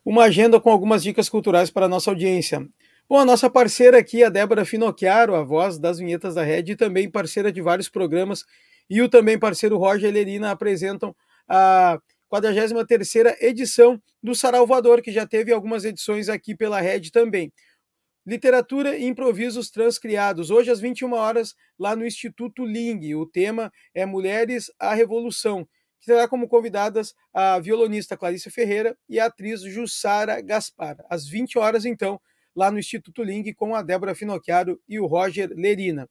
uma 0.04 0.24
agenda 0.24 0.60
com 0.60 0.70
algumas 0.70 1.04
dicas 1.04 1.28
culturais 1.28 1.70
para 1.70 1.86
a 1.86 1.88
nossa 1.88 2.10
audiência. 2.10 2.68
Bom, 3.08 3.20
a 3.20 3.24
nossa 3.24 3.48
parceira 3.48 3.98
aqui, 3.98 4.24
a 4.24 4.28
Débora 4.28 4.64
Finocchiaro, 4.64 5.36
a 5.36 5.44
voz 5.44 5.78
das 5.78 5.98
vinhetas 5.98 6.34
da 6.34 6.42
Rede, 6.42 6.72
e 6.72 6.76
também 6.76 7.08
parceira 7.08 7.52
de 7.52 7.62
vários 7.62 7.88
programas, 7.88 8.44
e 8.90 9.00
o 9.00 9.08
também 9.08 9.38
parceiro 9.38 9.78
Roger 9.78 10.12
Lerina 10.12 10.50
apresentam 10.50 11.14
a 11.48 12.00
43ª 12.28 13.36
edição 13.40 14.02
do 14.20 14.34
Saralvador, 14.34 15.00
que 15.02 15.12
já 15.12 15.24
teve 15.24 15.52
algumas 15.52 15.84
edições 15.84 16.28
aqui 16.28 16.52
pela 16.56 16.80
Rede 16.80 17.12
também. 17.12 17.52
Literatura 18.26 18.96
e 18.96 19.04
improvisos 19.04 19.70
transcriados. 19.70 20.50
Hoje 20.50 20.72
às 20.72 20.80
21 20.80 21.12
horas 21.12 21.54
lá 21.78 21.94
no 21.94 22.04
Instituto 22.04 22.64
Ling. 22.64 23.14
O 23.14 23.24
tema 23.24 23.70
é 23.94 24.04
Mulheres 24.04 24.68
à 24.80 24.92
Revolução. 24.94 25.64
Que 26.00 26.06
terá 26.06 26.26
como 26.26 26.48
convidadas 26.48 27.14
a 27.32 27.60
violonista 27.60 28.16
Clarice 28.16 28.50
Ferreira 28.50 28.98
e 29.08 29.20
a 29.20 29.26
atriz 29.26 29.62
Jussara 29.62 30.40
Gaspar. 30.40 30.96
Às 31.08 31.28
20 31.28 31.56
horas 31.56 31.84
então, 31.84 32.20
lá 32.56 32.70
no 32.70 32.78
Instituto 32.78 33.22
Ling 33.22 33.52
com 33.52 33.74
a 33.74 33.82
Débora 33.82 34.14
Finocchiaro 34.14 34.80
e 34.88 34.98
o 34.98 35.04
Roger 35.06 35.52
Lerina. 35.54 36.08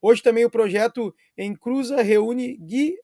Hoje 0.00 0.22
também 0.22 0.44
o 0.44 0.50
projeto 0.50 1.14
Em 1.36 1.54
Cruza 1.54 2.00
reúne 2.00 2.56
Gui 2.56 2.96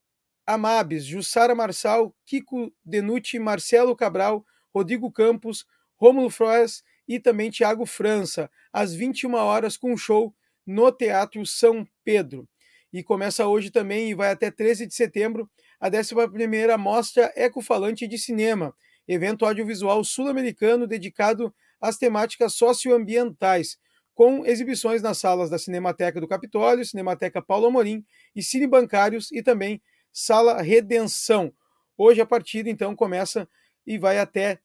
Amabes, 0.47 1.05
Jussara 1.05 1.55
Marçal, 1.55 2.14
Kiko 2.25 2.73
Denucci, 2.85 3.38
Marcelo 3.38 3.95
Cabral, 3.95 4.47
Rodrigo 4.75 5.11
Campos, 5.12 5.67
Rômulo 5.97 6.31
Froes 6.31 6.83
e 7.07 7.19
também 7.19 7.51
Tiago 7.51 7.85
França, 7.85 8.51
às 8.73 8.95
21 8.95 9.35
horas 9.35 9.77
com 9.77 9.93
um 9.93 9.97
show 9.97 10.35
no 10.67 10.91
Teatro 10.93 11.45
São 11.45 11.87
Pedro. 12.05 12.49
E 12.93 13.03
começa 13.03 13.47
hoje 13.47 13.71
também 13.71 14.11
e 14.11 14.14
vai 14.14 14.31
até 14.31 14.51
13 14.51 14.87
de 14.87 14.95
setembro 14.95 15.51
a 15.81 15.91
11ª 15.91 16.79
Mostra 16.79 17.33
Ecofalante 17.37 18.07
de 18.07 18.17
Cinema, 18.17 18.75
evento 19.07 19.45
audiovisual 19.45 20.03
sul-americano 20.03 20.87
dedicado 20.87 21.55
as 21.81 21.97
temáticas 21.97 22.55
socioambientais, 22.55 23.79
com 24.14 24.45
exibições 24.45 25.01
nas 25.01 25.19
salas 25.19 25.49
da 25.49 25.59
Cinemateca 25.59 26.21
do 26.21 26.27
Capitólio, 26.27 26.85
Cinemateca 26.85 27.41
Paulo 27.41 27.67
Amorim 27.67 28.05
e 28.35 28.43
Cine 28.43 28.67
Bancários 28.67 29.31
e 29.31 29.43
também 29.43 29.81
Sala 30.12 30.61
Redenção. 30.61 31.53
Hoje 31.97 32.21
a 32.21 32.27
partida 32.27 32.69
então 32.69 32.97
começa 32.97 33.49
e 33.87 33.97
vai 33.97 34.19
até 34.19 34.59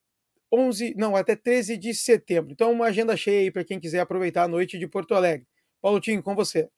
11, 0.51 0.95
não, 0.97 1.15
até 1.15 1.35
13 1.35 1.77
de 1.77 1.93
setembro. 1.93 2.51
Então 2.51 2.71
uma 2.71 2.85
agenda 2.85 3.15
cheia 3.15 3.41
aí 3.41 3.51
para 3.51 3.63
quem 3.63 3.79
quiser 3.79 3.99
aproveitar 3.99 4.43
a 4.43 4.47
noite 4.47 4.77
de 4.79 4.87
Porto 4.87 5.13
Alegre. 5.13 5.47
Paulo 5.81 5.99
Tinho, 5.99 6.23
com 6.23 6.35
você. 6.35 6.69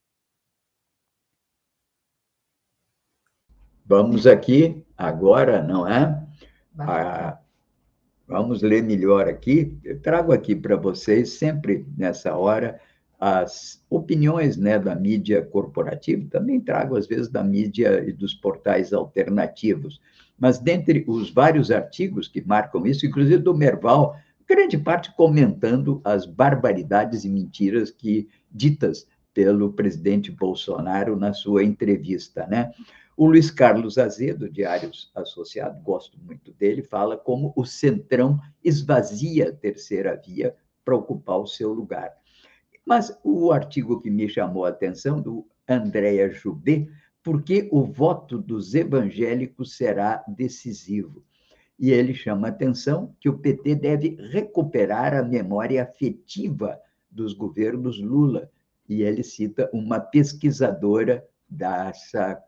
Vamos 3.85 4.25
aqui 4.25 4.83
agora, 4.97 5.61
não 5.61 5.87
é? 5.87 6.25
A, 6.79 7.37
Vamos 8.27 8.61
ler 8.61 8.81
melhor 8.81 9.27
aqui. 9.27 9.77
Eu 9.83 9.99
trago 9.99 10.31
aqui 10.31 10.55
para 10.55 10.75
vocês, 10.75 11.33
sempre 11.33 11.85
nessa 11.95 12.35
hora, 12.35 12.79
as 13.19 13.83
opiniões 13.89 14.57
né, 14.57 14.79
da 14.79 14.95
mídia 14.95 15.43
corporativa, 15.43 16.27
também 16.29 16.59
trago, 16.59 16.97
às 16.97 17.07
vezes, 17.07 17.29
da 17.29 17.43
mídia 17.43 18.03
e 18.07 18.11
dos 18.11 18.33
portais 18.33 18.93
alternativos. 18.93 20.01
Mas 20.37 20.59
dentre 20.59 21.05
os 21.07 21.31
vários 21.31 21.71
artigos 21.71 22.27
que 22.27 22.45
marcam 22.45 22.85
isso, 22.85 23.05
inclusive 23.05 23.41
do 23.41 23.55
Merval, 23.55 24.17
grande 24.47 24.77
parte 24.77 25.13
comentando 25.15 26.01
as 26.03 26.25
barbaridades 26.25 27.23
e 27.25 27.29
mentiras 27.29 27.89
que 27.91 28.27
ditas 28.51 29.07
pelo 29.33 29.73
presidente 29.73 30.31
Bolsonaro 30.31 31.15
na 31.15 31.33
sua 31.33 31.63
entrevista, 31.63 32.47
né? 32.47 32.71
O 33.17 33.27
Luiz 33.27 33.49
Carlos 33.49 33.97
Azedo, 33.97 34.49
Diários 34.49 35.09
Associado, 35.15 35.81
gosto 35.81 36.19
muito 36.19 36.51
dele, 36.51 36.83
fala 36.83 37.15
como 37.15 37.53
o 37.55 37.63
Centrão 37.63 38.37
esvazia 38.61 39.49
a 39.49 39.53
terceira 39.53 40.15
via 40.17 40.53
para 40.83 40.97
ocupar 40.97 41.39
o 41.39 41.47
seu 41.47 41.71
lugar. 41.71 42.13
Mas 42.85 43.17
o 43.23 43.53
artigo 43.53 44.01
que 44.01 44.09
me 44.09 44.27
chamou 44.27 44.65
a 44.65 44.69
atenção, 44.69 45.21
do 45.21 45.47
Andréa 45.67 46.29
Jubê, 46.29 46.89
porque 47.23 47.69
o 47.71 47.85
voto 47.85 48.37
dos 48.37 48.75
evangélicos 48.75 49.77
será 49.77 50.21
decisivo. 50.27 51.23
E 51.79 51.91
ele 51.91 52.13
chama 52.13 52.47
a 52.47 52.51
atenção 52.51 53.15
que 53.19 53.29
o 53.29 53.39
PT 53.39 53.75
deve 53.75 54.17
recuperar 54.29 55.13
a 55.13 55.23
memória 55.23 55.81
afetiva 55.81 56.77
dos 57.09 57.31
governos 57.31 57.97
Lula. 57.97 58.51
E 58.87 59.01
ele 59.01 59.23
cita 59.23 59.69
uma 59.73 60.01
pesquisadora 60.01 61.25
dessa 61.49 62.43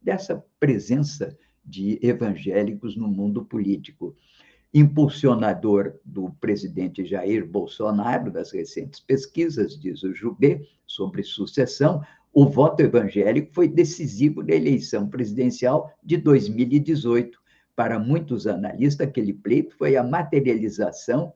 dessa 0.00 0.44
presença 0.58 1.36
de 1.64 1.98
evangélicos 2.02 2.96
no 2.96 3.08
mundo 3.08 3.44
político. 3.44 4.16
Impulsionador 4.72 5.94
do 6.04 6.30
presidente 6.40 7.04
Jair 7.04 7.44
Bolsonaro, 7.46 8.30
das 8.30 8.52
recentes 8.52 9.00
pesquisas, 9.00 9.78
diz 9.78 10.02
o 10.02 10.14
Jubê, 10.14 10.66
sobre 10.86 11.22
sucessão, 11.22 12.02
o 12.32 12.46
voto 12.46 12.80
evangélico 12.80 13.52
foi 13.52 13.66
decisivo 13.66 14.42
na 14.42 14.54
eleição 14.54 15.08
presidencial 15.08 15.92
de 16.02 16.16
2018. 16.16 17.40
Para 17.74 17.98
muitos 17.98 18.46
analistas, 18.46 19.06
aquele 19.06 19.32
pleito 19.32 19.76
foi 19.76 19.96
a 19.96 20.04
materialização 20.04 21.32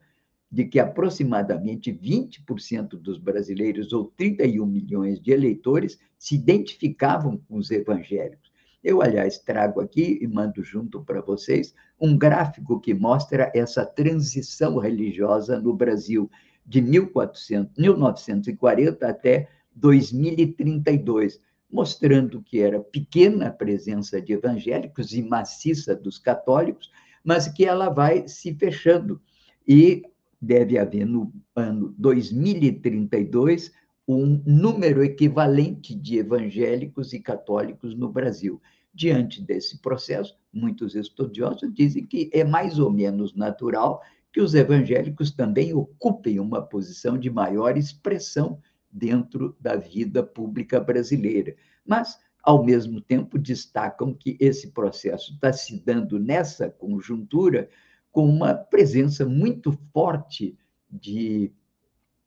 de 0.54 0.64
que 0.64 0.78
aproximadamente 0.78 1.92
20% 1.92 2.90
dos 2.90 3.18
brasileiros, 3.18 3.92
ou 3.92 4.04
31 4.16 4.64
milhões 4.64 5.20
de 5.20 5.32
eleitores, 5.32 5.98
se 6.16 6.36
identificavam 6.36 7.36
com 7.36 7.56
os 7.56 7.72
evangélicos. 7.72 8.52
Eu, 8.82 9.02
aliás, 9.02 9.36
trago 9.36 9.80
aqui 9.80 10.16
e 10.22 10.28
mando 10.28 10.62
junto 10.62 11.02
para 11.02 11.20
vocês 11.20 11.74
um 12.00 12.16
gráfico 12.16 12.78
que 12.78 12.94
mostra 12.94 13.50
essa 13.52 13.84
transição 13.84 14.78
religiosa 14.78 15.58
no 15.58 15.74
Brasil, 15.74 16.30
de 16.64 16.80
1400, 16.80 17.76
1940 17.76 19.08
até 19.08 19.48
2032, 19.74 21.40
mostrando 21.68 22.40
que 22.40 22.60
era 22.60 22.78
pequena 22.78 23.48
a 23.48 23.52
presença 23.52 24.22
de 24.22 24.34
evangélicos 24.34 25.12
e 25.14 25.20
maciça 25.20 25.96
dos 25.96 26.16
católicos, 26.16 26.92
mas 27.24 27.48
que 27.48 27.64
ela 27.64 27.88
vai 27.88 28.28
se 28.28 28.54
fechando. 28.54 29.20
E 29.66 30.04
deve 30.44 30.78
haver 30.78 31.06
no 31.06 31.32
ano 31.56 31.94
2032 31.98 33.72
um 34.06 34.42
número 34.44 35.02
equivalente 35.02 35.94
de 35.94 36.18
evangélicos 36.18 37.12
e 37.12 37.20
católicos 37.20 37.96
no 37.96 38.10
Brasil. 38.10 38.60
Diante 38.92 39.42
desse 39.42 39.80
processo, 39.80 40.36
muitos 40.52 40.94
estudiosos 40.94 41.72
dizem 41.72 42.06
que 42.06 42.30
é 42.32 42.44
mais 42.44 42.78
ou 42.78 42.92
menos 42.92 43.34
natural 43.34 44.02
que 44.32 44.40
os 44.40 44.54
evangélicos 44.54 45.30
também 45.30 45.72
ocupem 45.72 46.38
uma 46.38 46.60
posição 46.60 47.16
de 47.16 47.30
maior 47.30 47.76
expressão 47.76 48.60
dentro 48.90 49.56
da 49.58 49.76
vida 49.76 50.22
pública 50.22 50.78
brasileira. 50.78 51.56
Mas, 51.84 52.18
ao 52.42 52.64
mesmo 52.64 53.00
tempo, 53.00 53.38
destacam 53.38 54.12
que 54.12 54.36
esse 54.38 54.70
processo 54.70 55.32
está 55.32 55.52
se 55.52 55.82
dando 55.84 56.18
nessa 56.18 56.68
conjuntura 56.68 57.68
com 58.14 58.24
uma 58.28 58.54
presença 58.54 59.26
muito 59.26 59.72
forte 59.92 60.56
de 60.88 61.50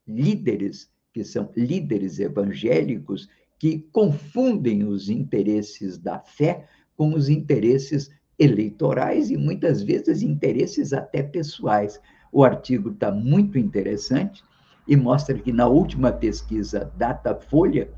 líderes, 0.06 0.91
que 1.13 1.23
são 1.23 1.50
líderes 1.56 2.19
evangélicos, 2.19 3.30
que 3.58 3.80
confundem 3.93 4.84
os 4.84 5.10
interesses 5.10 5.97
da 5.97 6.19
fé 6.19 6.67
com 6.97 7.13
os 7.13 7.30
interesses 7.30 8.12
eleitorais 8.38 9.32
e 9.32 9.38
muitas 9.38 9.82
vezes 9.82 10.21
interesses 10.21 10.91
até 10.91 11.23
pessoais. 11.23 12.02
O 12.34 12.43
artigo 12.43 12.89
está 12.91 13.10
muito 13.10 13.58
interessante 13.58 14.43
e 14.86 14.97
mostra 14.97 15.39
que 15.39 15.54
na 15.54 15.67
última 15.67 16.12
pesquisa 16.12 16.91
Datafolha, 16.97 17.89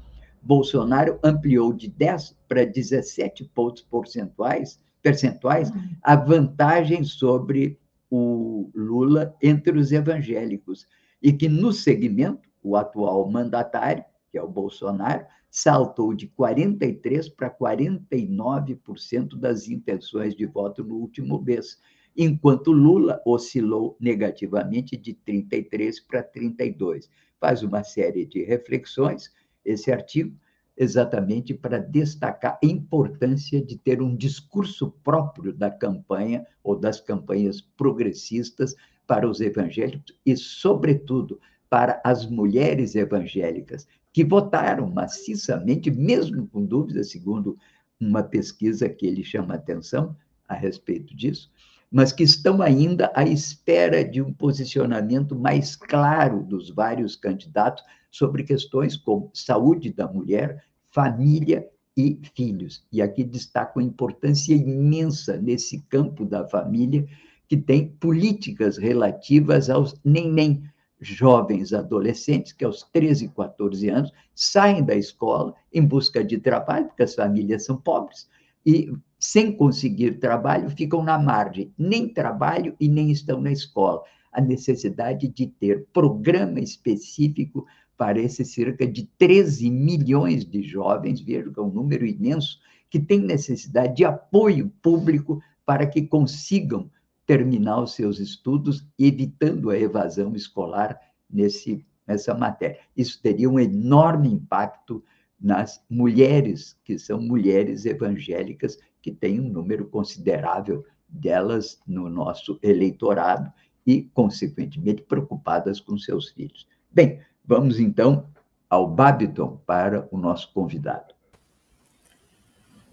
Bolsonaro 0.43 1.19
ampliou 1.23 1.73
de 1.73 1.89
10 1.89 2.37
para 2.47 2.67
17 2.67 3.45
pontos 3.45 3.81
percentuais 3.81 4.79
percentuais 5.01 5.69
uhum. 5.69 5.95
a 6.03 6.15
vantagem 6.15 7.03
sobre 7.03 7.78
o 8.09 8.71
Lula 8.73 9.35
entre 9.41 9.77
os 9.77 9.91
evangélicos. 9.91 10.87
E 11.21 11.33
que 11.33 11.49
no 11.49 11.71
segmento, 11.71 12.49
o 12.63 12.75
atual 12.75 13.29
mandatário, 13.29 14.03
que 14.31 14.37
é 14.37 14.41
o 14.41 14.47
Bolsonaro, 14.47 15.25
saltou 15.49 16.13
de 16.13 16.27
43% 16.27 17.35
para 17.35 17.49
49% 17.49 19.37
das 19.37 19.67
intenções 19.67 20.35
de 20.35 20.45
voto 20.45 20.83
no 20.83 20.95
último 20.95 21.41
mês, 21.41 21.77
enquanto 22.15 22.71
Lula 22.71 23.21
oscilou 23.25 23.97
negativamente 23.99 24.95
de 24.95 25.13
33% 25.13 26.05
para 26.07 26.23
32%. 26.23 27.09
Faz 27.39 27.63
uma 27.63 27.83
série 27.83 28.25
de 28.25 28.43
reflexões, 28.43 29.31
esse 29.63 29.91
artigo, 29.91 30.37
exatamente 30.79 31.53
para 31.53 31.77
destacar 31.77 32.57
a 32.63 32.65
importância 32.65 33.61
de 33.61 33.77
ter 33.77 34.01
um 34.01 34.15
discurso 34.15 34.89
próprio 35.03 35.51
da 35.51 35.69
campanha 35.69 36.47
ou 36.63 36.73
das 36.73 37.01
campanhas 37.01 37.59
progressistas 37.59 38.73
para 39.05 39.29
os 39.29 39.41
evangélicos 39.41 40.17
e, 40.25 40.37
sobretudo, 40.37 41.37
para 41.69 42.01
as 42.01 42.25
mulheres 42.25 42.95
evangélicas, 42.95 43.85
que 44.13 44.23
votaram 44.23 44.89
maciçamente, 44.89 45.91
mesmo 45.91 46.47
com 46.47 46.65
dúvidas, 46.65 47.11
segundo 47.11 47.57
uma 47.99 48.23
pesquisa 48.23 48.87
que 48.87 49.05
ele 49.05 49.23
chama 49.23 49.55
atenção 49.55 50.15
a 50.47 50.53
respeito 50.53 51.13
disso, 51.13 51.51
mas 51.91 52.13
que 52.13 52.23
estão 52.23 52.61
ainda 52.61 53.11
à 53.13 53.23
espera 53.25 54.03
de 54.03 54.21
um 54.21 54.31
posicionamento 54.31 55.35
mais 55.35 55.75
claro 55.75 56.41
dos 56.41 56.69
vários 56.69 57.17
candidatos 57.17 57.83
sobre 58.09 58.43
questões 58.43 58.95
como 58.95 59.29
saúde 59.33 59.91
da 59.91 60.07
mulher, 60.07 60.63
família 60.91 61.67
e 61.95 62.19
filhos. 62.35 62.85
E 62.91 63.01
aqui 63.01 63.23
destaco 63.23 63.79
a 63.79 63.83
importância 63.83 64.53
imensa 64.53 65.37
nesse 65.37 65.81
campo 65.89 66.25
da 66.25 66.47
família, 66.47 67.05
que 67.47 67.57
tem 67.57 67.89
políticas 67.99 68.77
relativas 68.77 69.69
aos 69.69 69.95
nem-nem, 70.03 70.63
jovens 71.01 71.73
adolescentes 71.73 72.51
que 72.51 72.65
aos 72.65 72.83
13, 72.91 73.29
14 73.29 73.89
anos 73.89 74.11
saem 74.35 74.83
da 74.83 74.95
escola 74.95 75.53
em 75.73 75.85
busca 75.85 76.23
de 76.23 76.37
trabalho, 76.37 76.87
porque 76.87 77.03
as 77.03 77.15
famílias 77.15 77.65
são 77.65 77.77
pobres, 77.77 78.29
e 78.65 78.91
sem 79.17 79.51
conseguir 79.51 80.19
trabalho 80.19 80.69
ficam 80.69 81.03
na 81.03 81.17
margem, 81.17 81.73
nem 81.77 82.07
trabalho 82.07 82.75
e 82.79 82.87
nem 82.87 83.11
estão 83.11 83.41
na 83.41 83.51
escola. 83.51 84.01
A 84.31 84.39
necessidade 84.39 85.27
de 85.27 85.47
ter 85.47 85.87
programa 85.91 86.59
específico 86.59 87.65
para 87.99 88.17
esses 88.17 88.53
cerca 88.53 88.87
de 88.87 89.03
13 89.17 89.69
milhões 89.69 90.45
de 90.45 90.63
jovens, 90.63 91.19
vejo 91.19 91.51
que 91.51 91.59
é 91.59 91.61
um 91.61 91.69
número 91.69 92.05
imenso, 92.05 92.57
que 92.89 92.97
tem 92.97 93.19
necessidade 93.19 93.97
de 93.97 94.05
apoio 94.05 94.71
público 94.81 95.43
para 95.65 95.85
que 95.85 96.03
consigam 96.03 96.89
terminar 97.25 97.81
os 97.81 97.95
seus 97.95 98.19
estudos, 98.19 98.87
evitando 98.97 99.69
a 99.69 99.77
evasão 99.77 100.33
escolar 100.33 100.97
nesse, 101.29 101.85
nessa 102.07 102.33
matéria. 102.33 102.79
Isso 102.95 103.21
teria 103.21 103.49
um 103.49 103.59
enorme 103.59 104.29
impacto 104.29 105.03
nas 105.37 105.83
mulheres, 105.89 106.79
que 106.85 106.97
são 106.97 107.19
mulheres 107.19 107.85
evangélicas, 107.85 108.77
que 109.01 109.11
têm 109.11 109.41
um 109.41 109.49
número 109.49 109.85
considerável 109.89 110.85
delas 111.09 111.81
no 111.85 112.09
nosso 112.09 112.57
eleitorado 112.63 113.51
e, 113.85 114.03
consequentemente, 114.13 115.01
preocupadas 115.01 115.81
com 115.81 115.97
seus 115.97 116.29
filhos. 116.29 116.65
Bem, 116.89 117.19
Vamos 117.49 117.79
então 117.79 118.29
ao 118.69 118.87
Babiton 118.87 119.59
para 119.65 120.07
o 120.11 120.19
nosso 120.19 120.53
convidado. 120.53 121.15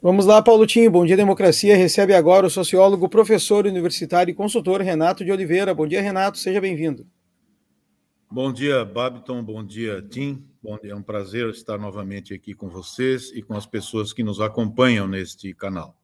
Vamos 0.01 0.25
lá, 0.25 0.41
Paulotinho. 0.41 0.91
Bom 0.91 1.05
dia, 1.05 1.15
democracia. 1.15 1.77
Recebe 1.77 2.15
agora 2.15 2.47
o 2.47 2.51
sociólogo, 2.51 3.07
professor 3.07 3.67
universitário 3.67 4.33
e 4.33 4.35
consultor 4.35 4.81
Renato 4.81 5.23
de 5.23 5.31
Oliveira. 5.31 5.75
Bom 5.75 5.87
dia, 5.87 6.01
Renato. 6.01 6.39
Seja 6.39 6.59
bem-vindo. 6.59 7.07
Bom 8.31 8.51
dia, 8.51 8.83
Babiton. 8.83 9.45
Bom 9.45 9.63
dia, 9.63 10.01
Tim. 10.01 10.43
Bom 10.63 10.79
dia. 10.79 10.93
É 10.93 10.97
um 10.97 11.03
prazer 11.03 11.51
estar 11.51 11.77
novamente 11.77 12.33
aqui 12.33 12.55
com 12.55 12.71
vocês 12.71 13.31
e 13.35 13.43
com 13.43 13.53
as 13.53 13.67
pessoas 13.67 14.11
que 14.11 14.23
nos 14.23 14.41
acompanham 14.41 15.07
neste 15.07 15.53
canal. 15.53 15.95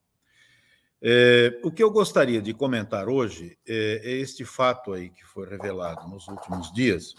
É, 1.01 1.59
o 1.65 1.71
que 1.71 1.83
eu 1.83 1.91
gostaria 1.91 2.43
de 2.43 2.53
comentar 2.53 3.09
hoje 3.09 3.57
é, 3.67 4.03
é 4.05 4.11
este 4.11 4.45
fato 4.45 4.93
aí 4.93 5.09
que 5.09 5.25
foi 5.25 5.49
revelado 5.49 6.07
nos 6.07 6.29
últimos 6.29 6.71
dias 6.71 7.15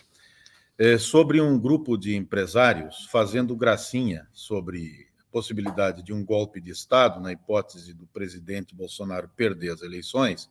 é, 0.78 0.98
sobre 0.98 1.40
um 1.40 1.60
grupo 1.60 1.98
de 1.98 2.16
empresários 2.16 3.08
fazendo 3.12 3.56
gracinha 3.56 4.28
sobre 4.34 5.08
possibilidade 5.32 6.04
de 6.04 6.14
um 6.14 6.24
golpe 6.24 6.62
de 6.62 6.72
Estado, 6.72 7.20
na 7.20 7.32
hipótese 7.32 7.94
do 7.94 8.06
presidente 8.06 8.76
Bolsonaro 8.76 9.28
perder 9.36 9.72
as 9.72 9.82
eleições, 9.82 10.50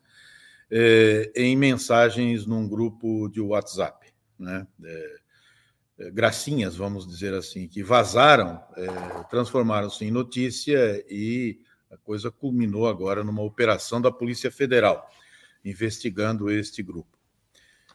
é, 0.69 1.31
em 1.37 1.57
mensagens 1.57 2.47
num 2.47 2.69
grupo 2.69 3.29
de 3.29 3.41
WhatsApp, 3.41 4.13
né? 4.39 4.67
É, 4.85 5.17
é 5.99 6.11
gracinhas, 6.11 6.75
vamos 6.75 7.07
dizer 7.07 7.33
assim, 7.35 7.69
que 7.69 7.83
vazaram, 7.83 8.61
é, 8.77 8.87
transformaram-se 9.31 10.05
em 10.05 10.11
notícia 10.11 11.05
e 11.09 11.61
a 11.91 11.97
coisa 11.99 12.31
culminou 12.31 12.89
agora 12.89 13.23
numa 13.23 13.43
operação 13.43 14.01
da 14.01 14.11
Polícia 14.11 14.51
Federal 14.51 15.09
investigando 15.65 16.51
este 16.51 16.83
grupo. 16.83 17.22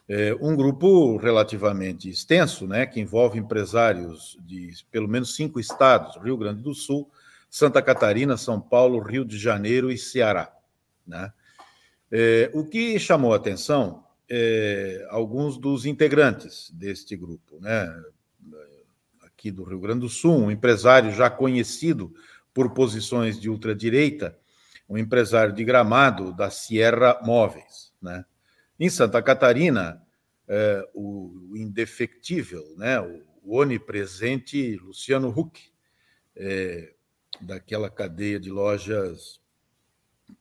É 0.08 0.34
um 0.40 0.56
grupo 0.56 1.18
relativamente 1.18 2.08
extenso, 2.08 2.66
né, 2.66 2.86
que 2.86 2.98
envolve 2.98 3.38
empresários 3.38 4.38
de 4.40 4.72
pelo 4.90 5.06
menos 5.06 5.34
cinco 5.34 5.60
estados: 5.60 6.16
Rio 6.22 6.36
Grande 6.36 6.62
do 6.62 6.74
Sul, 6.74 7.10
Santa 7.50 7.82
Catarina, 7.82 8.36
São 8.36 8.58
Paulo, 8.60 9.00
Rio 9.00 9.24
de 9.24 9.38
Janeiro 9.38 9.90
e 9.90 9.98
Ceará. 9.98 10.50
Né? 11.06 11.30
É, 12.10 12.50
o 12.54 12.64
que 12.64 12.98
chamou 12.98 13.34
a 13.34 13.36
atenção 13.36 14.02
é 14.30 15.06
alguns 15.10 15.58
dos 15.58 15.86
integrantes 15.86 16.70
deste 16.70 17.16
grupo, 17.16 17.58
né? 17.60 18.02
Aqui 19.22 19.50
do 19.50 19.62
Rio 19.62 19.78
Grande 19.78 20.00
do 20.00 20.08
Sul, 20.08 20.36
um 20.36 20.50
empresário 20.50 21.12
já 21.12 21.30
conhecido 21.30 22.12
por 22.52 22.70
posições 22.70 23.40
de 23.40 23.48
ultradireita, 23.48 24.36
um 24.88 24.98
empresário 24.98 25.54
de 25.54 25.62
gramado 25.64 26.32
da 26.32 26.50
Sierra 26.50 27.20
Móveis. 27.22 27.92
Né? 28.02 28.24
Em 28.78 28.88
Santa 28.88 29.20
Catarina, 29.22 30.00
é, 30.46 30.88
o 30.94 31.54
indefectível, 31.56 32.74
né, 32.76 33.00
o, 33.00 33.58
onipresente 33.58 34.76
Luciano 34.76 35.28
Huck, 35.28 35.72
é, 36.36 36.94
daquela 37.40 37.90
cadeia 37.90 38.38
de 38.38 38.50
lojas 38.50 39.40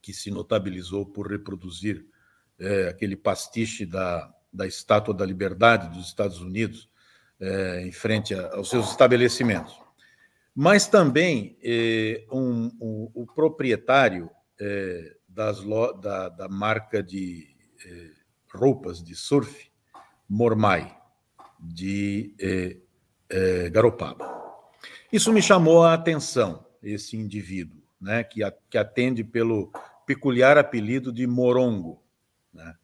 que 0.01 0.13
se 0.13 0.29
notabilizou 0.29 1.05
por 1.05 1.29
reproduzir 1.29 2.05
é, 2.59 2.89
aquele 2.89 3.15
pastiche 3.15 3.85
da, 3.85 4.33
da 4.51 4.67
Estátua 4.67 5.13
da 5.13 5.25
Liberdade 5.25 5.95
dos 5.95 6.07
Estados 6.07 6.41
Unidos 6.41 6.89
é, 7.39 7.81
em 7.81 7.91
frente 7.91 8.33
a, 8.33 8.55
aos 8.55 8.69
seus 8.69 8.89
estabelecimentos. 8.91 9.79
Mas 10.53 10.87
também 10.87 11.55
um, 12.31 12.71
um, 12.81 13.11
o 13.13 13.27
proprietário 13.27 14.27
eh, 14.59 15.15
das 15.27 15.63
da, 16.01 16.29
da, 16.29 16.49
marca 16.49 17.03
de 17.03 17.55
roupas 18.57 19.03
de 19.03 19.15
surf, 19.15 19.69
Mormai, 20.27 20.95
de 21.59 22.33
eh, 22.39 22.77
eh, 23.29 23.69
Garopaba. 23.69 24.27
Isso 25.11 25.31
me 25.31 25.41
chamou 25.41 25.83
a 25.83 25.93
atenção, 25.93 26.65
esse 26.83 27.15
indivíduo, 27.15 27.81
né, 27.99 28.23
que, 28.23 28.43
a, 28.43 28.53
que 28.69 28.77
atende 28.77 29.23
pelo 29.23 29.71
peculiar 30.05 30.57
apelido 30.57 31.11
de 31.13 31.25
Morongo. 31.25 32.03
Né? 32.53 32.75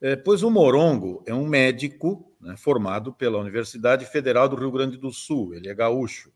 Eh, 0.00 0.16
pois 0.16 0.42
o 0.42 0.50
Morongo 0.50 1.22
é 1.26 1.32
um 1.32 1.46
médico 1.46 2.30
né, 2.40 2.56
formado 2.56 3.12
pela 3.12 3.38
Universidade 3.38 4.04
Federal 4.04 4.48
do 4.48 4.56
Rio 4.56 4.70
Grande 4.70 4.98
do 4.98 5.10
Sul, 5.10 5.54
ele 5.54 5.68
é 5.68 5.74
gaúcho 5.74 6.30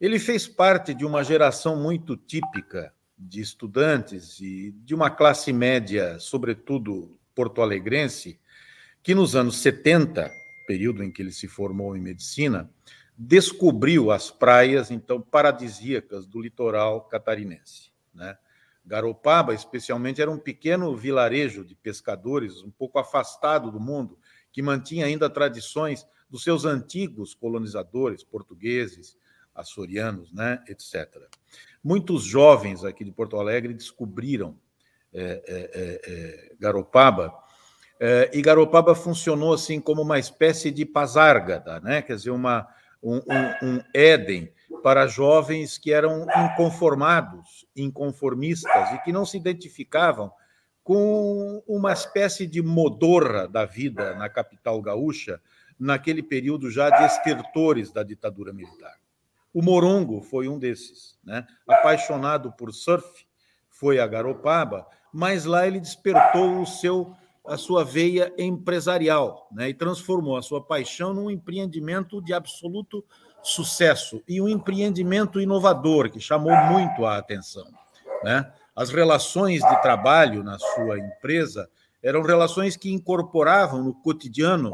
ele 0.00 0.18
fez 0.18 0.46
parte 0.46 0.92
de 0.92 1.04
uma 1.04 1.24
geração 1.24 1.80
muito 1.82 2.16
típica 2.16 2.92
de 3.18 3.40
estudantes 3.40 4.38
e 4.40 4.70
de 4.84 4.94
uma 4.94 5.10
classe 5.10 5.52
média, 5.52 6.18
sobretudo 6.18 7.15
porto-alegrense, 7.36 8.40
que 9.02 9.14
nos 9.14 9.36
anos 9.36 9.58
70, 9.58 10.28
período 10.66 11.04
em 11.04 11.12
que 11.12 11.22
ele 11.22 11.30
se 11.30 11.46
formou 11.46 11.96
em 11.96 12.00
medicina, 12.00 12.68
descobriu 13.16 14.10
as 14.10 14.30
praias 14.30 14.90
então 14.90 15.20
paradisíacas 15.20 16.26
do 16.26 16.40
litoral 16.40 17.02
catarinense, 17.02 17.92
né? 18.12 18.36
Garopaba, 18.84 19.52
especialmente, 19.52 20.22
era 20.22 20.30
um 20.30 20.38
pequeno 20.38 20.96
vilarejo 20.96 21.64
de 21.64 21.74
pescadores, 21.74 22.62
um 22.62 22.70
pouco 22.70 23.00
afastado 23.00 23.70
do 23.70 23.80
mundo, 23.80 24.16
que 24.52 24.62
mantinha 24.62 25.06
ainda 25.06 25.28
tradições 25.28 26.06
dos 26.30 26.44
seus 26.44 26.64
antigos 26.64 27.34
colonizadores 27.34 28.22
portugueses, 28.22 29.16
açorianos, 29.52 30.32
né, 30.32 30.62
etc. 30.68 31.16
Muitos 31.82 32.22
jovens 32.22 32.84
aqui 32.84 33.04
de 33.04 33.10
Porto 33.10 33.38
Alegre 33.38 33.74
descobriram 33.74 34.56
Garopaba, 36.58 37.32
é, 37.98 38.30
e 38.34 38.42
Garopaba 38.42 38.94
funcionou 38.94 39.54
assim 39.54 39.80
como 39.80 40.02
uma 40.02 40.18
espécie 40.18 40.70
de 40.70 40.84
pazárgada, 40.84 41.80
né, 41.80 42.02
quer 42.02 42.16
dizer, 42.16 42.30
uma, 42.30 42.68
um, 43.02 43.16
um, 43.16 43.68
um 43.76 43.82
Éden 43.94 44.52
para 44.82 45.06
jovens 45.06 45.78
que 45.78 45.92
eram 45.92 46.26
inconformados, 46.44 47.66
inconformistas 47.74 48.92
e 48.92 48.98
que 48.98 49.12
não 49.12 49.24
se 49.24 49.36
identificavam 49.36 50.30
com 50.84 51.62
uma 51.66 51.92
espécie 51.92 52.46
de 52.46 52.62
modorra 52.62 53.48
da 53.48 53.64
vida 53.64 54.14
na 54.14 54.28
capital 54.28 54.80
gaúcha, 54.80 55.40
naquele 55.78 56.22
período 56.22 56.70
já 56.70 56.88
de 56.90 57.04
estertores 57.04 57.90
da 57.90 58.02
ditadura 58.02 58.52
militar. 58.52 58.94
O 59.52 59.62
Morongo 59.62 60.20
foi 60.20 60.48
um 60.48 60.58
desses, 60.58 61.18
né? 61.24 61.46
Apaixonado 61.66 62.52
por 62.52 62.72
surf, 62.72 63.26
foi 63.68 63.98
a 63.98 64.06
Garopaba, 64.06 64.86
mas 65.16 65.46
lá 65.46 65.66
ele 65.66 65.80
despertou 65.80 66.60
o 66.60 66.66
seu 66.66 67.16
a 67.48 67.56
sua 67.56 67.84
veia 67.84 68.34
empresarial, 68.36 69.48
né? 69.52 69.68
E 69.68 69.74
transformou 69.74 70.36
a 70.36 70.42
sua 70.42 70.60
paixão 70.60 71.14
num 71.14 71.30
empreendimento 71.30 72.20
de 72.20 72.34
absoluto 72.34 73.04
sucesso 73.40 74.20
e 74.28 74.40
um 74.42 74.48
empreendimento 74.48 75.40
inovador 75.40 76.10
que 76.10 76.18
chamou 76.18 76.54
muito 76.54 77.06
a 77.06 77.16
atenção, 77.16 77.64
né? 78.22 78.52
As 78.74 78.90
relações 78.90 79.62
de 79.62 79.80
trabalho 79.80 80.42
na 80.42 80.58
sua 80.58 80.98
empresa 80.98 81.70
eram 82.02 82.20
relações 82.22 82.76
que 82.76 82.92
incorporavam 82.92 83.82
no 83.82 83.94
cotidiano 83.94 84.70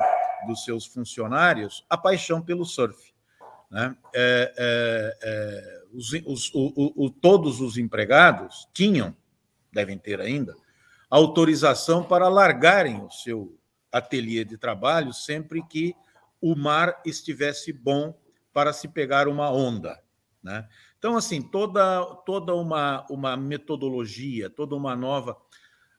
dos 0.46 0.64
seus 0.64 0.86
funcionários 0.86 1.84
a 1.88 1.96
paixão 1.96 2.42
pelo 2.42 2.64
surf. 2.64 3.12
Né? 3.70 3.94
É, 4.14 4.52
é, 4.56 5.18
é, 5.22 5.82
os, 5.94 6.12
os, 6.26 6.50
o, 6.54 7.04
o, 7.04 7.10
todos 7.10 7.60
os 7.60 7.78
empregados 7.78 8.68
tinham, 8.74 9.14
devem 9.72 9.98
ter 9.98 10.20
ainda, 10.20 10.54
autorização 11.08 12.02
para 12.02 12.28
largarem 12.28 13.04
o 13.04 13.10
seu 13.10 13.58
ateliê 13.90 14.44
de 14.44 14.56
trabalho 14.56 15.12
sempre 15.12 15.62
que 15.62 15.94
o 16.40 16.56
mar 16.56 17.00
estivesse 17.04 17.72
bom 17.72 18.18
para 18.52 18.72
se 18.72 18.88
pegar 18.88 19.28
uma 19.28 19.50
onda. 19.50 20.02
Né? 20.42 20.66
Então, 20.98 21.16
assim, 21.16 21.40
toda, 21.40 22.04
toda 22.26 22.54
uma, 22.54 23.06
uma 23.08 23.36
metodologia, 23.36 24.50
toda 24.50 24.74
uma 24.74 24.96
nova, 24.96 25.36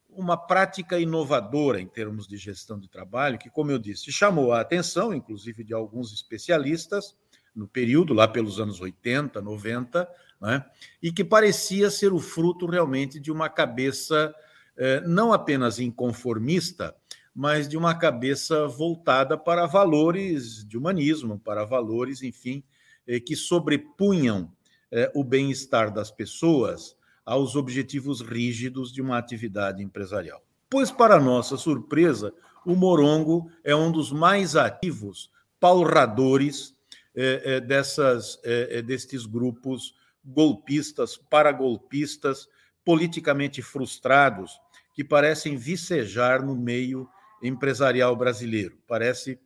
uma 0.09 0.35
prática 0.35 0.99
inovadora 0.99 1.79
em 1.79 1.87
termos 1.87 2.27
de 2.27 2.37
gestão 2.37 2.79
de 2.79 2.89
trabalho, 2.89 3.37
que, 3.37 3.49
como 3.49 3.71
eu 3.71 3.79
disse, 3.79 4.11
chamou 4.11 4.51
a 4.51 4.61
atenção, 4.61 5.13
inclusive, 5.13 5.63
de 5.63 5.73
alguns 5.73 6.11
especialistas, 6.13 7.15
no 7.55 7.67
período, 7.67 8.13
lá 8.13 8.27
pelos 8.27 8.59
anos 8.59 8.81
80, 8.81 9.41
90, 9.41 10.09
né? 10.43 10.65
e 11.01 11.09
que 11.09 11.23
parecia 11.23 11.89
ser 11.89 12.11
o 12.11 12.19
fruto 12.19 12.65
realmente 12.65 13.17
de 13.17 13.31
uma 13.31 13.47
cabeça 13.47 14.35
eh, 14.75 15.01
não 15.07 15.31
apenas 15.31 15.79
inconformista, 15.79 16.93
mas 17.33 17.67
de 17.67 17.77
uma 17.77 17.95
cabeça 17.95 18.67
voltada 18.67 19.37
para 19.37 19.65
valores 19.65 20.67
de 20.67 20.77
humanismo, 20.77 21.39
para 21.39 21.63
valores, 21.63 22.21
enfim, 22.21 22.61
eh, 23.07 23.21
que 23.21 23.37
sobrepunham 23.37 24.51
eh, 24.91 25.09
o 25.15 25.23
bem-estar 25.23 25.93
das 25.93 26.11
pessoas 26.11 26.97
aos 27.25 27.55
objetivos 27.55 28.19
rígidos 28.19 28.91
de 28.91 29.01
uma 29.01 29.17
atividade 29.17 29.81
empresarial. 29.81 30.43
Pois, 30.69 30.91
para 30.91 31.21
nossa 31.21 31.55
surpresa, 31.55 32.33
o 32.65 32.75
Morongo 32.75 33.49
é 33.63 33.73
um 33.73 33.89
dos 33.89 34.11
mais 34.11 34.57
ativos 34.57 35.31
palradores 35.57 36.75
dessas, 37.67 38.41
destes 38.83 39.25
grupos 39.27 39.93
golpistas, 40.23 41.17
paragolpistas, 41.17 42.47
politicamente 42.85 43.61
frustrados, 43.61 44.59
que 44.93 45.03
parecem 45.03 45.55
vicejar 45.57 46.43
no 46.43 46.55
meio 46.55 47.09
empresarial 47.41 48.15
brasileiro. 48.15 48.77
Parece, 48.87 49.39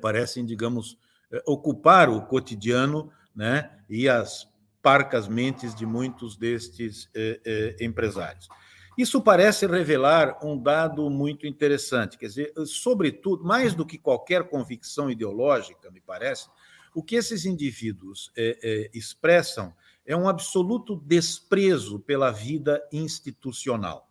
parecem, 0.00 0.44
digamos, 0.44 0.98
ocupar 1.46 2.08
o 2.08 2.22
cotidiano 2.26 3.12
né, 3.34 3.70
e 3.88 4.08
as 4.08 4.48
parcas 4.82 5.28
mentes 5.28 5.74
de 5.74 5.84
muitos 5.84 6.36
destes 6.36 7.10
empresários. 7.80 8.48
Isso 8.96 9.20
parece 9.20 9.66
revelar 9.66 10.38
um 10.42 10.56
dado 10.56 11.10
muito 11.10 11.46
interessante, 11.46 12.16
quer 12.16 12.28
dizer, 12.28 12.52
sobretudo, 12.64 13.44
mais 13.44 13.74
do 13.74 13.84
que 13.84 13.98
qualquer 13.98 14.48
convicção 14.48 15.10
ideológica, 15.10 15.90
me 15.90 16.00
parece, 16.00 16.48
o 16.96 17.02
que 17.02 17.14
esses 17.14 17.44
indivíduos 17.44 18.32
é, 18.34 18.58
é, 18.62 18.90
expressam 18.94 19.74
é 20.06 20.16
um 20.16 20.26
absoluto 20.26 20.96
desprezo 20.96 22.00
pela 22.00 22.30
vida 22.30 22.82
institucional. 22.90 24.10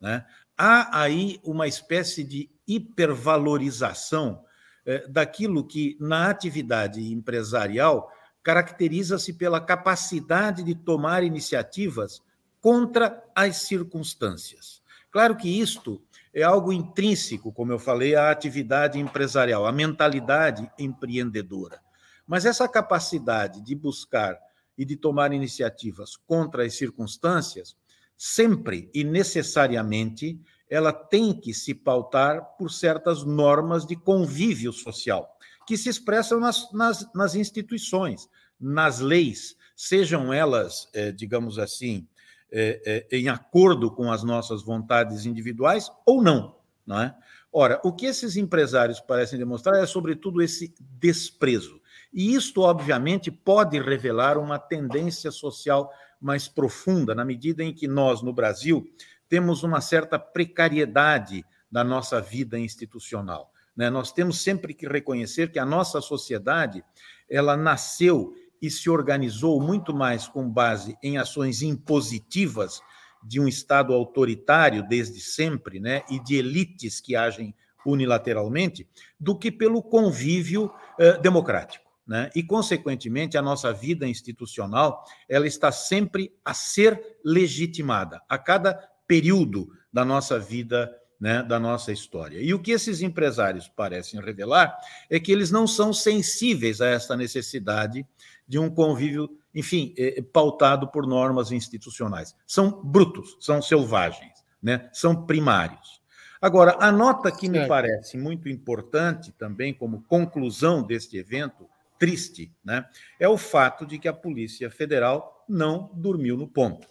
Né? 0.00 0.24
Há 0.56 1.02
aí 1.02 1.40
uma 1.42 1.66
espécie 1.66 2.22
de 2.22 2.48
hipervalorização 2.68 4.44
é, 4.86 5.08
daquilo 5.08 5.66
que, 5.66 5.96
na 5.98 6.30
atividade 6.30 7.12
empresarial, 7.12 8.08
caracteriza-se 8.44 9.32
pela 9.32 9.60
capacidade 9.60 10.62
de 10.62 10.76
tomar 10.76 11.24
iniciativas 11.24 12.22
contra 12.60 13.24
as 13.34 13.56
circunstâncias. 13.56 14.80
Claro 15.10 15.36
que 15.36 15.48
isto 15.48 16.00
é 16.32 16.44
algo 16.44 16.72
intrínseco, 16.72 17.52
como 17.52 17.72
eu 17.72 17.78
falei, 17.80 18.14
à 18.14 18.30
atividade 18.30 19.00
empresarial, 19.00 19.66
à 19.66 19.72
mentalidade 19.72 20.70
empreendedora. 20.78 21.89
Mas 22.30 22.44
essa 22.44 22.68
capacidade 22.68 23.60
de 23.60 23.74
buscar 23.74 24.38
e 24.78 24.84
de 24.84 24.94
tomar 24.94 25.32
iniciativas 25.32 26.14
contra 26.14 26.64
as 26.64 26.74
circunstâncias, 26.74 27.76
sempre 28.16 28.88
e 28.94 29.02
necessariamente, 29.02 30.40
ela 30.68 30.92
tem 30.92 31.34
que 31.34 31.52
se 31.52 31.74
pautar 31.74 32.56
por 32.56 32.70
certas 32.70 33.24
normas 33.24 33.84
de 33.84 33.96
convívio 33.96 34.72
social, 34.72 35.28
que 35.66 35.76
se 35.76 35.88
expressam 35.88 36.38
nas, 36.38 36.72
nas, 36.72 37.12
nas 37.12 37.34
instituições, 37.34 38.28
nas 38.60 39.00
leis, 39.00 39.56
sejam 39.74 40.32
elas, 40.32 40.88
eh, 40.94 41.10
digamos 41.10 41.58
assim, 41.58 42.06
é, 42.52 43.08
é, 43.10 43.18
em 43.18 43.28
acordo 43.28 43.90
com 43.90 44.12
as 44.12 44.22
nossas 44.22 44.62
vontades 44.62 45.26
individuais 45.26 45.90
ou 46.06 46.22
não, 46.22 46.54
não 46.86 47.00
é? 47.00 47.16
Ora, 47.52 47.80
o 47.82 47.92
que 47.92 48.06
esses 48.06 48.36
empresários 48.36 49.00
parecem 49.00 49.36
demonstrar 49.36 49.82
é, 49.82 49.84
sobretudo, 49.84 50.40
esse 50.40 50.72
desprezo. 50.78 51.79
E 52.12 52.34
isto, 52.34 52.62
obviamente, 52.62 53.30
pode 53.30 53.78
revelar 53.80 54.36
uma 54.36 54.58
tendência 54.58 55.30
social 55.30 55.92
mais 56.20 56.48
profunda, 56.48 57.14
na 57.14 57.24
medida 57.24 57.62
em 57.62 57.72
que 57.72 57.86
nós, 57.86 58.20
no 58.20 58.32
Brasil, 58.32 58.84
temos 59.28 59.62
uma 59.62 59.80
certa 59.80 60.18
precariedade 60.18 61.44
da 61.70 61.84
nossa 61.84 62.20
vida 62.20 62.58
institucional. 62.58 63.52
Né? 63.76 63.88
Nós 63.88 64.12
temos 64.12 64.42
sempre 64.42 64.74
que 64.74 64.88
reconhecer 64.88 65.52
que 65.52 65.58
a 65.58 65.64
nossa 65.64 66.00
sociedade 66.00 66.84
ela 67.28 67.56
nasceu 67.56 68.34
e 68.60 68.68
se 68.70 68.90
organizou 68.90 69.60
muito 69.60 69.94
mais 69.94 70.28
com 70.28 70.48
base 70.48 70.96
em 71.02 71.16
ações 71.16 71.62
impositivas 71.62 72.82
de 73.22 73.40
um 73.40 73.46
Estado 73.46 73.92
autoritário 73.94 74.86
desde 74.86 75.20
sempre, 75.20 75.78
né, 75.78 76.02
e 76.10 76.18
de 76.18 76.36
elites 76.36 77.00
que 77.00 77.14
agem 77.14 77.54
unilateralmente, 77.86 78.88
do 79.18 79.38
que 79.38 79.50
pelo 79.50 79.82
convívio 79.82 80.70
eh, 80.98 81.18
democrático. 81.18 81.89
Né? 82.06 82.30
E, 82.34 82.42
consequentemente, 82.42 83.38
a 83.38 83.42
nossa 83.42 83.72
vida 83.72 84.06
institucional 84.06 85.04
ela 85.28 85.46
está 85.46 85.70
sempre 85.70 86.34
a 86.44 86.52
ser 86.52 87.18
legitimada, 87.24 88.20
a 88.28 88.36
cada 88.36 88.74
período 89.06 89.68
da 89.92 90.04
nossa 90.04 90.38
vida 90.38 90.90
né, 91.20 91.42
da 91.42 91.60
nossa 91.60 91.92
história. 91.92 92.40
E 92.40 92.54
o 92.54 92.58
que 92.58 92.70
esses 92.70 93.02
empresários 93.02 93.68
parecem 93.68 94.18
revelar 94.20 94.74
é 95.10 95.20
que 95.20 95.30
eles 95.30 95.50
não 95.50 95.66
são 95.66 95.92
sensíveis 95.92 96.80
a 96.80 96.86
essa 96.86 97.14
necessidade 97.14 98.06
de 98.48 98.58
um 98.58 98.70
convívio, 98.70 99.28
enfim, 99.54 99.94
é, 99.98 100.18
é, 100.18 100.22
pautado 100.22 100.88
por 100.88 101.06
normas 101.06 101.52
institucionais. 101.52 102.34
São 102.46 102.82
brutos, 102.82 103.36
são 103.38 103.60
selvagens, 103.60 104.32
né? 104.62 104.88
são 104.94 105.26
primários. 105.26 106.00
Agora, 106.40 106.78
a 106.80 106.90
nota 106.90 107.30
que 107.30 107.50
me 107.50 107.68
parece 107.68 108.16
muito 108.16 108.48
importante 108.48 109.30
também, 109.32 109.74
como 109.74 110.02
conclusão 110.04 110.82
deste 110.82 111.18
evento 111.18 111.68
triste, 112.00 112.50
né, 112.64 112.88
é 113.20 113.28
o 113.28 113.36
fato 113.36 113.86
de 113.86 113.98
que 113.98 114.08
a 114.08 114.12
Polícia 114.12 114.70
Federal 114.70 115.44
não 115.46 115.92
dormiu 115.94 116.34
no 116.34 116.48
ponto. 116.48 116.88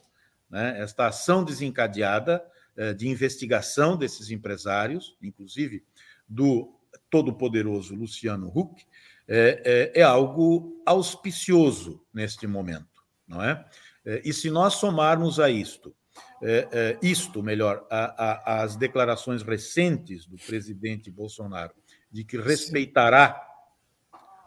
Né? 0.47 0.79
Esta 0.79 1.07
ação 1.07 1.43
desencadeada 1.43 2.45
eh, 2.77 2.93
de 2.93 3.07
investigação 3.07 3.97
desses 3.97 4.29
empresários, 4.29 5.17
inclusive 5.19 5.83
do 6.27 6.75
todo-poderoso 7.09 7.95
Luciano 7.95 8.51
Huck, 8.55 8.85
é, 9.27 9.91
é, 9.95 10.01
é 10.01 10.03
algo 10.03 10.79
auspicioso 10.85 12.03
neste 12.13 12.45
momento, 12.45 13.03
não 13.27 13.43
é? 13.43 13.65
é 14.05 14.21
e 14.23 14.31
se 14.31 14.49
nós 14.49 14.75
somarmos 14.75 15.39
a 15.39 15.49
isto, 15.49 15.95
é, 16.41 16.67
é, 16.71 16.99
isto, 17.01 17.41
melhor, 17.41 17.85
a, 17.89 18.23
a, 18.23 18.63
as 18.63 18.75
declarações 18.75 19.41
recentes 19.41 20.25
do 20.25 20.37
presidente 20.37 21.09
Bolsonaro 21.09 21.73
de 22.11 22.23
que 22.23 22.37
respeitará 22.37 23.48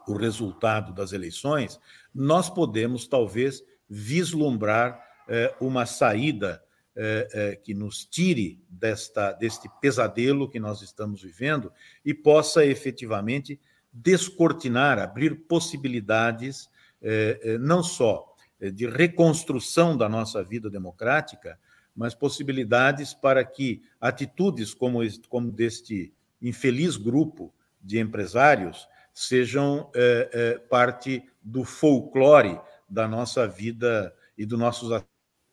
o 0.07 0.15
resultado 0.15 0.93
das 0.93 1.13
eleições, 1.13 1.81
nós 2.15 2.51
podemos 2.51 3.07
talvez 3.07 3.63
vislumbrar 3.89 5.03
é, 5.29 5.55
uma 5.61 5.87
saída 5.87 6.63
é, 6.95 7.29
é, 7.33 7.57
que 7.57 7.73
nos 7.73 8.05
tire 8.05 8.63
desta, 8.69 9.33
deste 9.33 9.69
pesadelo 9.81 10.49
que 10.49 10.61
nós 10.61 10.83
estamos 10.83 11.23
vivendo 11.23 11.73
e 12.05 12.13
possa 12.13 12.65
efetivamente 12.67 13.59
descortinar, 13.93 14.99
abrir 14.99 15.47
possibilidades 15.47 16.69
eh, 17.05 17.41
eh, 17.43 17.59
não 17.59 17.83
só 17.83 18.33
eh, 18.61 18.71
de 18.71 18.87
reconstrução 18.87 19.97
da 19.97 20.09
nossa 20.09 20.43
vida 20.43 20.71
democrática, 20.71 21.59
mas 21.97 22.15
possibilidades 22.15 23.13
para 23.13 23.45
que 23.45 23.83
atitudes 24.01 24.73
como, 24.73 25.01
como 25.29 25.51
deste 25.51 26.15
infeliz 26.41 26.97
grupo 26.97 27.53
de 27.83 27.99
empresários 27.99 28.89
sejam 29.13 29.91
parte 30.69 31.23
do 31.43 31.65
folclore 31.65 32.61
da 32.89 33.07
nossa 33.07 33.47
vida 33.47 34.15
e 34.37 34.47
dos 34.47 34.59
nossos 34.59 34.91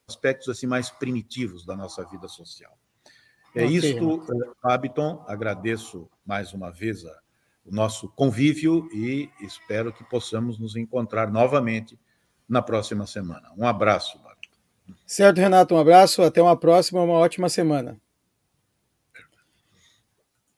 aspectos 0.08 0.48
assim 0.48 0.66
mais 0.66 0.90
primitivos 0.90 1.64
da 1.64 1.76
nossa 1.76 2.04
vida 2.04 2.28
social. 2.28 2.76
É 3.54 3.64
okay. 3.64 3.76
isto, 3.76 4.22
Habiton, 4.62 5.24
agradeço 5.26 6.08
mais 6.24 6.52
uma 6.52 6.70
vez 6.70 7.04
a 7.04 7.20
o 7.64 7.74
nosso 7.74 8.08
convívio 8.08 8.88
e 8.92 9.30
espero 9.40 9.92
que 9.92 10.02
possamos 10.02 10.58
nos 10.58 10.76
encontrar 10.76 11.30
novamente 11.30 11.98
na 12.48 12.62
próxima 12.62 13.06
semana. 13.06 13.52
Um 13.56 13.66
abraço, 13.66 14.18
Babi. 14.18 14.48
Certo, 15.06 15.38
Renato, 15.38 15.74
um 15.74 15.78
abraço, 15.78 16.22
até 16.22 16.42
uma 16.42 16.56
próxima, 16.56 17.02
uma 17.02 17.14
ótima 17.14 17.48
semana. 17.48 18.00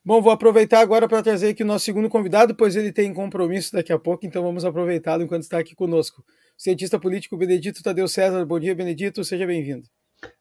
Bom, 0.05 0.21
vou 0.21 0.33
aproveitar 0.33 0.81
agora 0.81 1.07
para 1.07 1.23
trazer 1.23 1.51
aqui 1.51 1.63
o 1.63 1.67
nosso 1.67 1.85
segundo 1.85 2.09
convidado, 2.09 2.57
pois 2.57 2.75
ele 2.75 2.91
tem 2.91 3.15
compromisso 3.15 3.73
daqui 3.73 3.93
a 3.93 3.99
pouco, 3.99 4.27
então 4.27 4.43
vamos 4.43 4.65
aproveitá-lo 4.65 5.23
enquanto 5.23 5.45
está 5.45 5.61
aqui 5.61 5.77
conosco. 5.77 6.25
Cientista 6.57 6.99
político 6.99 7.37
Benedito 7.37 7.85
Tadeu 7.85 8.09
César. 8.09 8.45
Bom 8.45 8.59
dia, 8.59 8.75
Benedito, 8.75 9.23
seja 9.23 9.47
bem-vindo. 9.47 9.87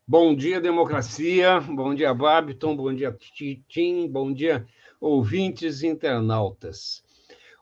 Bom 0.07 0.35
dia, 0.35 0.59
democracia. 0.59 1.59
Bom 1.59 1.93
dia, 1.93 2.11
Babiton. 2.11 2.75
Bom 2.75 2.91
dia, 2.91 3.11
Titim. 3.11 4.07
Bom 4.07 4.33
dia, 4.33 4.65
ouvintes 4.99 5.83
internautas. 5.83 7.03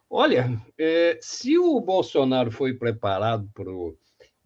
Olha, 0.10 0.58
é, 0.78 1.20
se 1.22 1.58
o 1.58 1.82
Bolsonaro 1.82 2.50
foi 2.50 2.74
preparado 2.74 3.50
para 3.54 3.70
o 3.70 3.94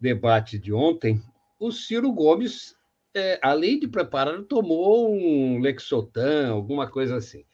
debate 0.00 0.58
de 0.58 0.72
ontem, 0.72 1.22
o 1.60 1.70
Ciro 1.70 2.12
Gomes, 2.12 2.73
é, 3.14 3.38
além 3.40 3.78
de 3.78 3.86
preparado, 3.86 4.44
tomou 4.44 5.14
um 5.14 5.60
Lexotan, 5.60 6.50
alguma 6.50 6.90
coisa 6.90 7.16
assim. 7.16 7.44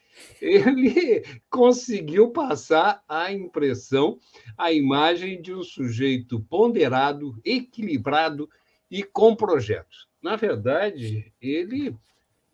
Ele 0.41 1.23
conseguiu 1.51 2.31
passar 2.31 3.03
a 3.07 3.33
impressão, 3.33 4.19
a 4.57 4.73
imagem 4.73 5.41
de 5.41 5.55
um 5.55 5.63
sujeito 5.63 6.41
ponderado, 6.41 7.39
equilibrado 7.45 8.49
e 8.91 9.03
com 9.03 9.37
projetos. 9.37 10.09
Na 10.23 10.37
verdade, 10.37 11.33
ele, 11.41 11.95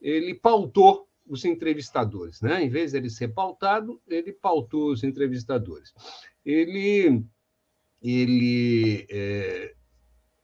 ele 0.00 0.34
pautou 0.34 1.08
os 1.28 1.44
entrevistadores, 1.44 2.40
né? 2.40 2.62
Em 2.62 2.68
vez 2.68 2.92
de 2.92 2.98
ele 2.98 3.10
ser 3.10 3.28
pautado, 3.28 4.00
ele 4.06 4.32
pautou 4.32 4.90
os 4.90 5.02
entrevistadores. 5.02 5.92
Ele, 6.44 7.24
ele 8.00 9.06
é, 9.10 9.74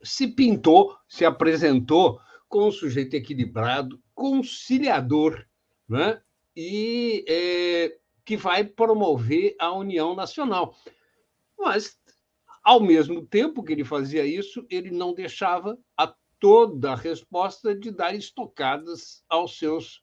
se 0.02 0.26
pintou, 0.26 0.96
se 1.08 1.24
apresentou 1.24 2.20
como 2.52 2.66
um 2.66 2.70
sujeito 2.70 3.14
equilibrado, 3.14 3.98
conciliador, 4.14 5.42
né? 5.88 6.20
E 6.54 7.24
é, 7.26 7.98
que 8.26 8.36
vai 8.36 8.62
promover 8.62 9.56
a 9.58 9.72
união 9.72 10.14
nacional. 10.14 10.76
Mas, 11.58 11.98
ao 12.62 12.78
mesmo 12.78 13.26
tempo 13.26 13.62
que 13.62 13.72
ele 13.72 13.84
fazia 13.84 14.26
isso, 14.26 14.66
ele 14.68 14.90
não 14.90 15.14
deixava 15.14 15.78
a 15.96 16.14
toda 16.38 16.92
a 16.92 16.96
resposta 16.96 17.74
de 17.74 17.90
dar 17.90 18.14
estocadas 18.14 19.24
aos 19.30 19.56
seus 19.56 20.02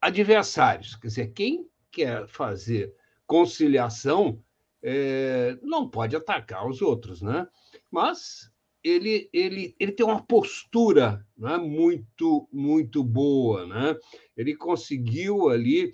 adversários. 0.00 0.96
Quer 0.96 1.06
dizer, 1.06 1.32
quem 1.32 1.70
quer 1.92 2.26
fazer 2.26 2.92
conciliação 3.24 4.42
é, 4.82 5.56
não 5.62 5.88
pode 5.88 6.16
atacar 6.16 6.66
os 6.68 6.82
outros, 6.82 7.22
né? 7.22 7.46
Mas 7.88 8.51
ele, 8.82 9.28
ele, 9.32 9.74
ele 9.78 9.92
tem 9.92 10.04
uma 10.04 10.22
postura 10.22 11.24
né, 11.36 11.56
muito, 11.56 12.48
muito 12.52 13.04
boa, 13.04 13.66
né? 13.66 13.96
Ele 14.36 14.56
conseguiu 14.56 15.48
ali 15.48 15.92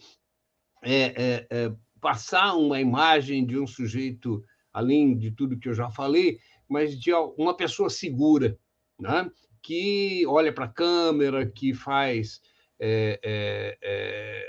é, 0.82 1.02
é, 1.02 1.46
é, 1.50 1.72
passar 2.00 2.54
uma 2.54 2.80
imagem 2.80 3.44
de 3.44 3.58
um 3.58 3.66
sujeito, 3.66 4.44
além 4.72 5.16
de 5.16 5.30
tudo 5.30 5.58
que 5.58 5.68
eu 5.68 5.74
já 5.74 5.90
falei, 5.90 6.38
mas 6.68 6.98
de 6.98 7.12
uma 7.36 7.56
pessoa 7.56 7.90
segura, 7.90 8.58
né? 8.98 9.30
que 9.62 10.24
olha 10.26 10.52
para 10.52 10.66
a 10.66 10.72
câmera, 10.72 11.44
que 11.44 11.74
faz 11.74 12.40
é, 12.78 13.18
é, 13.22 13.78
é, 13.82 14.44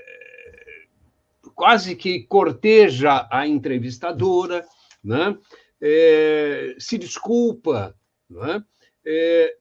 quase 1.56 1.96
que 1.96 2.24
corteja 2.24 3.28
a 3.32 3.48
entrevistadora, 3.48 4.66
né? 5.04 5.38
é, 5.82 6.76
se 6.78 6.98
desculpa. 6.98 7.96
Não 8.30 8.46
é? 8.46 8.64
É, 9.06 9.58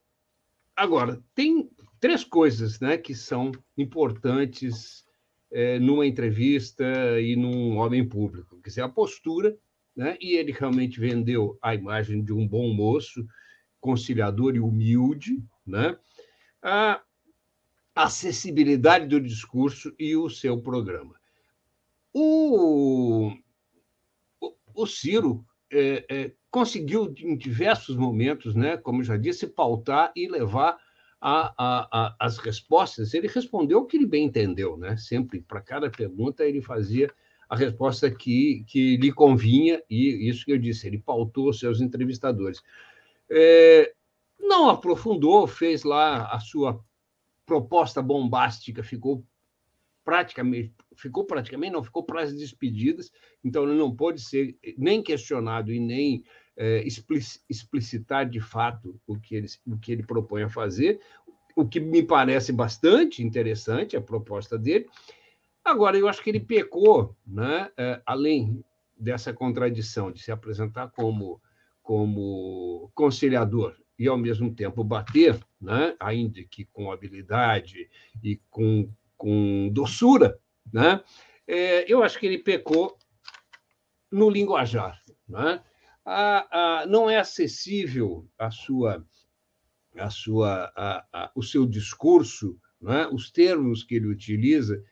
agora, 0.76 1.22
tem 1.34 1.70
três 1.98 2.22
coisas 2.22 2.78
né, 2.80 2.96
que 2.98 3.14
são 3.14 3.50
importantes 3.76 5.06
é, 5.50 5.78
numa 5.78 6.06
entrevista 6.06 6.84
e 7.20 7.34
num 7.34 7.76
homem 7.78 8.06
público, 8.06 8.60
que 8.60 8.78
é 8.78 8.82
a 8.82 8.88
postura, 8.88 9.56
né, 9.96 10.16
e 10.20 10.36
ele 10.36 10.52
realmente 10.52 11.00
vendeu 11.00 11.58
a 11.62 11.74
imagem 11.74 12.22
de 12.22 12.32
um 12.32 12.46
bom 12.46 12.72
moço, 12.72 13.26
conciliador 13.80 14.54
e 14.54 14.60
humilde, 14.60 15.42
né, 15.66 15.98
a 16.62 17.02
acessibilidade 17.94 19.06
do 19.06 19.20
discurso 19.20 19.92
e 19.98 20.14
o 20.14 20.28
seu 20.28 20.60
programa. 20.60 21.18
O, 22.12 23.32
o 24.74 24.86
Ciro 24.86 25.44
é, 25.70 26.04
é, 26.08 26.32
conseguiu, 26.50 27.14
em 27.18 27.36
diversos 27.36 27.96
momentos, 27.96 28.54
né, 28.54 28.76
como 28.76 29.02
já 29.02 29.16
disse, 29.16 29.46
pautar 29.46 30.12
e 30.16 30.28
levar 30.28 30.78
a, 31.20 31.54
a, 31.56 31.88
a, 31.90 32.16
as 32.20 32.38
respostas. 32.38 33.14
Ele 33.14 33.28
respondeu 33.28 33.80
o 33.80 33.86
que 33.86 33.96
ele 33.96 34.06
bem 34.06 34.26
entendeu, 34.26 34.76
né? 34.76 34.96
Sempre, 34.96 35.40
para 35.40 35.60
cada 35.60 35.90
pergunta, 35.90 36.44
ele 36.44 36.62
fazia 36.62 37.10
a 37.48 37.56
resposta 37.56 38.10
que, 38.10 38.64
que 38.66 38.96
lhe 38.98 39.10
convinha, 39.10 39.82
e 39.88 40.28
isso 40.28 40.44
que 40.44 40.52
eu 40.52 40.58
disse, 40.58 40.86
ele 40.86 40.98
pautou 40.98 41.52
seus 41.52 41.80
entrevistadores. 41.80 42.62
É, 43.30 43.94
não 44.38 44.68
aprofundou, 44.68 45.46
fez 45.46 45.82
lá 45.82 46.26
a 46.26 46.38
sua 46.38 46.82
proposta 47.46 48.02
bombástica, 48.02 48.82
ficou 48.82 49.24
praticamente, 50.04 50.72
ficou 50.98 51.24
praticamente, 51.24 51.72
não, 51.72 51.82
ficou 51.82 52.02
para 52.02 52.22
as 52.22 52.34
despedidas, 52.34 53.10
então 53.42 53.62
ele 53.64 53.78
não 53.78 53.94
pode 53.94 54.20
ser 54.20 54.56
nem 54.76 55.02
questionado 55.02 55.72
e 55.72 55.78
nem 55.78 56.24
é, 56.56 56.84
explicitar 57.48 58.28
de 58.28 58.40
fato 58.40 59.00
o 59.06 59.18
que, 59.18 59.36
ele, 59.36 59.46
o 59.66 59.78
que 59.78 59.92
ele 59.92 60.02
propõe 60.02 60.42
a 60.42 60.48
fazer, 60.48 61.00
o 61.56 61.66
que 61.66 61.80
me 61.80 62.02
parece 62.02 62.52
bastante 62.52 63.22
interessante 63.22 63.96
a 63.96 64.00
proposta 64.00 64.58
dele. 64.58 64.86
Agora, 65.64 65.96
eu 65.96 66.08
acho 66.08 66.22
que 66.22 66.30
ele 66.30 66.40
pecou, 66.40 67.16
né, 67.26 67.70
é, 67.76 68.02
além 68.04 68.64
dessa 68.98 69.32
contradição 69.32 70.10
de 70.10 70.20
se 70.20 70.32
apresentar 70.32 70.88
como, 70.90 71.40
como 71.82 72.90
conciliador 72.94 73.76
e, 73.96 74.08
ao 74.08 74.18
mesmo 74.18 74.52
tempo, 74.52 74.82
bater, 74.82 75.38
né, 75.60 75.94
ainda 76.00 76.42
que 76.42 76.64
com 76.64 76.90
habilidade 76.90 77.88
e 78.22 78.40
com 78.50 78.88
com 79.18 79.68
doçura, 79.72 80.38
né? 80.72 81.02
É, 81.46 81.90
eu 81.90 82.02
acho 82.02 82.18
que 82.18 82.26
ele 82.26 82.38
pecou 82.38 82.96
no 84.10 84.28
linguajar. 84.28 85.02
Né? 85.28 85.62
A, 86.04 86.80
a, 86.80 86.86
não 86.86 87.08
é 87.08 87.18
acessível 87.18 88.28
a 88.38 88.50
sua, 88.50 89.06
a 89.96 90.10
sua, 90.10 90.72
a, 90.76 91.30
o 91.34 91.42
seu 91.42 91.66
discurso, 91.66 92.58
né? 92.80 93.06
os 93.12 93.30
termos 93.30 93.82
que 93.82 93.94
ele 93.94 94.06
utiliza, 94.06 94.82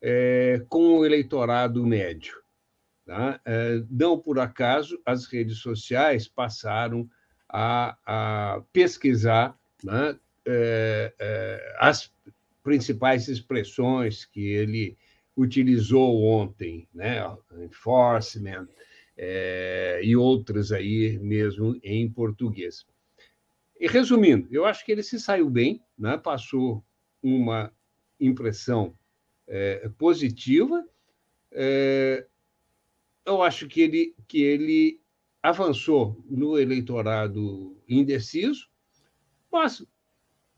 é, 0.00 0.64
com 0.68 0.98
o 0.98 1.04
eleitorado 1.04 1.86
médio. 1.86 2.42
Tá? 3.06 3.40
É, 3.44 3.82
não 3.90 4.18
por 4.18 4.38
acaso 4.38 5.00
as 5.04 5.26
redes 5.26 5.58
sociais 5.58 6.26
passaram 6.26 7.08
a, 7.48 7.96
a 8.06 8.62
pesquisar 8.72 9.58
né? 9.82 10.18
é, 10.46 11.14
é 11.18 11.76
as 11.78 12.10
principais 12.62 13.28
expressões 13.28 14.24
que 14.24 14.46
ele 14.46 14.96
utilizou 15.36 16.22
ontem, 16.22 16.88
né? 16.92 17.20
Enforcement 17.62 18.68
é, 19.16 20.00
e 20.02 20.16
outras 20.16 20.72
aí 20.72 21.18
mesmo 21.18 21.78
em 21.82 22.08
português. 22.10 22.86
E 23.78 23.86
resumindo, 23.86 24.48
eu 24.50 24.64
acho 24.64 24.84
que 24.84 24.92
ele 24.92 25.02
se 25.02 25.18
saiu 25.18 25.50
bem, 25.50 25.82
né? 25.98 26.16
passou 26.16 26.84
uma 27.22 27.72
impressão 28.20 28.96
é, 29.46 29.88
positiva. 29.98 30.84
É, 31.50 32.26
eu 33.26 33.42
acho 33.42 33.66
que 33.66 33.80
ele, 33.80 34.14
que 34.28 34.42
ele 34.42 35.00
avançou 35.42 36.22
no 36.28 36.58
eleitorado 36.58 37.76
indeciso, 37.88 38.68
mas 39.50 39.84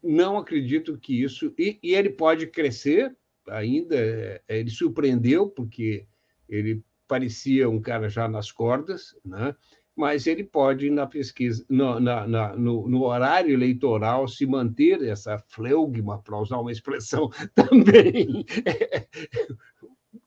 não 0.02 0.38
acredito 0.38 0.98
que 0.98 1.22
isso. 1.22 1.52
E, 1.58 1.78
e, 1.82 1.94
ele 1.94 2.10
pode 2.10 2.46
crescer 2.46 3.16
ainda. 3.48 3.96
É, 3.96 4.42
ele 4.48 4.70
surpreendeu, 4.70 5.48
porque 5.48 6.06
ele 6.48 6.82
parecia 7.06 7.68
um 7.68 7.80
cara 7.80 8.08
já 8.08 8.28
nas 8.28 8.50
cordas, 8.50 9.16
né? 9.24 9.54
mas 9.96 10.26
ele 10.26 10.44
pode, 10.44 10.90
na 10.90 11.06
pesquisa, 11.06 11.64
no, 11.70 11.98
na, 11.98 12.26
na, 12.26 12.54
no, 12.54 12.86
no, 12.86 13.04
horário 13.04 13.54
eleitoral, 13.54 14.28
se 14.28 14.44
manter 14.44 15.02
essa 15.02 15.38
fleugma, 15.38 16.22
para 16.22 16.38
usar 16.38 16.58
uma 16.58 16.70
expressão 16.70 17.30
também 17.54 18.44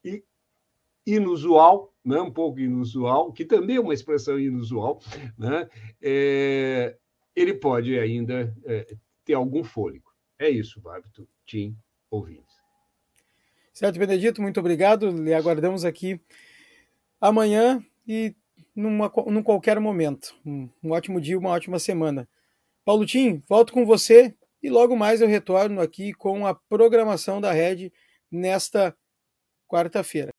inusual, 1.05 1.93
né? 2.03 2.19
um 2.19 2.31
pouco 2.31 2.59
inusual, 2.59 3.31
que 3.31 3.45
também 3.45 3.75
é 3.75 3.79
uma 3.79 3.93
expressão 3.93 4.39
inusual, 4.39 4.99
né? 5.37 5.69
É, 6.01 6.97
ele 7.35 7.53
pode 7.53 7.97
ainda 7.99 8.51
é, 8.65 8.95
ter 9.23 9.35
algum 9.35 9.63
fôlego. 9.63 10.11
É 10.39 10.49
isso, 10.49 10.81
Bárbito, 10.81 11.27
Tim, 11.45 11.77
ouvintes. 12.09 12.58
Certo, 13.79 13.97
Benedito, 13.97 14.41
muito 14.41 14.59
obrigado. 14.59 15.09
Lhe 15.09 15.33
aguardamos 15.33 15.85
aqui 15.85 16.19
amanhã 17.21 17.81
e 18.05 18.35
numa, 18.75 19.09
num 19.27 19.41
qualquer 19.41 19.79
momento. 19.79 20.35
Um, 20.45 20.67
um 20.83 20.91
ótimo 20.91 21.21
dia, 21.21 21.39
uma 21.39 21.51
ótima 21.51 21.79
semana. 21.79 22.27
Paulo 22.83 23.05
Tim, 23.05 23.41
volto 23.47 23.71
com 23.71 23.85
você 23.85 24.35
e 24.61 24.69
logo 24.69 24.97
mais 24.97 25.21
eu 25.21 25.29
retorno 25.29 25.79
aqui 25.79 26.11
com 26.13 26.45
a 26.45 26.53
programação 26.53 27.39
da 27.39 27.53
Rede 27.53 27.89
nesta 28.29 28.93
quarta-feira. 29.65 30.31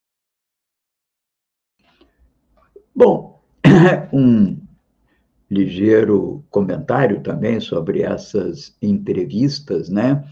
Bom, 2.95 3.43
um 4.13 4.61
ligeiro 5.51 6.45
comentário 6.51 7.23
também 7.23 7.59
sobre 7.59 8.03
essas 8.03 8.77
entrevistas, 8.83 9.89
né? 9.89 10.31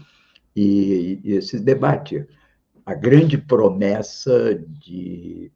E, 0.55 1.19
e 1.23 1.33
esse 1.33 1.59
debate. 1.59 2.27
A 2.89 2.95
grande 2.95 3.37
promessa 3.37 4.55
de, 4.55 5.51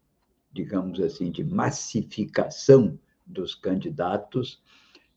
digamos 0.52 1.00
assim, 1.00 1.32
de 1.32 1.44
massificação 1.44 3.00
dos 3.26 3.56
candidatos 3.56 4.62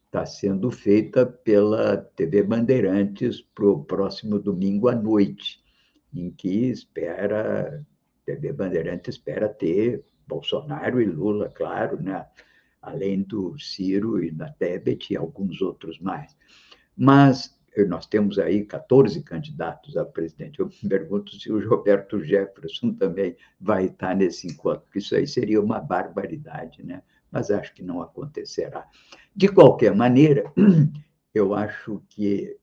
está 0.06 0.24
sendo 0.24 0.70
feita 0.70 1.26
pela 1.26 1.98
TV 1.98 2.42
Bandeirantes 2.42 3.42
para 3.42 3.66
o 3.66 3.84
próximo 3.84 4.38
domingo 4.38 4.88
à 4.88 4.94
noite, 4.94 5.62
em 6.10 6.30
que 6.30 6.70
espera, 6.70 7.84
TV 8.24 8.50
Bandeirantes 8.50 9.16
espera 9.16 9.46
ter 9.46 10.02
Bolsonaro 10.26 11.02
e 11.02 11.04
Lula, 11.04 11.50
claro, 11.50 12.02
né? 12.02 12.24
além 12.80 13.24
do 13.24 13.58
Ciro 13.58 14.24
e 14.24 14.30
da 14.30 14.48
Tebet 14.48 15.12
e 15.12 15.18
alguns 15.18 15.60
outros 15.60 16.00
mais. 16.00 16.34
Mas 16.96 17.54
nós 17.84 18.06
temos 18.06 18.38
aí 18.38 18.64
14 18.64 19.22
candidatos 19.22 19.96
a 19.96 20.04
presidente. 20.04 20.60
Eu 20.60 20.66
me 20.66 20.72
pergunto 20.88 21.38
se 21.38 21.52
o 21.52 21.68
Roberto 21.68 22.22
Jefferson 22.22 22.94
também 22.94 23.36
vai 23.60 23.86
estar 23.86 24.14
nesse 24.16 24.46
encontro, 24.46 24.82
porque 24.82 24.98
isso 24.98 25.14
aí 25.14 25.26
seria 25.26 25.60
uma 25.60 25.80
barbaridade, 25.80 26.82
né? 26.82 27.02
Mas 27.30 27.50
acho 27.50 27.74
que 27.74 27.82
não 27.82 28.00
acontecerá. 28.00 28.88
De 29.34 29.48
qualquer 29.48 29.94
maneira, 29.94 30.50
eu 31.34 31.54
acho 31.54 32.02
que 32.08 32.56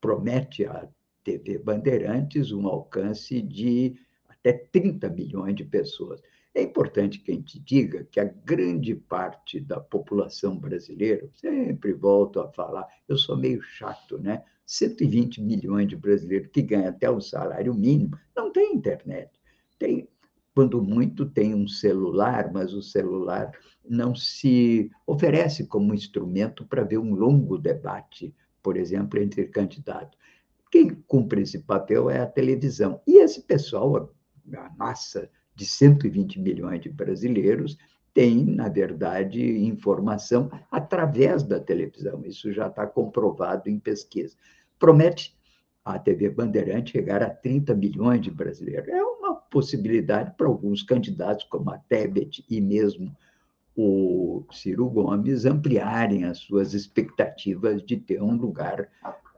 promete 0.00 0.64
a 0.64 0.88
TV 1.22 1.58
Bandeirantes 1.58 2.52
um 2.52 2.66
alcance 2.66 3.40
de 3.42 3.94
até 4.28 4.52
30 4.52 5.08
milhões 5.08 5.54
de 5.54 5.64
pessoas. 5.64 6.22
É 6.54 6.62
importante 6.62 7.18
que 7.18 7.32
a 7.32 7.34
gente 7.34 7.58
diga 7.58 8.04
que 8.04 8.20
a 8.20 8.24
grande 8.24 8.94
parte 8.94 9.58
da 9.58 9.80
população 9.80 10.56
brasileira, 10.56 11.28
sempre 11.32 11.92
volto 11.92 12.38
a 12.38 12.48
falar, 12.52 12.86
eu 13.08 13.18
sou 13.18 13.36
meio 13.36 13.60
chato, 13.60 14.18
né? 14.18 14.44
120 14.64 15.42
milhões 15.42 15.88
de 15.88 15.96
brasileiros 15.96 16.48
que 16.52 16.62
ganham 16.62 16.88
até 16.88 17.10
o 17.10 17.20
salário 17.20 17.74
mínimo 17.74 18.16
não 18.36 18.52
tem 18.52 18.72
internet. 18.72 19.30
Tem, 19.78 20.08
quando 20.54 20.80
muito, 20.80 21.26
tem 21.26 21.54
um 21.54 21.66
celular, 21.66 22.52
mas 22.52 22.72
o 22.72 22.80
celular 22.80 23.50
não 23.84 24.14
se 24.14 24.90
oferece 25.06 25.66
como 25.66 25.92
instrumento 25.92 26.64
para 26.64 26.84
ver 26.84 26.98
um 26.98 27.14
longo 27.14 27.58
debate, 27.58 28.32
por 28.62 28.76
exemplo, 28.76 29.20
entre 29.20 29.46
candidatos. 29.46 30.16
Quem 30.70 30.94
cumpre 31.08 31.42
esse 31.42 31.58
papel 31.58 32.08
é 32.08 32.20
a 32.20 32.26
televisão. 32.26 33.00
E 33.06 33.18
esse 33.18 33.42
pessoal, 33.42 34.14
a 34.56 34.70
massa 34.76 35.28
de 35.54 35.66
120 35.66 36.40
milhões 36.40 36.80
de 36.80 36.88
brasileiros 36.88 37.78
tem, 38.12 38.44
na 38.44 38.68
verdade, 38.68 39.42
informação 39.66 40.50
através 40.70 41.42
da 41.42 41.58
televisão. 41.58 42.22
Isso 42.24 42.52
já 42.52 42.68
está 42.68 42.86
comprovado 42.86 43.68
em 43.68 43.78
pesquisa. 43.78 44.36
Promete 44.78 45.36
a 45.84 45.98
TV 45.98 46.30
Bandeirante 46.30 46.92
chegar 46.92 47.22
a 47.22 47.28
30 47.28 47.74
milhões 47.74 48.20
de 48.20 48.30
brasileiros. 48.30 48.88
É 48.88 49.02
uma 49.02 49.34
possibilidade 49.34 50.32
para 50.36 50.46
alguns 50.46 50.82
candidatos, 50.82 51.44
como 51.44 51.70
a 51.70 51.78
Tebet 51.78 52.44
e 52.48 52.60
mesmo 52.60 53.14
o 53.76 54.44
Ciro 54.52 54.88
Gomes 54.88 55.44
ampliarem 55.44 56.24
as 56.24 56.38
suas 56.38 56.72
expectativas 56.72 57.82
de 57.82 57.96
ter 57.96 58.22
um 58.22 58.36
lugar 58.36 58.88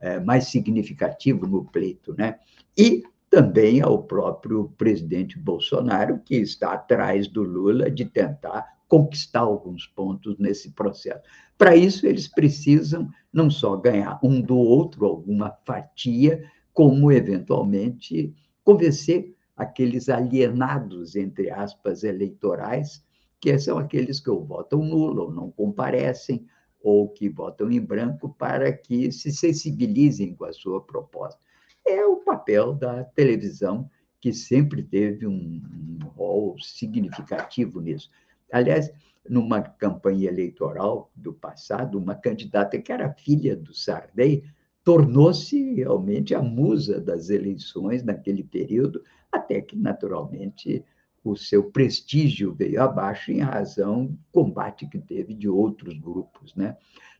é, 0.01 0.21
mais 0.21 0.45
significativo 0.49 1.47
no 1.47 1.65
pleito, 1.65 2.15
né? 2.17 2.39
E 2.77 3.03
também 3.31 3.81
ao 3.81 4.03
próprio 4.03 4.73
presidente 4.79 5.39
Bolsonaro, 5.39 6.21
que 6.25 6.37
está 6.37 6.73
atrás 6.73 7.27
do 7.29 7.43
Lula 7.43 7.91
de 7.91 8.05
tentar 8.05 8.77
conquistar 8.89 9.41
alguns 9.41 9.87
pontos 9.87 10.39
nesse 10.39 10.71
processo. 10.71 11.23
Para 11.59 11.77
isso, 11.77 12.07
eles 12.07 12.29
precisam 12.29 13.09
não 13.33 13.51
só 13.51 13.77
ganhar 13.77 14.19
um 14.23 14.41
do 14.41 14.57
outro 14.57 15.07
alguma 15.07 15.51
fatia, 15.65 16.45
como, 16.73 17.11
eventualmente, 17.11 18.35
convencer 18.63 19.35
aqueles 19.57 20.09
alienados, 20.09 21.17
entre 21.17 21.51
aspas, 21.51 22.05
eleitorais, 22.05 23.03
que 23.41 23.59
são 23.59 23.79
aqueles 23.79 24.21
que 24.21 24.31
ou 24.31 24.45
votam 24.45 24.81
nulo, 24.85 25.23
ou 25.25 25.33
não 25.33 25.51
comparecem, 25.51 26.47
ou 26.83 27.09
que 27.09 27.29
votam 27.29 27.71
em 27.71 27.81
branco, 27.81 28.35
para 28.39 28.73
que 28.73 29.11
se 29.11 29.33
sensibilizem 29.33 30.35
com 30.35 30.45
a 30.45 30.53
sua 30.53 30.81
proposta. 30.81 31.41
É 31.87 32.05
o 32.05 32.17
papel 32.17 32.75
da 32.75 33.05
televisão, 33.05 33.89
que 34.21 34.33
sempre 34.33 34.83
teve 34.83 35.27
um, 35.27 35.63
um 36.03 36.07
rol 36.09 36.59
significativo 36.59 37.81
nisso. 37.81 38.11
Aliás, 38.53 38.91
numa 39.29 39.63
campanha 39.63 40.29
eleitoral 40.29 41.11
do 41.15 41.33
passado, 41.33 41.99
uma 41.99 42.15
candidata 42.15 42.79
que 42.81 42.93
era 42.93 43.13
filha 43.13 43.57
do 43.57 43.75
Sardei 43.75 44.45
tornou-se 44.83 45.75
realmente 45.75 46.35
a 46.35 46.41
musa 46.41 47.01
das 47.01 47.29
eleições 47.29 48.05
naquele 48.05 48.45
período, 48.45 49.03
até 49.33 49.61
que, 49.61 49.77
naturalmente, 49.77 50.85
o 51.25 51.37
seu 51.37 51.71
prestígio 51.73 52.55
veio 52.55 52.81
abaixo 52.81 53.33
em 53.33 53.41
razão 53.41 54.07
do 54.07 54.19
combate 54.31 54.89
que 54.89 54.99
teve 54.99 55.35
de 55.35 55.49
outros 55.49 55.99
grupos. 55.99 56.55
Né? 56.55 56.77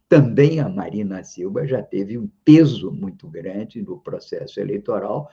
Também 0.09 0.61
a 0.61 0.69
Marina 0.69 1.25
Silva 1.25 1.67
já 1.67 1.83
teve 1.83 2.17
um 2.17 2.29
peso 2.45 2.93
muito 2.93 3.29
grande 3.29 3.83
no 3.83 3.99
processo 3.99 4.61
eleitoral 4.61 5.29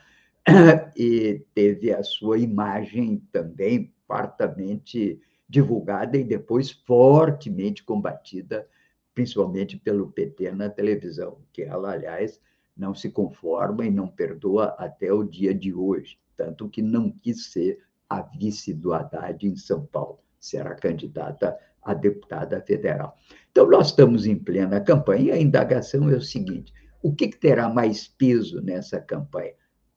e 0.97 1.45
teve 1.53 1.91
a 1.91 2.03
sua 2.03 2.39
imagem 2.39 3.21
também 3.31 3.93
fartamente 4.07 5.21
divulgada 5.47 6.17
e 6.17 6.23
depois 6.23 6.71
fortemente 6.71 7.83
combatida, 7.83 8.67
principalmente 9.13 9.77
pelo 9.77 10.11
PT 10.11 10.51
na 10.51 10.69
televisão, 10.69 11.37
que 11.53 11.61
ela, 11.61 11.91
aliás, 11.91 12.41
não 12.75 12.95
se 12.95 13.11
conforma 13.11 13.85
e 13.85 13.91
não 13.91 14.07
perdoa 14.07 14.75
até 14.79 15.13
o 15.13 15.23
dia 15.23 15.53
de 15.53 15.71
hoje, 15.71 16.17
tanto 16.35 16.67
que 16.67 16.81
não 16.81 17.11
quis 17.11 17.51
ser 17.51 17.79
a 18.09 18.21
vice 18.21 18.73
do 18.73 18.91
Haddad 18.91 19.47
em 19.47 19.55
São 19.55 19.85
Paulo, 19.85 20.19
será 20.39 20.73
candidata 20.73 21.55
a 21.83 21.93
deputada 21.93 22.61
federal. 22.61 23.17
Então, 23.51 23.69
nós 23.69 23.87
estamos 23.87 24.25
em 24.25 24.35
plena 24.35 24.81
campanha 24.81 25.25
e 25.25 25.31
a 25.31 25.41
indagação 25.41 26.09
é 26.09 26.15
o 26.15 26.21
seguinte: 26.21 26.73
o 27.01 27.13
que, 27.13 27.27
terá 27.27 27.69
mais 27.69 28.07
peso 28.07 28.61
nessa 28.61 28.99
campanha? 28.99 29.53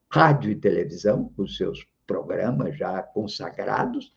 Rádio 0.09 0.51
e 0.51 0.55
televisão, 0.55 1.31
com 1.35 1.47
seus 1.47 1.85
programas 2.05 2.77
já 2.77 3.01
consagrados, 3.01 4.13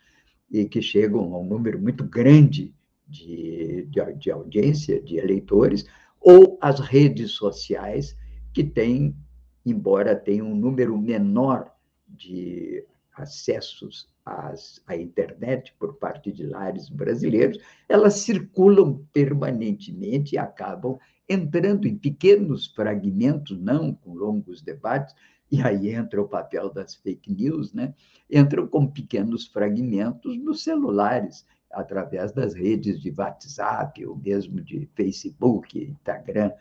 e 0.50 0.64
que 0.64 0.82
chegam 0.82 1.34
a 1.34 1.38
um 1.38 1.44
número 1.44 1.80
muito 1.80 2.04
grande 2.04 2.74
de, 3.06 3.86
de, 3.88 4.14
de 4.14 4.30
audiência, 4.30 5.00
de 5.00 5.16
eleitores, 5.16 5.84
ou 6.20 6.58
as 6.60 6.80
redes 6.80 7.32
sociais, 7.32 8.16
que 8.52 8.62
têm, 8.64 9.16
embora 9.64 10.14
tenham 10.14 10.48
um 10.48 10.54
número 10.54 10.96
menor 10.98 11.72
de 12.08 12.84
acessos 13.14 14.08
às, 14.30 14.80
à 14.86 14.96
internet 14.96 15.74
por 15.78 15.94
parte 15.94 16.30
de 16.30 16.46
lares 16.46 16.88
brasileiros, 16.88 17.58
elas 17.88 18.14
circulam 18.14 19.04
permanentemente 19.12 20.36
e 20.36 20.38
acabam 20.38 20.98
entrando 21.28 21.86
em 21.86 21.96
pequenos 21.96 22.68
fragmentos, 22.68 23.60
não 23.60 23.92
com 23.92 24.14
longos 24.14 24.62
debates, 24.62 25.14
e 25.50 25.60
aí 25.60 25.92
entra 25.92 26.22
o 26.22 26.28
papel 26.28 26.72
das 26.72 26.94
fake 26.94 27.32
news, 27.32 27.72
né? 27.72 27.92
entram 28.30 28.68
com 28.68 28.86
pequenos 28.86 29.48
fragmentos 29.48 30.38
nos 30.38 30.62
celulares, 30.62 31.44
através 31.72 32.32
das 32.32 32.54
redes 32.54 33.00
de 33.00 33.12
WhatsApp, 33.16 34.04
ou 34.04 34.16
mesmo 34.16 34.60
de 34.60 34.88
Facebook, 34.94 35.78
Instagram. 35.78 36.52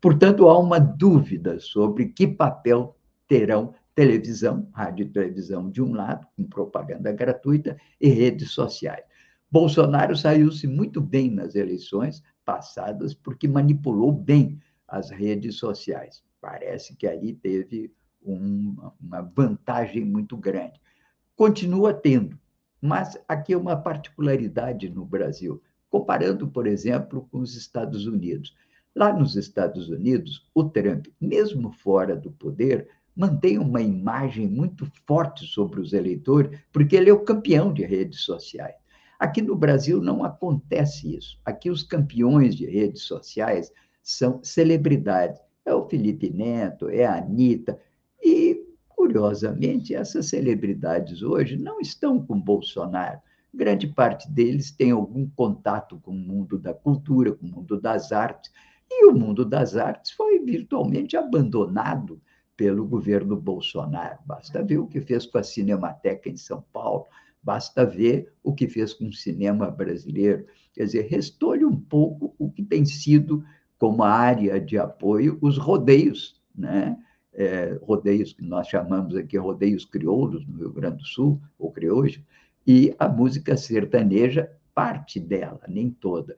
Portanto, 0.00 0.48
há 0.48 0.58
uma 0.58 0.78
dúvida 0.78 1.58
sobre 1.58 2.06
que 2.06 2.26
papel 2.26 2.96
terão 3.28 3.74
televisão, 3.96 4.68
rádio 4.74 5.06
e 5.06 5.08
televisão 5.08 5.70
de 5.70 5.82
um 5.82 5.94
lado, 5.94 6.26
com 6.36 6.44
propaganda 6.44 7.10
gratuita, 7.10 7.78
e 7.98 8.08
redes 8.08 8.50
sociais. 8.50 9.02
Bolsonaro 9.50 10.14
saiu-se 10.14 10.66
muito 10.66 11.00
bem 11.00 11.30
nas 11.30 11.54
eleições 11.54 12.22
passadas 12.44 13.14
porque 13.14 13.48
manipulou 13.48 14.12
bem 14.12 14.60
as 14.86 15.10
redes 15.10 15.56
sociais. 15.56 16.22
Parece 16.42 16.94
que 16.94 17.06
ali 17.06 17.32
teve 17.32 17.90
uma, 18.22 18.92
uma 19.00 19.22
vantagem 19.22 20.04
muito 20.04 20.36
grande. 20.36 20.78
Continua 21.34 21.94
tendo, 21.94 22.38
mas 22.80 23.18
aqui 23.26 23.54
é 23.54 23.56
uma 23.56 23.76
particularidade 23.76 24.90
no 24.90 25.06
Brasil, 25.06 25.62
comparando, 25.88 26.46
por 26.48 26.66
exemplo, 26.66 27.26
com 27.30 27.38
os 27.38 27.56
Estados 27.56 28.06
Unidos. 28.06 28.54
Lá 28.94 29.10
nos 29.10 29.36
Estados 29.36 29.88
Unidos, 29.88 30.46
o 30.54 30.64
Trump, 30.64 31.06
mesmo 31.18 31.70
fora 31.70 32.14
do 32.14 32.30
poder, 32.30 32.88
mantém 33.16 33.58
uma 33.58 33.80
imagem 33.80 34.46
muito 34.46 34.86
forte 35.06 35.46
sobre 35.46 35.80
os 35.80 35.94
eleitores, 35.94 36.60
porque 36.70 36.94
ele 36.94 37.08
é 37.08 37.12
o 37.12 37.24
campeão 37.24 37.72
de 37.72 37.84
redes 37.84 38.20
sociais. 38.20 38.74
Aqui 39.18 39.40
no 39.40 39.56
Brasil 39.56 40.02
não 40.02 40.22
acontece 40.22 41.16
isso. 41.16 41.38
Aqui 41.44 41.70
os 41.70 41.82
campeões 41.82 42.54
de 42.54 42.66
redes 42.66 43.02
sociais 43.02 43.72
são 44.02 44.40
celebridades. 44.42 45.40
É 45.64 45.74
o 45.74 45.88
Felipe 45.88 46.28
Neto, 46.30 46.90
é 46.90 47.06
a 47.06 47.16
Anitta, 47.16 47.80
e, 48.22 48.66
curiosamente, 48.88 49.94
essas 49.94 50.26
celebridades 50.26 51.22
hoje 51.22 51.56
não 51.56 51.80
estão 51.80 52.24
com 52.24 52.38
Bolsonaro. 52.38 53.18
Grande 53.52 53.86
parte 53.86 54.30
deles 54.30 54.70
tem 54.70 54.90
algum 54.90 55.26
contato 55.30 55.98
com 56.00 56.10
o 56.10 56.14
mundo 56.14 56.58
da 56.58 56.74
cultura, 56.74 57.32
com 57.32 57.46
o 57.46 57.50
mundo 57.50 57.80
das 57.80 58.12
artes, 58.12 58.52
e 58.90 59.06
o 59.06 59.14
mundo 59.14 59.44
das 59.44 59.76
artes 59.76 60.12
foi 60.12 60.38
virtualmente 60.40 61.16
abandonado 61.16 62.20
pelo 62.56 62.86
governo 62.86 63.36
Bolsonaro. 63.36 64.18
Basta 64.24 64.62
ver 64.62 64.78
o 64.78 64.86
que 64.86 65.00
fez 65.00 65.26
com 65.26 65.38
a 65.38 65.42
Cinemateca 65.42 66.28
em 66.28 66.36
São 66.36 66.64
Paulo, 66.72 67.06
basta 67.42 67.84
ver 67.84 68.32
o 68.42 68.54
que 68.54 68.66
fez 68.66 68.92
com 68.92 69.06
o 69.06 69.12
cinema 69.12 69.70
brasileiro. 69.70 70.46
Quer 70.72 70.84
dizer, 70.84 71.06
restou-lhe 71.08 71.64
um 71.64 71.78
pouco 71.78 72.34
o 72.38 72.50
que 72.50 72.62
tem 72.62 72.84
sido 72.84 73.44
como 73.78 74.02
área 74.02 74.60
de 74.60 74.78
apoio 74.78 75.38
os 75.40 75.58
rodeios, 75.58 76.40
né? 76.54 76.96
é, 77.36 77.78
rodeios 77.82 78.32
que 78.32 78.42
nós 78.42 78.66
chamamos 78.66 79.14
aqui 79.14 79.36
rodeios 79.36 79.84
crioulos 79.84 80.46
no 80.46 80.56
Rio 80.56 80.72
Grande 80.72 80.96
do 80.96 81.04
Sul, 81.04 81.40
ou 81.58 81.70
crioulos, 81.70 82.18
e 82.66 82.94
a 82.98 83.08
música 83.08 83.56
sertaneja, 83.56 84.50
parte 84.74 85.20
dela, 85.20 85.60
nem 85.68 85.90
toda. 85.90 86.36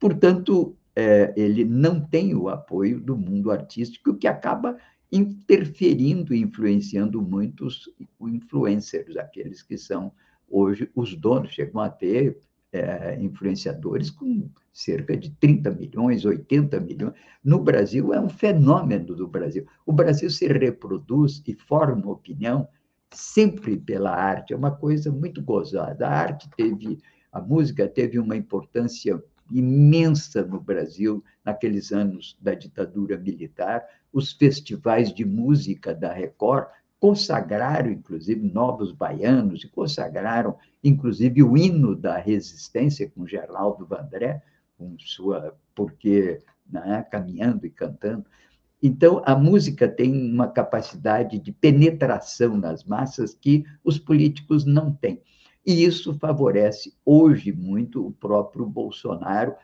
Portanto, 0.00 0.74
é, 0.96 1.32
ele 1.36 1.64
não 1.64 2.00
tem 2.00 2.34
o 2.34 2.48
apoio 2.48 2.98
do 2.98 3.16
mundo 3.16 3.50
artístico, 3.50 4.14
que 4.14 4.26
acaba 4.26 4.76
interferindo 5.10 6.34
e 6.34 6.40
influenciando 6.40 7.20
muitos 7.20 7.90
influencers, 8.20 9.16
aqueles 9.16 9.62
que 9.62 9.78
são 9.78 10.12
hoje 10.48 10.90
os 10.94 11.14
donos, 11.14 11.52
chegam 11.52 11.80
a 11.80 11.88
ter 11.88 12.38
é, 12.72 13.18
influenciadores 13.20 14.10
com 14.10 14.50
cerca 14.72 15.16
de 15.16 15.30
30 15.30 15.70
milhões, 15.70 16.24
80 16.24 16.80
milhões. 16.80 17.14
No 17.42 17.58
Brasil, 17.58 18.12
é 18.12 18.20
um 18.20 18.28
fenômeno 18.28 19.14
do 19.14 19.26
Brasil. 19.26 19.66
O 19.86 19.92
Brasil 19.92 20.30
se 20.30 20.46
reproduz 20.46 21.42
e 21.46 21.54
forma 21.54 22.10
opinião 22.10 22.68
sempre 23.10 23.76
pela 23.76 24.14
arte, 24.14 24.52
é 24.52 24.56
uma 24.56 24.70
coisa 24.70 25.10
muito 25.10 25.42
gozada. 25.42 26.06
A 26.06 26.10
arte 26.10 26.48
teve, 26.56 26.98
a 27.32 27.40
música 27.40 27.88
teve 27.88 28.18
uma 28.18 28.36
importância 28.36 29.22
imensa 29.50 30.42
no 30.42 30.60
Brasil 30.60 31.24
naqueles 31.44 31.92
anos 31.92 32.36
da 32.40 32.54
ditadura 32.54 33.16
militar. 33.16 33.84
Os 34.12 34.32
festivais 34.32 35.12
de 35.12 35.24
música 35.24 35.94
da 35.94 36.12
Record 36.12 36.68
consagraram, 37.00 37.90
inclusive, 37.90 38.40
novos 38.40 38.92
baianos, 38.92 39.62
e 39.64 39.68
consagraram, 39.68 40.56
inclusive, 40.82 41.42
o 41.42 41.56
hino 41.56 41.94
da 41.94 42.18
resistência 42.18 43.08
com 43.08 43.26
Geraldo 43.26 43.86
Vandré, 43.86 44.42
com 44.76 44.96
sua 44.98 45.56
porque 45.74 46.40
né, 46.70 47.06
caminhando 47.10 47.66
e 47.66 47.70
cantando. 47.70 48.26
Então, 48.82 49.22
a 49.24 49.34
música 49.34 49.88
tem 49.88 50.12
uma 50.32 50.48
capacidade 50.48 51.38
de 51.38 51.50
penetração 51.50 52.56
nas 52.56 52.84
massas 52.84 53.34
que 53.34 53.64
os 53.82 53.98
políticos 53.98 54.64
não 54.64 54.92
têm. 54.92 55.20
E 55.68 55.84
isso 55.84 56.14
favorece 56.14 56.94
hoje 57.04 57.52
muito 57.52 58.06
o 58.06 58.10
próprio 58.10 58.64
Bolsonaro, 58.64 59.54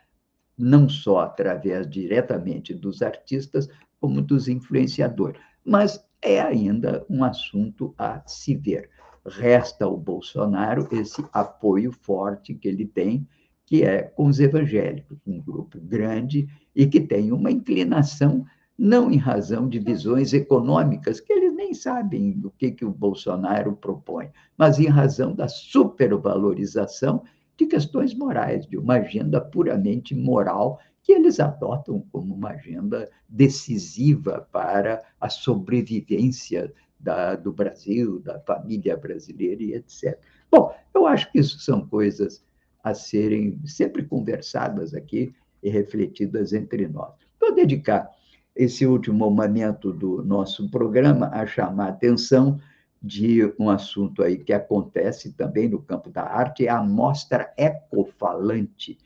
não 0.54 0.86
só 0.86 1.20
através 1.20 1.88
diretamente 1.88 2.74
dos 2.74 3.00
artistas, 3.00 3.70
como 3.98 4.20
dos 4.20 4.46
influenciadores. 4.46 5.40
Mas 5.64 6.06
é 6.20 6.42
ainda 6.42 7.06
um 7.08 7.24
assunto 7.24 7.94
a 7.96 8.22
se 8.26 8.54
ver. 8.54 8.90
Resta 9.24 9.86
ao 9.86 9.96
Bolsonaro 9.96 10.86
esse 10.92 11.24
apoio 11.32 11.90
forte 11.90 12.54
que 12.54 12.68
ele 12.68 12.84
tem, 12.84 13.26
que 13.64 13.82
é 13.82 14.02
com 14.02 14.26
os 14.26 14.38
evangélicos, 14.38 15.16
um 15.26 15.40
grupo 15.40 15.80
grande 15.80 16.46
e 16.76 16.86
que 16.86 17.00
tem 17.00 17.32
uma 17.32 17.50
inclinação 17.50 18.44
não 18.76 19.10
em 19.10 19.16
razão 19.16 19.68
de 19.68 19.78
visões 19.78 20.32
econômicas, 20.32 21.20
que 21.20 21.32
eles 21.32 21.54
nem 21.54 21.72
sabem 21.72 22.32
do 22.32 22.50
que, 22.50 22.72
que 22.72 22.84
o 22.84 22.90
Bolsonaro 22.90 23.74
propõe, 23.76 24.30
mas 24.56 24.78
em 24.78 24.88
razão 24.88 25.34
da 25.34 25.48
supervalorização 25.48 27.22
de 27.56 27.66
questões 27.66 28.14
morais, 28.14 28.66
de 28.66 28.76
uma 28.76 28.94
agenda 28.94 29.40
puramente 29.40 30.14
moral 30.14 30.80
que 31.02 31.12
eles 31.12 31.38
adotam 31.38 32.04
como 32.10 32.34
uma 32.34 32.50
agenda 32.50 33.08
decisiva 33.28 34.48
para 34.50 35.02
a 35.20 35.28
sobrevivência 35.28 36.72
da, 36.98 37.36
do 37.36 37.52
Brasil, 37.52 38.18
da 38.20 38.40
família 38.40 38.96
brasileira 38.96 39.62
e 39.62 39.74
etc. 39.74 40.18
Bom, 40.50 40.74
eu 40.94 41.06
acho 41.06 41.30
que 41.30 41.38
isso 41.38 41.58
são 41.60 41.86
coisas 41.86 42.42
a 42.82 42.94
serem 42.94 43.60
sempre 43.66 44.04
conversadas 44.04 44.94
aqui 44.94 45.34
e 45.62 45.68
refletidas 45.68 46.52
entre 46.52 46.88
nós. 46.88 47.12
Vou 47.38 47.54
dedicar 47.54 48.10
esse 48.54 48.86
último 48.86 49.30
momento 49.30 49.92
do 49.92 50.22
nosso 50.22 50.70
programa 50.70 51.28
a 51.32 51.46
chamar 51.46 51.86
a 51.86 51.88
atenção 51.88 52.60
de 53.02 53.52
um 53.58 53.68
assunto 53.68 54.22
aí 54.22 54.38
que 54.38 54.52
acontece 54.52 55.32
também 55.32 55.68
no 55.68 55.82
campo 55.82 56.08
da 56.08 56.22
arte, 56.22 56.66
é 56.66 56.70
a 56.70 56.82
Mostra 56.82 57.52
Ecofalante, 57.56 58.96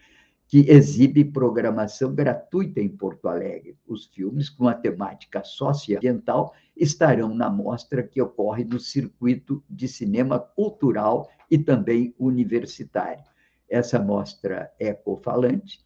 que 0.47 0.71
exibe 0.71 1.25
programação 1.25 2.15
gratuita 2.15 2.81
em 2.81 2.89
Porto 2.89 3.29
Alegre. 3.29 3.77
Os 3.87 4.07
filmes 4.07 4.49
com 4.49 4.69
a 4.69 4.75
temática 4.75 5.43
socioambiental 5.43 6.55
estarão 6.77 7.35
na 7.35 7.51
mostra 7.51 8.03
que 8.03 8.23
ocorre 8.23 8.65
no 8.65 8.79
circuito 8.79 9.63
de 9.69 9.89
cinema 9.89 10.39
cultural 10.39 11.29
e 11.51 11.59
também 11.59 12.15
universitário. 12.19 13.25
Essa 13.69 13.99
mostra 13.99 14.71
ecofalante 14.79 15.81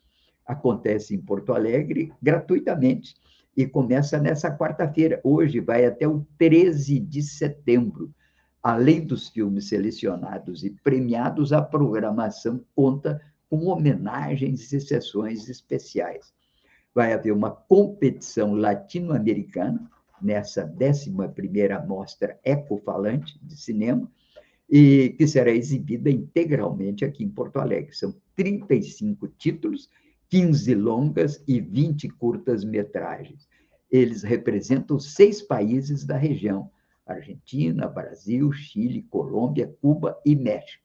acontece 0.47 1.15
em 1.15 1.21
Porto 1.21 1.55
Alegre 1.55 2.13
gratuitamente 2.21 3.15
e 3.57 3.67
começa 3.67 4.19
nessa 4.19 4.51
quarta-feira. 4.57 5.21
Hoje 5.23 5.61
vai 5.61 5.85
até 5.85 6.07
o 6.07 6.27
13 6.39 6.99
de 6.99 7.23
setembro. 7.23 8.13
Além 8.63 9.05
dos 9.05 9.29
filmes 9.29 9.69
selecionados 9.69 10.65
e 10.65 10.71
premiados, 10.71 11.53
a 11.53 11.61
programação 11.61 12.65
conta 12.75 13.21
com 13.51 13.67
homenagens 13.67 14.73
e 14.73 14.81
sessões 14.81 15.49
especiais. 15.49 16.33
Vai 16.95 17.13
haver 17.13 17.33
uma 17.33 17.51
competição 17.51 18.55
latino-americana 18.55 19.91
nessa 20.21 20.67
11ª 20.67 21.87
Mostra 21.87 22.39
Ecofalante 22.45 23.39
de 23.43 23.57
Cinema, 23.57 24.11
e 24.71 25.11
que 25.19 25.27
será 25.27 25.51
exibida 25.51 26.09
integralmente 26.09 27.05
aqui 27.05 27.23
em 27.23 27.29
Porto 27.29 27.59
Alegre. 27.59 27.95
São 27.95 28.15
35 28.35 29.29
títulos 29.29 29.91
15 30.33 30.75
longas 30.75 31.45
e 31.47 31.61
20 31.61 32.09
curtas-metragens. 32.09 33.47
Eles 33.91 34.23
representam 34.23 34.99
seis 34.99 35.43
países 35.43 36.07
da 36.07 36.17
região: 36.17 36.71
Argentina, 37.07 37.87
Brasil, 37.87 38.51
Chile, 38.51 39.03
Colômbia, 39.11 39.71
Cuba 39.83 40.19
e 40.25 40.35
México. 40.35 40.83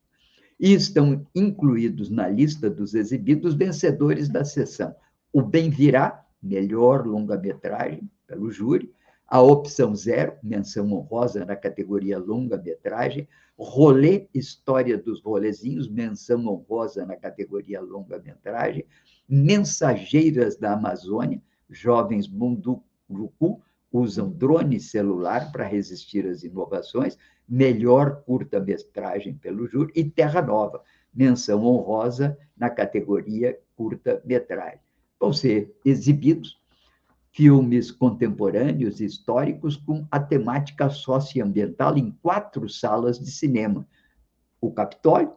E 0.60 0.74
estão 0.74 1.26
incluídos 1.34 2.10
na 2.10 2.28
lista 2.28 2.70
dos 2.70 2.94
exibidos 2.94 3.54
vencedores 3.54 4.28
da 4.28 4.44
sessão: 4.44 4.94
O 5.32 5.42
Bem 5.42 5.70
Virá, 5.70 6.26
melhor 6.44 7.08
longa-metragem, 7.08 8.12
pelo 8.28 8.52
júri, 8.52 8.92
a 9.28 9.42
opção 9.42 9.94
zero, 9.94 10.38
menção 10.42 10.92
honrosa 10.94 11.44
na 11.44 11.56
categoria 11.56 12.18
longa-metragem, 12.18 13.28
Rolê 13.60 14.28
História 14.34 14.98
dos 14.98 15.22
Rolezinhos, 15.22 15.90
menção 15.90 16.48
honrosa 16.48 17.06
na 17.06 17.16
categoria 17.16 17.82
longa-metragem, 17.82 18.86
Mensageiras 19.28 20.56
da 20.56 20.74
Amazônia, 20.74 21.42
jovens 21.70 22.30
Munduruku, 22.30 23.62
usam 23.92 24.30
drone 24.30 24.80
celular 24.80 25.52
para 25.52 25.66
resistir 25.66 26.26
às 26.26 26.44
inovações, 26.44 27.18
melhor 27.48 28.22
curta-metragem 28.24 29.36
pelo 29.36 29.68
júri, 29.68 29.92
e 29.96 30.04
Terra 30.06 30.42
Nova, 30.42 30.82
menção 31.14 31.66
honrosa 31.66 32.38
na 32.56 32.70
categoria 32.70 33.60
curta-metragem. 33.76 34.80
Vão 35.20 35.34
ser 35.34 35.76
exibidos 35.84 36.62
filmes 37.38 37.92
contemporâneos 37.92 39.00
históricos 39.00 39.78
com 39.78 40.08
a 40.10 40.20
temática 40.20 40.90
socioambiental 40.90 41.96
em 41.96 42.10
quatro 42.24 42.68
salas 42.68 43.20
de 43.20 43.30
cinema: 43.30 43.88
o 44.60 44.72
Capitólio, 44.72 45.32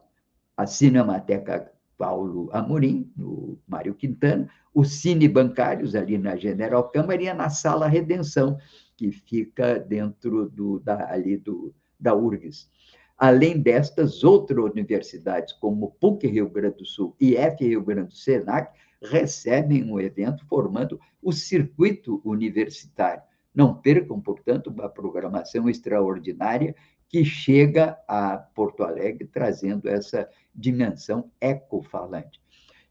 a 0.57 0.65
Cinemateca 0.65 1.71
Paulo 1.99 2.49
Amorim, 2.51 3.13
no 3.15 3.59
Mário 3.67 3.93
Quintana, 3.93 4.49
o 4.73 4.83
Cine 4.83 5.27
Bancários, 5.27 5.93
ali 5.93 6.17
na 6.17 6.35
General 6.35 6.89
Câmara, 6.89 7.21
e 7.21 7.31
na 7.31 7.51
Sala 7.51 7.87
Redenção, 7.87 8.57
que 8.97 9.11
fica 9.11 9.77
dentro 9.77 10.49
do, 10.49 10.79
da, 10.79 11.07
ali 11.07 11.37
do, 11.37 11.71
da 11.99 12.15
URGS. 12.15 12.67
Além 13.15 13.61
destas, 13.61 14.23
outras 14.23 14.71
universidades, 14.71 15.53
como 15.53 15.91
PUC 15.99 16.25
Rio 16.25 16.49
Grande 16.49 16.77
do 16.77 16.85
Sul 16.87 17.15
e 17.21 17.35
F 17.35 17.63
Rio 17.63 17.83
Grande 17.83 18.07
do 18.07 18.15
Senac, 18.15 18.75
recebem 19.01 19.91
o 19.91 19.99
evento 19.99 20.45
formando 20.45 20.99
o 21.21 21.31
circuito 21.31 22.21
universitário. 22.23 23.23
Não 23.53 23.73
percam, 23.73 24.21
portanto, 24.21 24.67
uma 24.67 24.87
programação 24.87 25.69
extraordinária 25.69 26.75
que 27.09 27.25
chega 27.25 27.97
a 28.07 28.37
Porto 28.37 28.83
Alegre 28.83 29.27
trazendo 29.27 29.89
essa 29.89 30.29
dimensão 30.55 31.29
ecofalante. 31.41 32.39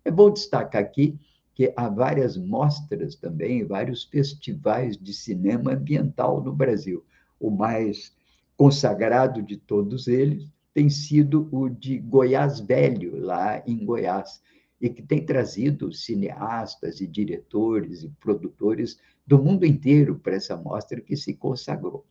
É 0.04 0.10
bom 0.10 0.30
destacar 0.30 0.82
aqui 0.82 1.18
que 1.54 1.72
há 1.76 1.88
várias 1.88 2.36
mostras 2.36 3.14
também, 3.14 3.64
vários 3.64 4.04
festivais 4.04 4.96
de 4.96 5.12
cinema 5.12 5.72
ambiental 5.72 6.42
no 6.42 6.52
Brasil. 6.52 7.04
O 7.38 7.50
mais 7.50 8.14
consagrado 8.56 9.42
de 9.42 9.56
todos 9.56 10.06
eles 10.06 10.50
tem 10.74 10.88
sido 10.88 11.48
o 11.50 11.68
de 11.68 11.98
Goiás 11.98 12.60
Velho, 12.60 13.18
lá 13.18 13.62
em 13.66 13.84
Goiás, 13.84 14.42
e 14.80 14.88
que 14.88 15.02
tem 15.02 15.24
trazido 15.24 15.92
cineastas 15.92 17.00
e 17.00 17.06
diretores 17.06 18.02
e 18.02 18.08
produtores 18.20 18.98
do 19.26 19.42
mundo 19.42 19.66
inteiro 19.66 20.18
para 20.18 20.36
essa 20.36 20.56
mostra 20.56 21.00
que 21.00 21.16
se 21.16 21.34
consagrou. 21.34 22.06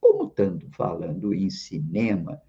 Como 0.00 0.28
estando 0.28 0.66
falando 0.70 1.34
em 1.34 1.50
cinema 1.50 2.40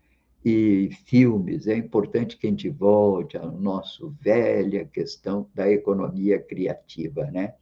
e 0.44 0.90
filmes, 1.06 1.68
é 1.68 1.76
importante 1.76 2.38
que 2.38 2.48
a 2.48 2.50
gente 2.50 2.70
volte 2.70 3.38
à 3.38 3.46
nossa 3.46 4.08
velha 4.22 4.86
questão 4.86 5.50
da 5.54 5.70
economia 5.70 6.40
criativa, 6.40 7.26
né? 7.32 7.56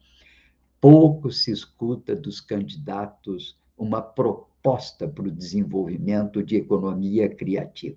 Pouco 0.80 1.30
se 1.30 1.50
escuta 1.50 2.14
dos 2.14 2.40
candidatos 2.40 3.58
uma 3.76 4.02
proposta 4.02 5.08
para 5.08 5.26
o 5.26 5.30
desenvolvimento 5.30 6.42
de 6.42 6.56
economia 6.56 7.28
criativa. 7.28 7.96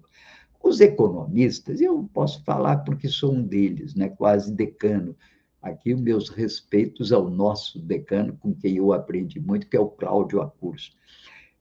Os 0.62 0.82
economistas, 0.82 1.82
eu 1.82 2.10
posso 2.14 2.44
falar 2.44 2.78
porque 2.78 3.08
sou 3.08 3.34
um 3.34 3.44
deles, 3.44 3.96
né, 3.96 4.10
quase 4.10 4.52
decano. 4.52 5.16
Aqui, 5.62 5.96
meus 5.96 6.30
respeitos 6.30 7.12
ao 7.12 7.30
nosso 7.30 7.80
decano, 7.80 8.38
com 8.38 8.54
quem 8.54 8.78
eu 8.78 8.94
aprendi 8.94 9.40
muito, 9.40 9.68
que 9.68 9.76
é 9.76 9.80
o 9.80 9.90
Cláudio 9.90 10.42
Acurso. 10.42 10.92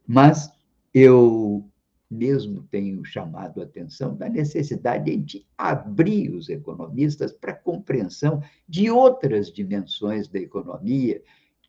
Mas 0.07 0.51
eu 0.93 1.69
mesmo 2.11 2.63
tenho 2.71 3.05
chamado 3.05 3.61
a 3.61 3.65
atenção 3.65 4.15
da 4.15 4.29
necessidade 4.29 5.17
de 5.17 5.45
abrir 5.59 6.31
os 6.33 6.49
economistas 6.49 7.33
para 7.33 7.53
a 7.53 7.57
compreensão 7.57 8.41
de 8.69 8.91
outras 8.91 9.53
dimensões 9.53 10.29
da 10.29 10.39
economia, 10.39 11.23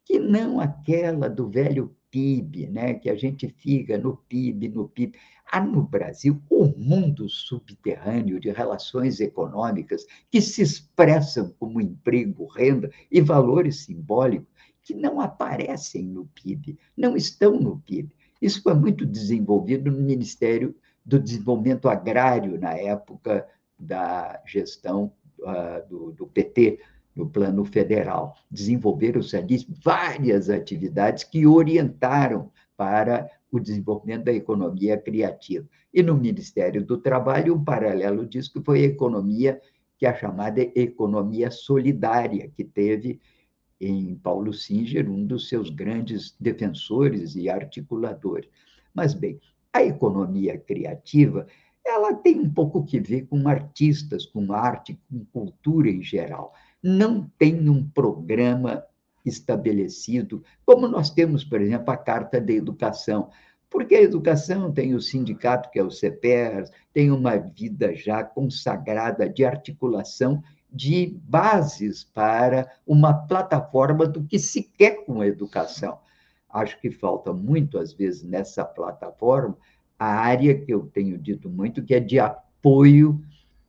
que 0.06 0.20
não 0.20 0.60
aquela 0.60 1.28
do 1.28 1.50
velho 1.50 1.96
PIB, 2.12 2.68
né? 2.68 2.94
que 2.96 3.10
a 3.10 3.16
gente 3.16 3.48
fica 3.48 3.98
no 3.98 4.18
PIB, 4.18 4.70
no 4.70 4.88
PIB. 4.88 5.18
Há 5.50 5.62
no 5.62 5.84
Brasil 5.84 6.42
um 6.52 6.74
mundo 6.78 7.30
subterrâneo 7.30 8.40
de 8.40 8.52
relações 8.52 9.20
econômicas 9.20 10.06
que 10.30 10.42
se 10.42 10.62
expressam 10.62 11.54
como 11.60 11.82
emprego, 11.82 12.46
renda 12.48 12.92
e 13.10 13.22
valores 13.22 13.86
simbólicos 13.86 14.48
que 14.84 14.94
não 14.94 15.20
aparecem 15.20 16.04
no 16.04 16.26
PIB, 16.28 16.78
não 16.96 17.16
estão 17.18 17.60
no 17.60 17.78
PIB. 17.80 18.10
Isso 18.42 18.62
foi 18.62 18.74
muito 18.74 19.06
desenvolvido 19.06 19.92
no 19.92 19.98
Ministério 19.98 20.76
do 21.06 21.20
Desenvolvimento 21.20 21.90
Agrário, 21.90 22.60
na 22.60 22.74
época 22.74 23.48
da 23.78 24.42
gestão 24.46 25.12
uh, 25.40 25.88
do, 25.90 26.12
do 26.12 26.28
PT, 26.28 26.80
no 27.18 27.28
plano 27.30 27.66
federal. 27.66 28.36
Desenvolveram-se 28.50 29.36
ali 29.36 29.66
várias 29.84 30.50
atividades 30.50 31.24
que 31.24 31.46
orientaram 31.46 32.52
para 32.78 33.30
o 33.52 33.60
desenvolvimento 33.60 34.26
da 34.26 34.34
economia 34.34 34.98
criativa. 34.98 35.68
E 35.94 36.04
no 36.04 36.16
Ministério 36.16 36.86
do 36.86 36.98
Trabalho, 36.98 37.56
um 37.56 37.64
paralelo 37.64 38.26
disso 38.26 38.54
que 38.54 38.64
foi 38.64 38.82
a 38.82 38.88
economia, 38.88 39.60
que 39.98 40.06
é 40.06 40.10
a 40.10 40.16
chamada 40.16 40.62
economia 40.62 41.50
solidária, 41.50 42.52
que 42.56 42.64
teve 42.64 43.20
em 43.82 44.16
Paulo 44.16 44.54
Singer, 44.54 45.10
um 45.10 45.26
dos 45.26 45.50
seus 45.50 45.70
grandes 45.70 46.36
defensores 46.40 47.36
e 47.36 47.50
articuladores. 47.50 48.50
Mas, 48.94 49.14
bem, 49.14 49.40
a 49.74 49.84
economia 49.84 50.58
criativa 50.58 51.48
ela 51.86 52.14
tem 52.14 52.40
um 52.40 52.50
pouco 52.50 52.84
que 52.84 53.00
ver 53.00 53.28
com 53.28 53.48
artistas, 53.48 54.26
com 54.26 54.52
arte, 54.52 55.00
com 55.10 55.24
cultura 55.26 55.90
em 55.90 56.04
geral. 56.04 56.54
Não 56.90 57.30
tem 57.38 57.70
um 57.70 57.86
programa 57.86 58.82
estabelecido, 59.26 60.42
como 60.66 60.88
nós 60.88 61.10
temos, 61.10 61.44
por 61.44 61.60
exemplo, 61.60 61.92
a 61.92 61.98
Carta 61.98 62.40
da 62.40 62.54
Educação. 62.54 63.30
Porque 63.70 63.94
a 63.94 64.02
educação 64.02 64.72
tem 64.72 64.96
o 64.96 65.02
sindicato, 65.02 65.70
que 65.70 65.80
é 65.80 65.84
o 65.84 65.92
CEPER, 65.92 66.64
tem 66.94 67.12
uma 67.12 67.36
vida 67.36 67.94
já 67.94 68.24
consagrada 68.24 69.28
de 69.28 69.44
articulação 69.44 70.42
de 70.72 71.20
bases 71.24 72.06
para 72.06 72.72
uma 72.88 73.14
plataforma 73.14 74.08
do 74.08 74.24
que 74.24 74.40
se 74.40 74.64
quer 74.64 75.04
com 75.06 75.20
a 75.20 75.28
educação. 75.28 76.00
Acho 76.50 76.80
que 76.80 76.90
falta 76.90 77.34
muito, 77.34 77.78
às 77.78 77.92
vezes, 77.92 78.24
nessa 78.24 78.64
plataforma, 78.64 79.58
a 80.00 80.08
área 80.08 80.58
que 80.58 80.74
eu 80.74 80.86
tenho 80.86 81.18
dito 81.18 81.50
muito, 81.50 81.84
que 81.84 81.94
é 81.94 82.00
de 82.00 82.18
apoio 82.18 83.22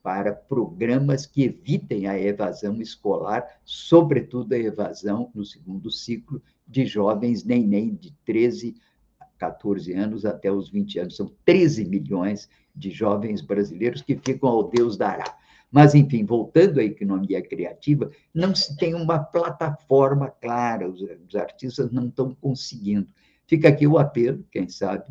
para 0.09 0.33
programas 0.33 1.27
que 1.27 1.43
evitem 1.43 2.07
a 2.07 2.19
evasão 2.19 2.81
escolar, 2.81 3.47
sobretudo 3.63 4.55
a 4.55 4.59
evasão 4.59 5.31
no 5.35 5.45
segundo 5.45 5.91
ciclo 5.91 6.41
de 6.67 6.87
jovens 6.87 7.45
nem 7.45 7.95
de 7.95 8.17
13 8.25 8.75
a 9.21 9.27
14 9.37 9.93
anos 9.93 10.25
até 10.25 10.51
os 10.51 10.71
20 10.71 11.01
anos. 11.01 11.17
São 11.17 11.31
13 11.45 11.85
milhões 11.85 12.49
de 12.75 12.91
jovens 12.91 13.43
brasileiros 13.43 14.01
que 14.01 14.17
ficam 14.17 14.49
ao 14.49 14.71
Deus 14.71 14.97
dará. 14.97 15.37
Mas, 15.71 15.95
enfim, 15.95 16.25
voltando 16.25 16.81
à 16.81 16.85
economia 16.85 17.43
criativa, 17.43 18.11
não 18.33 18.55
se 18.55 18.75
tem 18.79 18.95
uma 18.95 19.19
plataforma 19.19 20.31
clara, 20.31 20.89
os, 20.89 21.03
os 21.03 21.37
artistas 21.37 21.93
não 21.93 22.07
estão 22.07 22.35
conseguindo. 22.35 23.09
Fica 23.47 23.69
aqui 23.69 23.87
o 23.87 23.99
apelo, 23.99 24.43
quem 24.51 24.71
sabe, 24.71 25.05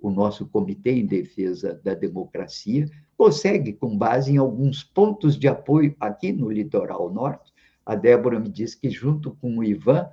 o 0.00 0.10
nosso 0.10 0.46
Comitê 0.46 0.92
em 0.92 1.04
Defesa 1.04 1.78
da 1.84 1.92
Democracia 1.92 2.88
consegue, 3.18 3.72
com 3.72 3.98
base 3.98 4.32
em 4.32 4.36
alguns 4.36 4.84
pontos 4.84 5.36
de 5.36 5.48
apoio 5.48 5.94
aqui 5.98 6.32
no 6.32 6.48
Litoral 6.48 7.12
Norte. 7.12 7.52
A 7.84 7.96
Débora 7.96 8.38
me 8.38 8.48
disse 8.48 8.78
que, 8.80 8.88
junto 8.88 9.32
com 9.40 9.58
o 9.58 9.64
Ivan, 9.64 10.08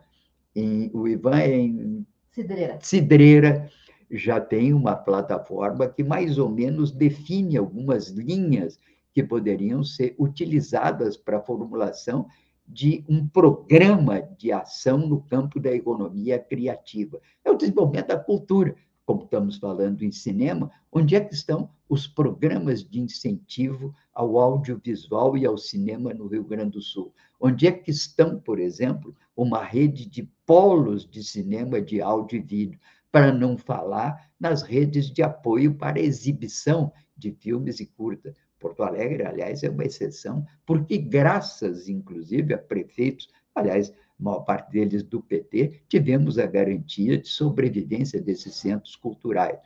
em, 0.56 0.90
o 0.92 1.08
Ivan 1.08 1.38
é 1.38 1.56
em 1.56 2.08
Cidreira. 2.32 2.80
Cidreira, 2.82 3.70
já 4.10 4.42
tem 4.42 4.74
uma 4.74 4.96
plataforma 4.96 5.88
que 5.88 6.04
mais 6.04 6.40
ou 6.40 6.50
menos 6.50 6.92
define 6.92 7.58
algumas 7.58 8.10
linhas 8.10 8.80
que 9.14 9.24
poderiam 9.24 9.84
ser 9.84 10.16
utilizadas 10.18 11.16
para 11.16 11.38
a 11.38 11.42
formulação 11.42 12.28
de 12.68 13.06
um 13.08 13.28
programa 13.28 14.22
de 14.38 14.52
ação 14.52 14.98
no 14.98 15.22
campo 15.22 15.60
da 15.60 15.72
economia 15.72 16.40
criativa. 16.40 17.22
É 17.44 17.52
o 17.52 17.56
desenvolvimento 17.56 18.08
da 18.08 18.20
cultura 18.20 18.76
como 19.06 19.24
estamos 19.24 19.58
falando 19.58 20.04
em 20.04 20.12
cinema, 20.12 20.72
onde 20.92 21.16
é 21.16 21.22
que 21.22 21.34
estão 21.34 21.70
os 21.88 22.08
programas 22.08 22.84
de 22.84 23.00
incentivo 23.00 23.94
ao 24.14 24.40
audiovisual 24.40 25.38
e 25.38 25.46
ao 25.46 25.58
cinema 25.58 26.14
no 26.14 26.28
Rio 26.28 26.44
Grande 26.44 26.72
do 26.72 26.82
Sul? 26.82 27.14
Onde 27.40 27.68
é 27.68 27.72
que 27.72 27.92
estão, 27.92 28.40
por 28.40 28.60
exemplo, 28.60 29.16
uma 29.36 29.64
rede 29.64 30.06
de 30.06 30.24
polos 30.46 31.08
de 31.08 31.24
cinema 31.24 31.80
de 31.80 32.02
áudio 32.02 32.40
e 32.40 32.42
vídeo, 32.42 32.80
para 33.12 33.32
não 33.32 33.58
falar 33.58 34.30
nas 34.38 34.62
redes 34.62 35.10
de 35.10 35.24
apoio 35.24 35.76
para 35.76 36.02
exibição 36.02 36.92
de 37.16 37.32
filmes 37.32 37.80
e 37.80 37.86
curta. 37.86 38.36
Porto 38.60 38.84
Alegre, 38.84 39.24
aliás, 39.24 39.64
é 39.64 39.70
uma 39.70 39.86
exceção, 39.86 40.46
porque 40.66 40.98
graças, 40.98 41.88
inclusive, 41.88 42.54
a 42.54 42.58
prefeitos, 42.58 43.30
aliás, 43.54 43.94
maior 44.24 44.42
parte 44.42 44.72
deles 44.72 45.04
do 45.04 45.22
PT, 45.22 45.82
tivemos 45.88 46.38
a 46.38 46.46
garantia 46.46 47.18
de 47.18 47.28
sobrevivência 47.28 48.22
desses 48.22 48.56
centros 48.56 48.96
culturais. 48.96 49.58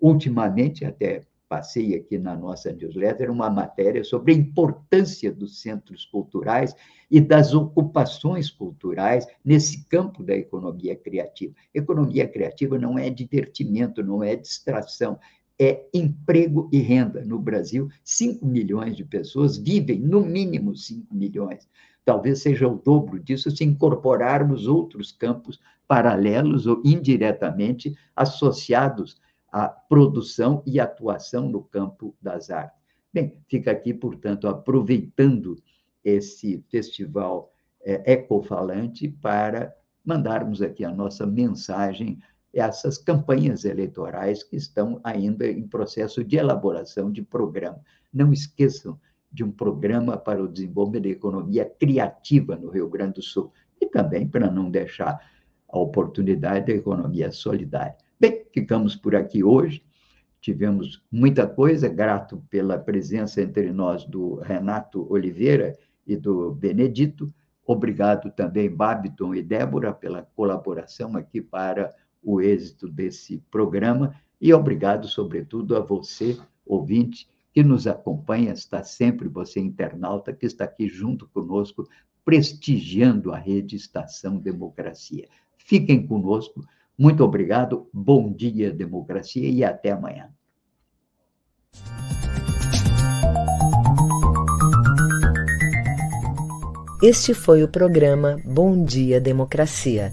Ultimamente, 0.00 0.84
até 0.84 1.26
passei 1.48 1.94
aqui 1.94 2.18
na 2.18 2.36
nossa 2.36 2.72
newsletter 2.72 3.30
uma 3.30 3.48
matéria 3.48 4.04
sobre 4.04 4.32
a 4.32 4.36
importância 4.36 5.32
dos 5.32 5.62
centros 5.62 6.04
culturais 6.04 6.74
e 7.10 7.20
das 7.20 7.54
ocupações 7.54 8.50
culturais 8.50 9.26
nesse 9.42 9.86
campo 9.86 10.22
da 10.22 10.36
economia 10.36 10.94
criativa. 10.94 11.54
Economia 11.74 12.28
criativa 12.28 12.78
não 12.78 12.98
é 12.98 13.08
divertimento, 13.08 14.04
não 14.04 14.22
é 14.22 14.36
distração, 14.36 15.18
é 15.58 15.86
emprego 15.92 16.68
e 16.70 16.78
renda. 16.78 17.24
No 17.24 17.38
Brasil, 17.38 17.88
5 18.04 18.44
milhões 18.46 18.96
de 18.96 19.04
pessoas 19.04 19.56
vivem, 19.56 19.98
no 19.98 20.20
mínimo 20.20 20.76
5 20.76 21.12
milhões, 21.14 21.68
talvez 22.08 22.40
seja 22.40 22.66
o 22.66 22.74
dobro 22.74 23.20
disso 23.20 23.50
se 23.50 23.62
incorporarmos 23.62 24.66
outros 24.66 25.12
campos 25.12 25.60
paralelos 25.86 26.66
ou 26.66 26.80
indiretamente 26.82 27.94
associados 28.16 29.20
à 29.52 29.68
produção 29.68 30.62
e 30.64 30.80
atuação 30.80 31.50
no 31.50 31.62
campo 31.62 32.16
das 32.18 32.48
artes. 32.48 32.80
Bem, 33.12 33.36
fica 33.46 33.70
aqui, 33.70 33.92
portanto, 33.92 34.48
aproveitando 34.48 35.62
esse 36.02 36.64
festival 36.70 37.52
é, 37.82 38.14
ecofalante 38.14 39.06
para 39.06 39.76
mandarmos 40.02 40.62
aqui 40.62 40.86
a 40.86 40.90
nossa 40.90 41.26
mensagem 41.26 42.18
essas 42.54 42.96
campanhas 42.96 43.66
eleitorais 43.66 44.42
que 44.42 44.56
estão 44.56 44.98
ainda 45.04 45.46
em 45.46 45.68
processo 45.68 46.24
de 46.24 46.38
elaboração 46.38 47.12
de 47.12 47.20
programa. 47.20 47.82
Não 48.10 48.32
esqueçam 48.32 48.98
de 49.30 49.44
um 49.44 49.50
programa 49.50 50.16
para 50.16 50.42
o 50.42 50.48
desenvolvimento 50.48 51.04
da 51.04 51.10
economia 51.10 51.64
criativa 51.64 52.56
no 52.56 52.70
Rio 52.70 52.88
Grande 52.88 53.14
do 53.14 53.22
Sul 53.22 53.52
e 53.80 53.86
também 53.86 54.26
para 54.26 54.50
não 54.50 54.70
deixar 54.70 55.20
a 55.68 55.78
oportunidade 55.78 56.66
da 56.66 56.72
economia 56.72 57.30
solidária. 57.30 57.96
Bem, 58.18 58.46
ficamos 58.52 58.96
por 58.96 59.14
aqui 59.14 59.44
hoje. 59.44 59.82
Tivemos 60.40 61.02
muita 61.10 61.46
coisa, 61.46 61.88
grato 61.88 62.42
pela 62.48 62.78
presença 62.78 63.42
entre 63.42 63.72
nós 63.72 64.04
do 64.04 64.36
Renato 64.36 65.06
Oliveira 65.12 65.76
e 66.06 66.16
do 66.16 66.52
Benedito. 66.52 67.32
Obrigado 67.66 68.30
também, 68.30 68.70
Babiton 68.70 69.34
e 69.34 69.42
Débora, 69.42 69.92
pela 69.92 70.22
colaboração 70.22 71.16
aqui 71.16 71.40
para 71.40 71.94
o 72.22 72.40
êxito 72.40 72.88
desse 72.88 73.38
programa. 73.50 74.14
E 74.40 74.54
obrigado, 74.54 75.06
sobretudo, 75.06 75.76
a 75.76 75.80
você, 75.80 76.38
ouvinte, 76.64 77.28
que 77.58 77.64
nos 77.64 77.88
acompanha, 77.88 78.52
está 78.52 78.84
sempre 78.84 79.26
você, 79.26 79.58
internauta, 79.58 80.32
que 80.32 80.46
está 80.46 80.62
aqui 80.62 80.86
junto 80.86 81.26
conosco, 81.26 81.88
prestigiando 82.24 83.32
a 83.32 83.36
rede 83.36 83.74
Estação 83.74 84.38
Democracia. 84.38 85.26
Fiquem 85.56 86.06
conosco. 86.06 86.64
Muito 86.96 87.24
obrigado. 87.24 87.88
Bom 87.92 88.32
dia, 88.32 88.72
democracia, 88.72 89.48
e 89.50 89.64
até 89.64 89.90
amanhã. 89.90 90.30
Este 97.02 97.34
foi 97.34 97.64
o 97.64 97.68
programa 97.68 98.36
Bom 98.44 98.84
Dia 98.84 99.20
Democracia. 99.20 100.12